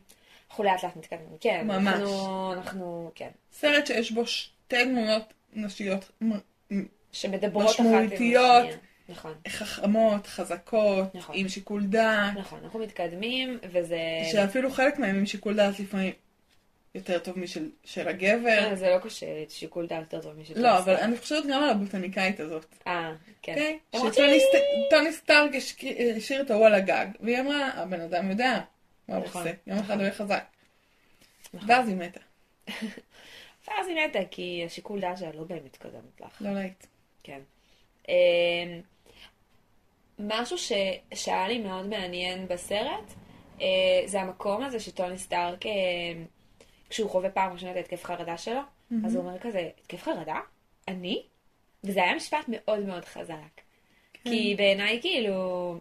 אנחנו 0.50 0.64
לאט 0.64 0.84
לאט 0.84 0.96
מתקדמים. 0.96 1.38
כן. 1.42 1.68
ממש. 1.68 1.94
אנחנו, 1.94 2.54
אנחנו, 2.54 3.12
כן. 3.16 3.30
סרט 3.52 3.88
שיש 3.88 4.12
בו 4.12 4.28
שתי 4.28 4.86
דמויות 4.86 5.34
נשיות 5.54 6.12
שמדברות 7.12 7.76
אחת 7.76 7.84
עם. 7.84 8.14
השנייה. 8.14 8.78
נכון. 9.12 9.34
חכמות, 9.48 10.28
חזקות, 10.28 11.16
נכון. 11.16 11.36
עם 11.38 11.50
שיקול 11.50 11.84
דעת, 11.84 12.38
נכון, 12.38 12.60
אנחנו 12.64 12.80
מתקדמים, 12.80 13.60
וזה... 13.72 14.00
שאפילו 14.32 14.72
חלק 14.72 15.00
מהם 15.00 15.16
עם 15.16 15.26
שיקול 15.26 15.56
דעת 15.56 15.80
לפעמים 15.80 16.14
יותר 16.96 17.20
טוב 17.20 17.40
משל 17.40 17.70
של 17.84 18.08
הגבר. 18.08 18.70
אה, 18.70 18.76
זה 18.76 18.90
לא 18.90 19.00
קשה, 19.00 19.26
שיקול 19.50 19.88
דעת 19.88 20.02
יותר 20.02 20.22
טוב 20.22 20.40
משל 20.40 20.54
לא, 20.56 20.78
אבל 20.78 20.96
אני 20.96 21.18
חושבת 21.18 21.46
גם 21.46 21.64
על 21.64 21.70
הבוטניקאית 21.70 22.40
הזאת, 22.40 22.66
אה, 22.88 23.14
כן. 23.42 23.52
אוקיי? 23.52 23.80
למרות 23.94 24.14
שטוני 24.14 25.12
סטארק 25.12 25.52
השאיר 26.18 26.42
את 26.42 26.52
ההוא 26.52 26.66
על 26.66 26.74
הגג, 26.74 27.06
והיא 27.20 27.40
אמרה, 27.40 27.70
הבן 27.74 28.02
אדם 28.02 28.30
יודע 28.30 28.62
מה 29.08 29.16
הוא 29.16 29.26
נכון, 29.26 29.42
עושה, 29.42 29.54
יום 29.68 29.78
אחד 29.78 29.84
נכון. 29.84 29.96
הוא 29.96 30.04
יהיה 30.04 30.14
חזק. 30.14 30.44
נכון. 31.54 31.70
ואז 31.70 31.88
היא 31.88 31.96
מתה, 31.96 32.20
ואז 33.68 33.88
היא 33.88 33.98
מתה, 34.08 34.20
כי 34.32 34.64
השיקול 34.66 35.00
דעת 35.00 35.18
שלה 35.18 35.32
לא 35.34 35.44
באמת 35.44 35.64
מתקדמת 35.66 36.22
לך. 36.22 36.42
לא 36.42 36.54
להיט. 36.54 36.86
כן. 37.24 37.40
משהו 40.22 40.58
ש... 40.58 40.72
שהיה 41.14 41.48
לי 41.48 41.60
מאוד 41.60 41.86
מעניין 41.86 42.48
בסרט, 42.48 43.14
אה, 43.62 43.68
זה 44.06 44.22
המקום 44.22 44.64
הזה 44.64 44.80
שטוני 44.80 45.18
סטארק, 45.18 45.66
אה, 45.66 45.72
כשהוא 46.90 47.10
חווה 47.10 47.30
פעם 47.30 47.54
ראשונה 47.54 47.72
את 47.72 47.78
התקף 47.78 48.04
חרדה 48.04 48.38
שלו, 48.38 48.62
אז 49.06 49.16
הוא 49.16 49.24
אומר 49.24 49.40
כזה, 49.40 49.70
התקף 49.82 50.04
חרדה? 50.04 50.40
אני? 50.88 51.24
וזה 51.84 52.04
היה 52.04 52.16
משפט 52.16 52.46
מאוד 52.48 52.80
מאוד 52.80 53.06
חזק. 53.06 53.62
כן. 54.14 54.30
כי 54.30 54.56
בעיניי, 54.58 55.02
כאילו, 55.02 55.78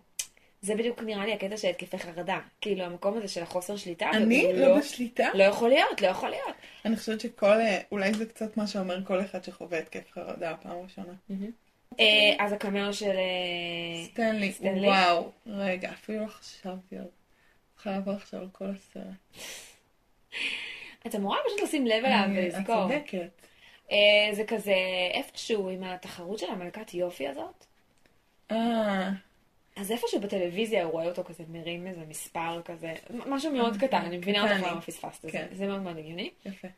זה 0.63 0.75
בדיוק 0.75 1.03
נראה 1.03 1.27
לי 1.27 1.33
הקטע 1.33 1.57
של 1.57 1.69
התקפי 1.69 1.99
חרדה. 1.99 2.39
כאילו, 2.61 2.85
המקום 2.85 3.17
הזה 3.17 3.29
של 3.29 3.43
החוסר 3.43 3.77
שליטה. 3.77 4.11
אני 4.11 4.45
והוא 4.45 4.55
לא 4.55 4.79
בשליטה? 4.79 5.29
לא 5.35 5.45
יכול 5.45 5.69
להיות, 5.69 6.01
לא 6.03 6.07
יכול 6.07 6.29
להיות. 6.29 6.55
אני 6.85 6.97
חושבת 6.97 7.21
שכל, 7.21 7.47
אה, 7.47 7.81
אולי 7.93 8.15
זה 8.15 8.27
קצת 8.27 8.57
מה 8.57 8.67
שאומר 8.67 9.05
כל 9.05 9.21
אחד 9.21 9.45
שחווה 9.45 9.79
התקף 9.79 10.11
חרדה 10.13 10.55
פעם 10.63 10.83
ראשונה. 10.83 11.13
אה, 11.31 11.37
אז 12.39 12.53
הקמר 12.53 12.93
של... 12.93 13.11
אה, 13.11 14.05
סטנלי, 14.05 14.53
סטנלי? 14.53 14.87
וואו, 14.89 15.31
רגע, 15.47 15.91
אפילו 15.91 16.23
לא 16.23 16.27
חשבתי 16.27 16.97
על... 16.99 17.05
צריכה 17.75 17.91
לעבור 17.91 18.15
עכשיו 18.15 18.41
על 18.41 18.49
כל 18.53 18.65
הסרט. 18.65 19.05
את 21.07 21.15
אמורה 21.15 21.39
פשוט 21.47 21.61
לשים 21.69 21.87
לב 21.87 22.05
אליו 22.05 22.25
אני- 22.25 22.49
את 22.49 22.55
ולזכור. 22.55 22.89
צודקת. 22.89 23.31
אה, 23.91 23.97
זה 24.33 24.45
כזה 24.45 24.75
איפשהו 25.15 25.69
עם 25.71 25.85
התחרות 25.85 26.39
של 26.39 26.47
המלכת 26.51 26.95
יופי 26.95 27.29
הזאת. 27.29 27.65
אה, 28.51 29.11
אז 29.77 29.91
איפשהו 29.93 30.21
בטלוויזיה 30.21 30.85
הוא 30.85 30.93
רואה 30.93 31.05
אותו 31.07 31.25
כזה 31.25 31.45
מרים 31.49 31.87
איזה 31.87 32.01
מספר 32.09 32.63
כזה, 32.65 32.95
משהו 33.11 33.53
מאוד 33.53 33.77
קטן, 33.77 33.97
אני 34.05 34.17
מבינה 34.19 34.43
אותך. 34.43 34.67
למה 34.67 34.81
פספסת 34.81 35.25
את 35.25 35.31
זה, 35.31 35.39
כן. 35.39 35.47
זה 35.53 35.67
מאוד 35.67 35.81
מאוד 35.81 35.99
הגיוני. 35.99 36.31
יפה. 36.47 36.69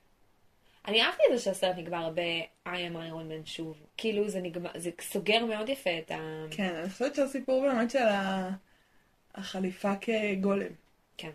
אני 0.88 1.02
אהבתי 1.02 1.22
את 1.32 1.38
זה 1.38 1.44
שהסרט 1.44 1.76
נגמר 1.76 2.10
ב-I 2.14 2.68
am 2.68 2.94
Iron 2.96 3.12
Man 3.30 3.46
שוב, 3.46 3.76
כאילו 3.96 4.28
זה 4.28 4.40
נגמר, 4.40 4.70
זה 4.74 4.90
סוגר 5.00 5.44
מאוד 5.44 5.68
יפה 5.68 5.90
את 5.98 6.10
ה... 6.10 6.44
כן, 6.50 6.74
אני 6.74 6.90
חושבת 6.90 7.14
שהסיפור 7.14 7.62
באמת 7.62 7.90
של 7.90 7.98
ה- 8.08 8.50
החליפה 9.34 9.92
כגולם. 10.00 10.66
כן, 11.16 11.30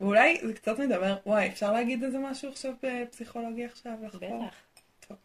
ואולי 0.00 0.38
זה 0.46 0.52
קצת 0.52 0.78
מדבר, 0.78 1.16
וואי, 1.26 1.48
אפשר 1.48 1.72
להגיד 1.72 2.04
איזה 2.04 2.18
משהו 2.18 2.48
עכשיו 2.50 2.72
בפסיכולוגיה 2.82 3.66
עכשיו? 3.66 3.92
לחקור? 4.06 4.44
בטח. 4.46 5.16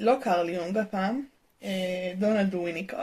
לא 0.00 0.16
קרל 0.22 0.48
יונג 0.48 0.78
הפעם, 0.78 1.26
אה, 1.62 2.12
דונלד 2.18 2.54
וויניקוט. 2.54 2.98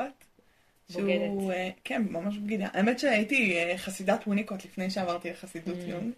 שהוא, 0.91 1.01
בוגדת. 1.01 1.51
אה, 1.55 1.69
כן, 1.83 2.01
ממש 2.09 2.37
בגידה. 2.37 2.67
האמת 2.73 2.99
שהייתי 2.99 3.57
אה, 3.57 3.77
חסידת 3.77 4.27
וויניקוט 4.27 4.65
לפני 4.65 4.89
שעברתי 4.89 5.29
לחסידות 5.29 5.77
Mm. 5.77 5.89
יונג. 5.89 6.11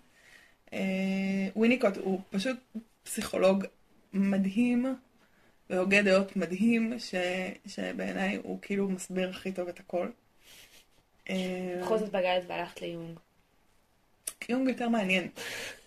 וויניקוט 1.56 1.98
הוא 1.98 2.20
פשוט 2.30 2.58
פסיכולוג 3.04 3.66
מדהים 4.14 4.96
והוגה 5.70 6.02
דעות 6.02 6.36
מדהים, 6.36 7.00
ש, 7.00 7.16
שבעיניי 7.66 8.36
הוא 8.44 8.60
כאילו 8.62 8.90
מסביר 8.90 9.30
הכי 9.30 9.52
טוב 9.52 9.68
את 9.68 9.80
הכל. 9.80 10.08
אה, 11.30 11.80
בכל 11.82 11.98
זאת 11.98 12.10
בגדת 12.10 12.44
והלכת 12.48 12.82
ליונג. 12.82 13.20
יונג 14.50 14.70
יותר 14.70 14.90
מעניין, 14.90 15.28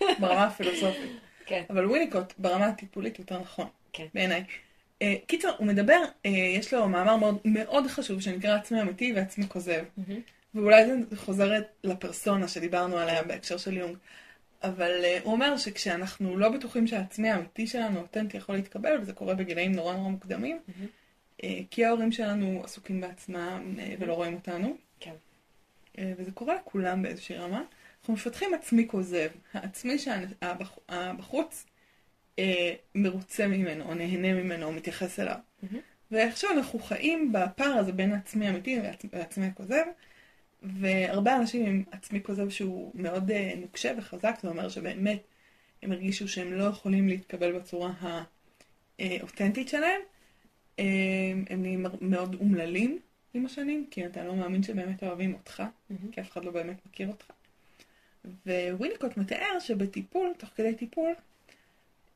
ברמה 0.01 0.45
הפילוסופית. 0.45 1.11
כן, 1.47 1.63
אבל 1.71 1.87
וויניקוט 1.87 2.33
ברמה 2.39 2.67
הטיפולית 2.67 3.19
יותר 3.19 3.41
נכון, 3.41 3.69
כן. 3.93 4.07
בעיניי. 4.15 4.45
אה, 5.03 5.15
קיצר, 5.27 5.51
הוא 5.59 5.67
מדבר, 5.67 6.01
אה, 6.27 6.31
יש 6.31 6.75
לו 6.75 6.89
מאמר 6.89 7.17
מאוד, 7.17 7.39
מאוד 7.45 7.87
חשוב 7.87 8.21
שנקרא 8.21 8.57
עצמי 8.57 8.81
אמיתי 8.81 9.13
ועצמי 9.17 9.49
כוזב. 9.49 9.85
מהמם. 9.97 10.21
ואולי 10.55 10.85
זה 10.87 11.17
חוזר 11.17 11.53
לפרסונה 11.85 12.49
שדיברנו 12.49 12.99
עליה 12.99 13.23
בהקשר 13.23 13.57
של 13.57 13.77
יונג. 13.77 13.97
אבל 14.65 14.91
uh, 15.03 15.25
הוא 15.25 15.33
אומר 15.33 15.57
שכשאנחנו 15.57 16.37
לא 16.37 16.49
בטוחים 16.49 16.87
שהעצמי 16.87 17.31
האמיתי 17.31 17.67
שלנו 17.67 18.01
אותנטי 18.01 18.37
יכול 18.37 18.55
להתקבל, 18.55 18.99
וזה 19.01 19.13
קורה 19.13 19.35
בגילאים 19.35 19.73
נורא 19.73 19.95
נורא 19.97 20.09
מוקדמים, 20.09 20.59
מהמם. 20.69 20.89
uh, 21.43 21.45
כי 21.71 21.85
ההורים 21.85 22.13
שלנו 22.13 22.61
עסוקים 22.65 23.01
בעצמם 23.01 23.75
uh, 23.77 23.81
ולא 23.99 24.13
רואים 24.15 24.35
אותנו, 24.35 24.77
כן. 25.01 25.15
uh, 25.93 25.99
וזה 26.17 26.31
קורה 26.33 26.55
לכולם 26.55 27.03
באיזושהי 27.03 27.37
רמה, 27.37 27.63
אנחנו 28.01 28.15
מפתחים 28.15 28.55
עצמי 28.55 28.89
כוזב, 28.89 29.29
העצמי 29.53 29.97
שהבחוץ 29.99 31.65
uh, 32.37 32.41
מרוצה 32.95 33.47
ממנו, 33.47 33.85
או 33.85 33.95
נהנה 33.95 34.33
ממנו, 34.33 34.67
או 34.67 34.73
מתייחס 34.73 35.21
אליו. 35.21 35.37
מהמם. 35.63 35.79
ואיכשהו 36.11 36.51
אנחנו 36.51 36.79
חיים 36.79 37.33
בפער 37.33 37.73
הזה 37.73 37.93
בין 37.93 38.13
העצמי 38.13 38.47
האמיתי 38.47 38.81
והעצמי- 38.81 39.09
והעצמי 39.13 39.47
הכוזב, 39.47 39.85
והרבה 40.65 41.37
אנשים 41.37 41.67
עם 41.67 41.83
עצמי 41.91 42.23
כוזב 42.23 42.49
שהוא 42.49 42.93
מאוד 42.95 43.31
אה, 43.31 43.53
נוקשה 43.57 43.93
וחזק, 43.99 44.39
זה 44.43 44.49
אומר 44.49 44.69
שבאמת 44.69 45.23
הם 45.83 45.93
הרגישו 45.93 46.29
שהם 46.29 46.53
לא 46.53 46.65
יכולים 46.65 47.09
להתקבל 47.09 47.59
בצורה 47.59 47.93
האותנטית 48.99 49.69
שלהם. 49.69 50.01
אה, 50.79 50.85
הם 51.51 51.63
נהיים 51.63 51.87
מאוד 52.01 52.35
אומללים 52.41 52.99
עם 53.35 53.47
השנים, 53.47 53.87
כי 53.91 54.07
אתה 54.07 54.25
לא 54.25 54.37
מאמין 54.37 54.63
שבאמת 54.63 55.03
אוהבים 55.03 55.35
אותך, 55.35 55.63
מהמם. 55.91 56.13
כי 56.13 56.21
אף 56.21 56.31
אחד 56.31 56.45
לא 56.45 56.51
באמת 56.51 56.77
מכיר 56.87 57.09
אותך. 57.09 57.27
וויניקוט 58.47 59.17
מתאר 59.17 59.59
שבטיפול, 59.61 60.33
תוך 60.39 60.51
כדי 60.55 60.75
טיפול, 60.75 61.13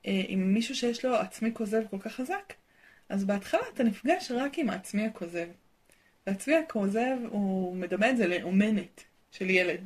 אה, 0.07 0.23
עם 0.29 0.55
מישהו 0.55 0.75
שיש 0.75 1.05
לו 1.05 1.15
עצמי 1.15 1.51
כוזב 1.55 1.83
כל 1.91 1.99
כך 2.01 2.13
חזק, 2.13 2.53
אז 3.09 3.25
בהתחלה 3.25 3.61
אתה 3.75 3.85
נפגש 3.85 4.31
רק 4.31 4.59
עם 4.59 4.71
העצמי 4.71 5.07
הכוזב. 5.07 5.49
והעצמי 6.29 6.57
הכוזב 6.57 7.17
הוא 7.31 7.77
מדמה 7.77 8.11
את 8.11 8.17
זה 8.17 8.27
לאומנת 8.27 9.05
של 9.31 9.51
ילד, 9.51 9.81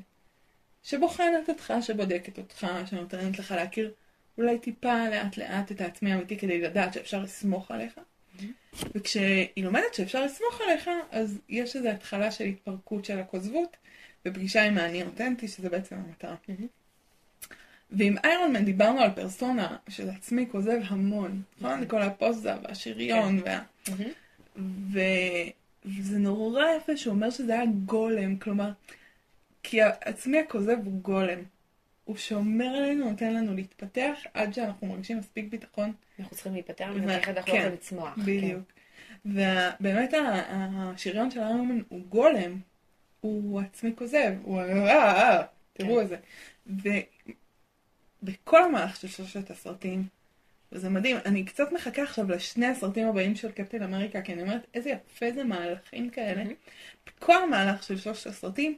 שבוחנת 0.83 1.49
אותך, 1.49 1.75
שבודקת 1.81 2.39
אותך, 2.39 2.67
שנותנת 2.87 3.39
לך 3.39 3.51
להכיר 3.51 3.93
אולי 4.39 4.59
טיפה 4.59 5.09
לאט 5.09 5.37
לאט 5.37 5.73
את 5.73 5.81
העצמי 5.81 6.13
האמיתי 6.13 6.39
כדי 6.39 6.61
לדעת 6.61 6.95
שאפשר 6.95 7.23
לסמוך 7.23 7.71
עליך. 7.71 8.01
וכשהיא 8.95 9.65
לומדת 9.65 9.95
שאפשר 9.95 10.25
לסמוך 10.25 10.61
עליך, 10.61 10.91
אז 11.11 11.39
יש 11.49 11.77
איזו 11.77 11.89
התחלה 11.89 12.31
של 12.31 12.45
התפרקות 12.45 13.05
של 13.05 13.19
הכוזבות, 13.19 13.77
בפגישה 14.25 14.65
עם 14.65 14.79
האני 14.79 15.03
אותנטי, 15.03 15.49
שזה 15.49 15.69
בעצם 15.69 15.97
המטרה. 15.97 16.35
מהמם. 16.49 16.67
ועם 17.91 18.17
איירון 18.25 18.53
מן 18.53 18.65
דיברנו 18.65 19.01
על 19.01 19.11
פרסונה, 19.11 19.77
של 19.89 20.11
עצמי 20.11 20.47
כוזב 20.53 20.79
המון, 20.85 21.43
נכון? 21.61 21.87
כל 21.89 22.03
הפוזה 22.03 22.53
והשריון, 22.63 23.41
וה... 23.45 23.61
וזה 25.85 26.19
נורא 26.19 26.65
יפה 26.77 26.97
שהוא 26.97 27.15
אומר 27.15 27.31
שזה 27.31 27.53
היה 27.55 27.67
גולם, 27.85 28.37
כלומר, 28.37 28.71
כי 29.63 29.83
העצמי 29.83 30.39
הכוזב 30.39 30.77
הוא 30.85 31.01
גולם. 31.03 31.39
הוא 32.05 32.17
שומר 32.17 32.67
עלינו, 32.67 33.11
נותן 33.11 33.35
לנו 33.35 33.55
להתפתח 33.55 34.15
עד 34.35 34.55
שאנחנו 34.55 34.87
מרגישים 34.87 35.19
מספיק 35.19 35.47
ביטחון. 35.51 35.93
אנחנו 36.19 36.35
צריכים 36.35 36.53
להיפטר 36.53 36.93
ממנו, 36.93 37.19
אחרת 37.19 37.37
אנחנו 37.37 37.53
כן, 37.53 37.59
לא 37.59 37.59
יכולים 37.59 37.75
לצמוח. 37.75 38.19
בדיוק. 38.19 38.73
ובאמת 39.27 40.15
השריון 40.15 41.31
של 41.31 41.41
איירון 41.41 41.83
הוא 41.89 42.01
גולם, 42.09 42.59
הוא 43.21 43.61
עצמי 43.61 43.93
כוזב, 43.97 44.33
הוא 44.43 44.61
ה- 44.61 44.89
אה, 44.89 45.39
אה, 45.39 45.43
תראו 45.73 45.97
כן. 45.97 46.03
את 46.03 46.09
זה. 46.09 46.17
ובכל 48.23 48.65
המהלך 48.65 48.97
של 48.97 49.09
שלושת 49.09 49.51
הסרטים, 49.51 50.05
וזה 50.73 50.89
מדהים, 50.89 51.17
אני 51.27 51.45
קצת 51.45 51.73
מחכה 51.73 52.03
עכשיו 52.03 52.31
לשני 52.31 52.67
הסרטים 52.67 53.09
הבאים 53.09 53.35
של 53.35 53.51
קפטן 53.51 53.83
אמריקה, 53.83 54.23
כי 54.23 54.33
אני 54.33 54.43
אומרת, 54.43 54.67
איזה 54.75 54.91
יפה 54.91 55.27
זה 55.35 55.45
מהלכים 55.45 56.11
כאלה. 56.11 56.45
בכל 57.07 57.43
המהלך 57.43 57.83
של 57.83 57.99
שלושת 57.99 58.27
הסרטים, 58.27 58.77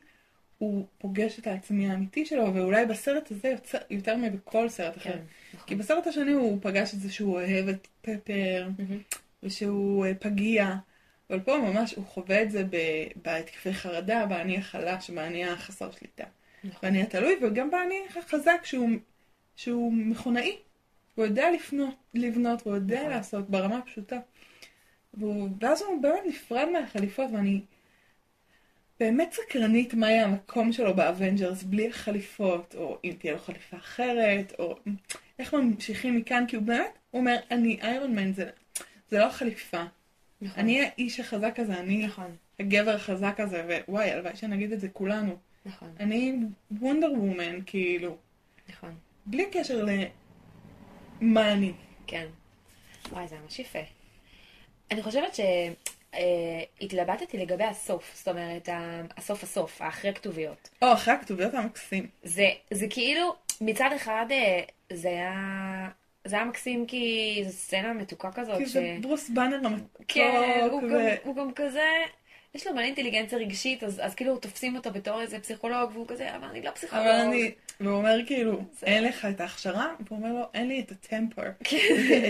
הוא 0.58 0.86
פוגש 0.98 1.38
את 1.38 1.46
העצמי 1.46 1.90
האמיתי 1.90 2.26
שלו, 2.26 2.54
ואולי 2.54 2.86
בסרט 2.86 3.30
הזה 3.30 3.48
יוצא, 3.48 3.78
יותר 3.90 4.16
מבכל 4.16 4.68
סרט 4.68 4.96
אחר. 4.96 5.12
כן, 5.12 5.18
כי 5.52 5.56
נכון. 5.56 5.78
בסרט 5.78 6.06
השני 6.06 6.32
הוא 6.32 6.58
פגש 6.62 6.94
את 6.94 7.00
זה 7.00 7.12
שהוא 7.12 7.34
אוהב 7.34 7.68
את 7.68 7.88
פפר, 8.00 8.68
מהמם. 8.78 8.98
ושהוא 9.42 10.06
אה, 10.06 10.14
פגיע, 10.14 10.74
אבל 11.30 11.40
פה 11.40 11.58
ממש 11.58 11.94
הוא 11.94 12.04
חווה 12.06 12.42
את 12.42 12.50
זה 12.50 12.64
בהתקפי 13.22 13.74
חרדה, 13.74 14.26
באני 14.26 14.58
החלש, 14.58 15.10
באני 15.10 15.44
החסר 15.44 15.90
שליטה. 15.90 16.24
נכון. 16.64 16.78
באני 16.82 17.02
התלוי, 17.02 17.34
וגם 17.42 17.70
באני 17.70 17.94
החזק 18.18 18.60
שהוא, 18.64 18.90
שהוא 19.56 19.92
מכונאי. 19.92 20.56
הוא 21.14 21.24
יודע 21.24 21.50
לפנות, 21.50 21.94
לבנות, 22.14 22.62
הוא 22.62 22.74
יודע 22.74 23.00
נכון. 23.00 23.10
לעשות 23.10 23.50
ברמה 23.50 23.78
הפשוטה. 23.78 24.18
והוא, 25.14 25.48
ואז 25.60 25.82
הוא 25.82 26.02
באמת 26.02 26.22
נפרד 26.26 26.68
מהחליפות, 26.72 27.30
ואני 27.32 27.60
באמת 29.00 29.32
סקרנית 29.32 29.94
מה 29.94 30.10
יהיה 30.10 30.24
המקום 30.24 30.72
שלו 30.72 30.96
ב 30.96 31.04
Avengers 31.04 31.62
בלי 31.62 31.88
החליפות, 31.88 32.74
או 32.78 32.98
אם 33.04 33.12
תהיה 33.18 33.32
לו 33.32 33.38
חליפה 33.38 33.76
אחרת, 33.76 34.52
או 34.58 34.76
איך 35.38 35.54
ממשיכים 35.54 36.16
מכאן, 36.16 36.44
כי 36.48 36.56
הוא 36.56 36.64
באמת 36.64 36.90
הוא 37.10 37.20
אומר, 37.20 37.36
אני 37.50 37.78
Iron 37.82 38.14
Man, 38.14 38.32
זה, 38.32 38.50
זה 39.10 39.18
לא 39.18 39.24
החליפה. 39.24 39.84
נכון. 40.42 40.60
אני 40.60 40.82
האיש 40.82 41.20
החזק 41.20 41.60
הזה, 41.60 41.78
אני 41.80 42.06
נכון, 42.06 42.36
הגבר 42.60 42.90
החזק 42.90 43.34
הזה, 43.40 43.80
ווואי, 43.88 44.10
הלוואי 44.10 44.36
שנגיד 44.36 44.72
את 44.72 44.80
זה 44.80 44.88
כולנו. 44.88 45.36
נכון, 45.66 45.88
אני 46.00 46.36
Wonder 46.70 47.12
Woman, 47.12 47.58
כאילו, 47.66 48.16
נכון. 48.68 48.94
בלי 49.26 49.44
קשר 49.52 49.82
למה 51.24 51.52
אני. 51.52 51.72
כן. 52.06 52.26
וואי, 53.12 53.28
זה 53.28 53.36
ממש 53.42 53.58
יפה. 53.58 53.78
אני 54.90 55.02
חושבת 55.02 55.36
שהתלבטתי 56.14 57.38
לגבי 57.38 57.64
הסוף, 57.64 58.12
זאת 58.16 58.28
אומרת, 58.28 58.68
הסוף 59.16 59.42
הסוף, 59.42 59.82
האחרי 59.82 60.14
כתוביות. 60.14 60.68
או, 60.82 60.92
אחרי 60.92 61.14
הכתוביות 61.14 61.54
המקסים. 61.54 62.08
זה, 62.22 62.48
זה 62.70 62.86
כאילו, 62.90 63.34
מצד 63.60 63.90
אחד 63.96 64.26
אה, 64.30 64.60
זה 64.92 65.08
היה, 65.08 65.88
זה 66.24 66.36
היה 66.36 66.44
מקסים 66.44 66.86
כי 66.86 67.42
זו 67.46 67.52
סצנה 67.52 67.92
מתוקה 67.92 68.32
כזאת. 68.32 68.58
כי 68.58 68.66
ש... 68.66 68.72
זה 68.72 68.96
ברוס 69.00 69.30
באנר 69.30 69.60
המתוק, 69.64 70.02
כן, 70.08 70.68
הוא, 70.70 70.82
ו- 70.82 70.88
גם, 70.88 71.00
הוא 71.24 71.36
גם 71.36 71.52
כזה, 71.54 71.88
יש 72.54 72.66
לו 72.66 72.72
מלא 72.74 72.82
אינטליגנציה 72.82 73.38
רגשית, 73.38 73.82
אז, 73.84 74.00
אז 74.04 74.14
כאילו 74.14 74.36
תופסים 74.38 74.76
אותו 74.76 74.90
בתור 74.90 75.20
איזה 75.20 75.38
פסיכולוג, 75.40 75.90
והוא 75.92 76.06
כזה, 76.08 76.36
אבל 76.36 76.44
אני 76.48 76.62
לא 76.62 76.70
פסיכולוג. 76.70 77.06
אבל 77.06 77.14
אני, 77.14 77.50
והוא 77.80 77.96
אומר 77.96 78.16
כאילו, 78.26 78.62
זה- 78.72 78.86
אין 78.86 79.04
לך 79.04 79.24
את 79.30 79.40
ההכשרה, 79.40 79.94
והוא 80.06 80.18
אומר 80.18 80.32
לו, 80.32 80.44
אין 80.54 80.68
לי 80.68 80.80
את 80.80 80.90
הטמפר. 80.92 81.42
כן. 81.64 81.78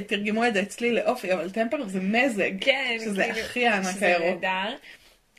תרגמו 0.09 0.47
את 0.47 0.55
זה 0.55 0.62
אצלי 0.62 0.93
לאופי, 0.93 1.33
אבל 1.33 1.51
טמפר 1.51 1.89
זה 1.89 2.01
מזג. 2.01 2.51
כן, 2.61 2.97
שזה 3.05 3.22
כאילו, 3.25 3.39
הכי 3.39 3.66
הענק 3.66 3.95
שזה 3.97 4.07
האירופי. 4.07 4.47
נהדר. 4.47 4.77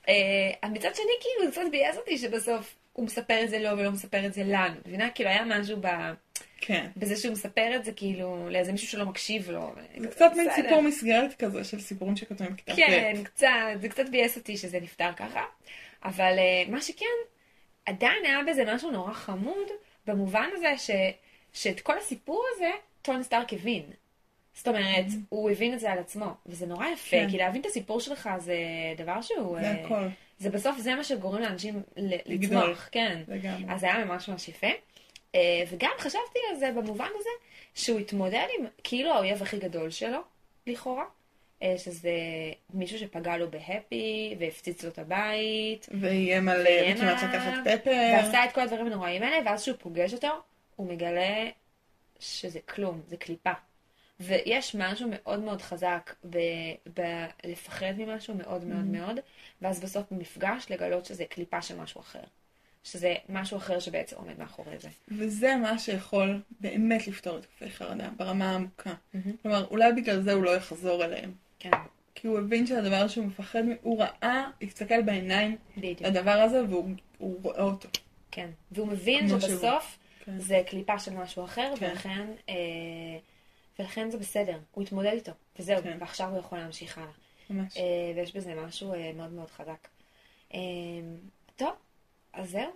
אה, 0.09 0.69
מצד 0.69 0.95
שני, 0.95 1.05
כאילו, 1.21 1.45
זה 1.45 1.61
קצת 1.61 1.71
ביאס 1.71 1.97
אותי 1.97 2.17
שבסוף 2.17 2.75
הוא 2.93 3.05
מספר 3.05 3.43
את 3.43 3.49
זה 3.49 3.59
לו 3.59 3.77
ולא 3.77 3.91
מספר 3.91 4.25
את 4.25 4.33
זה 4.33 4.43
לנו. 4.45 4.75
מבינה? 4.86 5.09
כאילו, 5.09 5.29
היה 5.29 5.45
משהו 5.45 5.77
ב... 5.81 5.88
כן. 6.66 6.88
בזה 6.97 7.16
שהוא 7.16 7.32
מספר 7.32 7.76
את 7.76 7.86
זה, 7.86 7.91
כאילו, 7.91 8.49
לאיזה 8.49 8.72
מישהו 8.72 8.88
שלא 8.88 9.05
מקשיב 9.05 9.51
לו. 9.51 9.74
זה 9.97 10.07
קצת 10.07 10.32
מין. 10.36 10.49
סיפור 10.55 10.82
מסגרת 10.82 11.34
כזה 11.34 11.63
של 11.63 11.80
סיפורים 11.80 12.16
שכתובים 12.16 12.53
בכיתה 12.53 12.76
כן, 12.76 13.13
ט'. 13.24 13.26
קצת, 13.26 13.47
זה 13.82 13.89
קצת 13.89 14.09
ביאס 14.09 14.38
אותי 14.38 14.57
שזה 14.57 14.80
נפתר 14.80 15.13
ככה. 15.16 15.43
אבל 16.03 16.34
אה, 16.38 16.63
מה 16.68 16.82
שכן, 16.82 17.05
עדיין 17.86 18.26
היה 18.26 18.39
בזה 18.47 18.63
משהו 18.76 18.91
נורא 18.91 19.13
חמוד, 19.13 19.68
במובן 20.07 20.49
הזה 20.53 20.78
ש, 20.78 20.89
שאת 21.53 21.80
כל 21.82 21.97
הסיפור 21.97 22.43
הזה, 22.55 22.70
טוני 23.01 23.24
סטארק 23.24 23.53
הבין. 23.53 23.84
זאת 24.53 24.68
אומרת, 24.68 25.05
הוא 25.30 25.51
הבין 25.51 25.74
את 25.74 25.80
זה 25.80 25.91
על 25.91 25.99
עצמו, 25.99 26.34
וזה 26.45 26.66
נורא 26.66 26.88
יפה, 26.88 27.18
כן. 27.18 27.28
כי 27.30 27.38
להבין 27.38 27.61
את 27.61 27.66
הסיפור 27.66 27.99
שלך 27.99 28.30
זה 28.38 28.57
דבר 28.97 29.22
שהוא... 29.22 29.59
זה 29.59 29.66
אה, 29.66 29.86
הכל, 29.86 30.07
זה 30.39 30.49
בסוף, 30.49 30.78
זה 30.78 30.95
מה 30.95 31.03
שגורם 31.03 31.41
לאנשים 31.41 31.82
לגדול. 31.97 32.59
לצמוח, 32.59 32.89
כן. 32.91 33.22
לגמרי. 33.28 33.66
אז 33.70 33.80
זה 33.80 33.93
היה 33.93 34.05
ממש 34.05 34.30
ממש 34.30 34.49
יפה. 34.49 34.68
אה, 35.36 35.63
וגם 35.69 35.91
חשבתי 35.99 36.39
על 36.49 36.55
זה 36.55 36.71
במובן 36.71 37.09
הזה, 37.19 37.29
שהוא 37.73 37.99
התמודד 37.99 38.47
עם 38.59 38.65
כאילו 38.83 39.13
האויב 39.13 39.41
הכי 39.41 39.57
גדול 39.59 39.89
שלו, 39.89 40.19
לכאורה, 40.67 41.05
אה, 41.63 41.75
שזה 41.77 42.11
מישהו 42.73 42.99
שפגע 42.99 43.38
לו 43.38 43.51
בהפי, 43.51 44.36
והפציץ 44.39 44.83
לו 44.83 44.89
את 44.89 44.99
הבית, 44.99 45.89
ואיים 46.01 46.49
על 46.49 46.63
ואיים 46.63 46.97
כמעט 46.97 47.23
לקחת 47.23 47.53
פפר. 47.63 47.91
ועשה 48.13 48.45
את 48.45 48.51
כל 48.51 48.61
הדברים 48.61 48.86
הנוראים 48.86 49.23
האלה, 49.23 49.38
ואז 49.45 49.61
כשהוא 49.61 49.77
פוגש 49.79 50.13
אותו, 50.13 50.27
הוא 50.75 50.89
מגלה 50.89 51.49
שזה 52.19 52.59
כלום, 52.59 53.01
זה 53.07 53.17
קליפה. 53.17 53.51
ויש 54.19 54.75
משהו 54.75 55.09
מאוד 55.11 55.39
מאוד 55.39 55.61
חזק 55.61 56.15
בלפחד 56.86 57.93
ממשהו 57.97 58.36
מאוד 58.36 58.63
מאוד 58.63 58.86
מאוד, 58.86 59.19
ואז 59.61 59.79
בסוף 59.79 60.11
במפגש 60.11 60.65
לגלות 60.69 61.05
שזה 61.05 61.25
קליפה 61.25 61.61
של 61.61 61.75
משהו 61.75 62.01
אחר. 62.01 62.23
שזה 62.86 63.15
משהו 63.29 63.57
אחר 63.57 63.79
שבעצם 63.79 64.15
עומד 64.15 64.39
מאחורי 64.39 64.77
זה. 64.77 64.89
וזה 65.07 65.55
מה 65.55 65.79
שיכול 65.79 66.41
באמת 66.59 67.07
לפתור 67.07 67.38
את 67.38 67.43
התקפי 67.43 67.69
חרדה 67.69 68.09
ברמה 68.17 68.51
העמוקה. 68.51 68.93
כלומר, 69.41 69.67
אולי 69.67 69.93
בגלל 69.93 70.21
זה 70.21 70.33
הוא 70.33 70.43
לא 70.43 70.55
יחזור 70.55 71.05
אליהם. 71.05 71.31
כן, 71.59 71.71
כי 72.15 72.27
הוא 72.27 72.39
הבין 72.39 72.67
שהדבר 72.67 73.07
שהוא 73.07 73.25
מפחד, 73.25 73.63
הוא 73.81 74.01
ראה, 74.01 74.49
הסתכל 74.61 75.01
בעיניים 75.01 75.57
בדיוק. 75.77 76.01
לדבר 76.01 76.31
הזה 76.31 76.63
והוא 76.69 76.89
הוא 77.17 77.39
רואה 77.41 77.61
אותו. 77.63 77.89
כן. 78.31 78.49
והוא 78.71 78.88
מבין 78.88 79.29
שבסוף 79.29 79.97
כן. 80.25 80.39
זה 80.39 80.61
קליפה 80.67 80.99
של 80.99 81.13
משהו 81.13 81.45
אחר, 81.45 81.73
כן. 81.79 81.86
ולכן, 81.86 82.27
אה, 82.49 82.55
ולכן 83.79 84.11
זה 84.11 84.17
בסדר. 84.17 84.57
הוא 84.71 84.83
התמודד 84.83 85.11
איתו, 85.13 85.31
וזהו, 85.59 85.83
כן. 85.83 85.97
ועכשיו 85.99 86.29
הוא 86.29 86.39
יכול 86.39 86.57
להמשיך 86.57 86.97
הלאה. 86.97 87.09
ממש. 87.49 87.77
אה, 87.77 87.83
ויש 88.15 88.36
בזה 88.36 88.55
משהו 88.55 88.93
אה, 88.93 89.11
מאוד 89.13 89.31
מאוד 89.31 89.49
חזק. 89.49 89.88
אה, 90.53 90.59
טוב, 91.55 91.73
אז 92.36 92.49
זהו. 92.49 92.71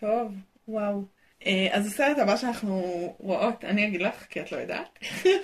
טוב, 0.00 0.32
וואו. 0.68 1.02
אה, 1.46 1.68
אז 1.72 1.86
הסרט 1.86 2.18
הבא 2.18 2.36
שאנחנו 2.36 2.82
רואות, 3.18 3.64
אני 3.64 3.86
אגיד 3.86 4.02
לך, 4.02 4.26
כי 4.30 4.40
את 4.40 4.52
לא 4.52 4.56
יודעת. 4.56 4.98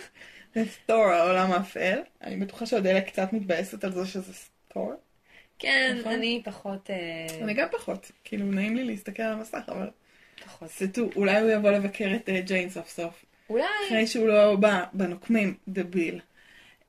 זה 0.55 0.65
ת'ור, 0.71 1.05
העולם 1.05 1.53
האפל. 1.53 2.01
אני 2.23 2.37
בטוחה 2.37 2.67
שאודליה 2.67 3.01
קצת 3.01 3.33
מתבאסת 3.33 3.85
על 3.85 3.93
זה 3.93 4.07
שזה 4.07 4.35
ת'ור. 4.35 4.93
כן, 5.59 5.97
נכון. 6.01 6.13
אני 6.13 6.43
פחות... 6.45 6.91
אה, 6.91 7.45
אני 7.45 7.55
גם 7.55 7.69
פחות. 7.73 8.11
כאילו, 8.25 8.47
נעים 8.47 8.77
לי 8.77 8.85
להסתכל 8.85 9.23
על 9.23 9.33
המסך, 9.33 9.63
אבל 9.69 9.91
פחות. 10.45 10.69
ת'ור, 10.69 11.09
אולי 11.17 11.41
הוא 11.41 11.51
יבוא 11.51 11.71
לבקר 11.71 12.13
את 12.17 12.29
אה, 12.29 12.41
ג'יין 12.41 12.71
סוף 12.71 12.89
סוף. 12.89 13.25
אולי 13.51 13.65
אחרי 13.87 14.07
שהוא 14.07 14.29
לא 14.29 14.57
בא 14.57 14.85
בנוקמים, 14.93 15.55
דביל. 15.69 16.21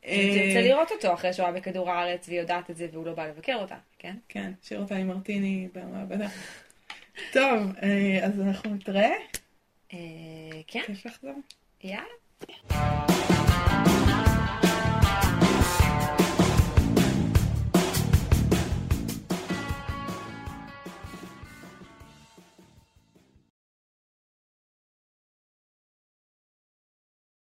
תרצה 0.01 0.59
אה, 0.59 0.61
לראות 0.61 0.91
אותו 0.91 1.13
אחרי 1.13 1.33
שהוא 1.33 1.45
היה 1.45 1.55
בכדור 1.55 1.91
הארץ 1.91 2.27
והיא 2.27 2.39
יודעת 2.39 2.69
את 2.69 2.77
זה 2.77 2.87
והוא 2.91 3.05
לא 3.05 3.13
בא 3.13 3.27
לבקר 3.27 3.55
אותה, 3.55 3.75
כן? 3.99 4.15
כן, 4.29 4.51
שיר 4.63 4.79
אותה 4.79 4.95
עם 4.95 5.07
מרטיני 5.07 5.67
במעבדה. 5.73 6.27
טוב, 7.33 7.71
אה, 7.83 8.19
אז 8.25 8.39
אנחנו 8.41 8.75
נתראה. 8.75 9.13
אה, 9.93 9.97
כן, 10.67 10.81
כיף 10.85 11.05
לחזור. 11.05 11.35
יאללה. 11.83 13.42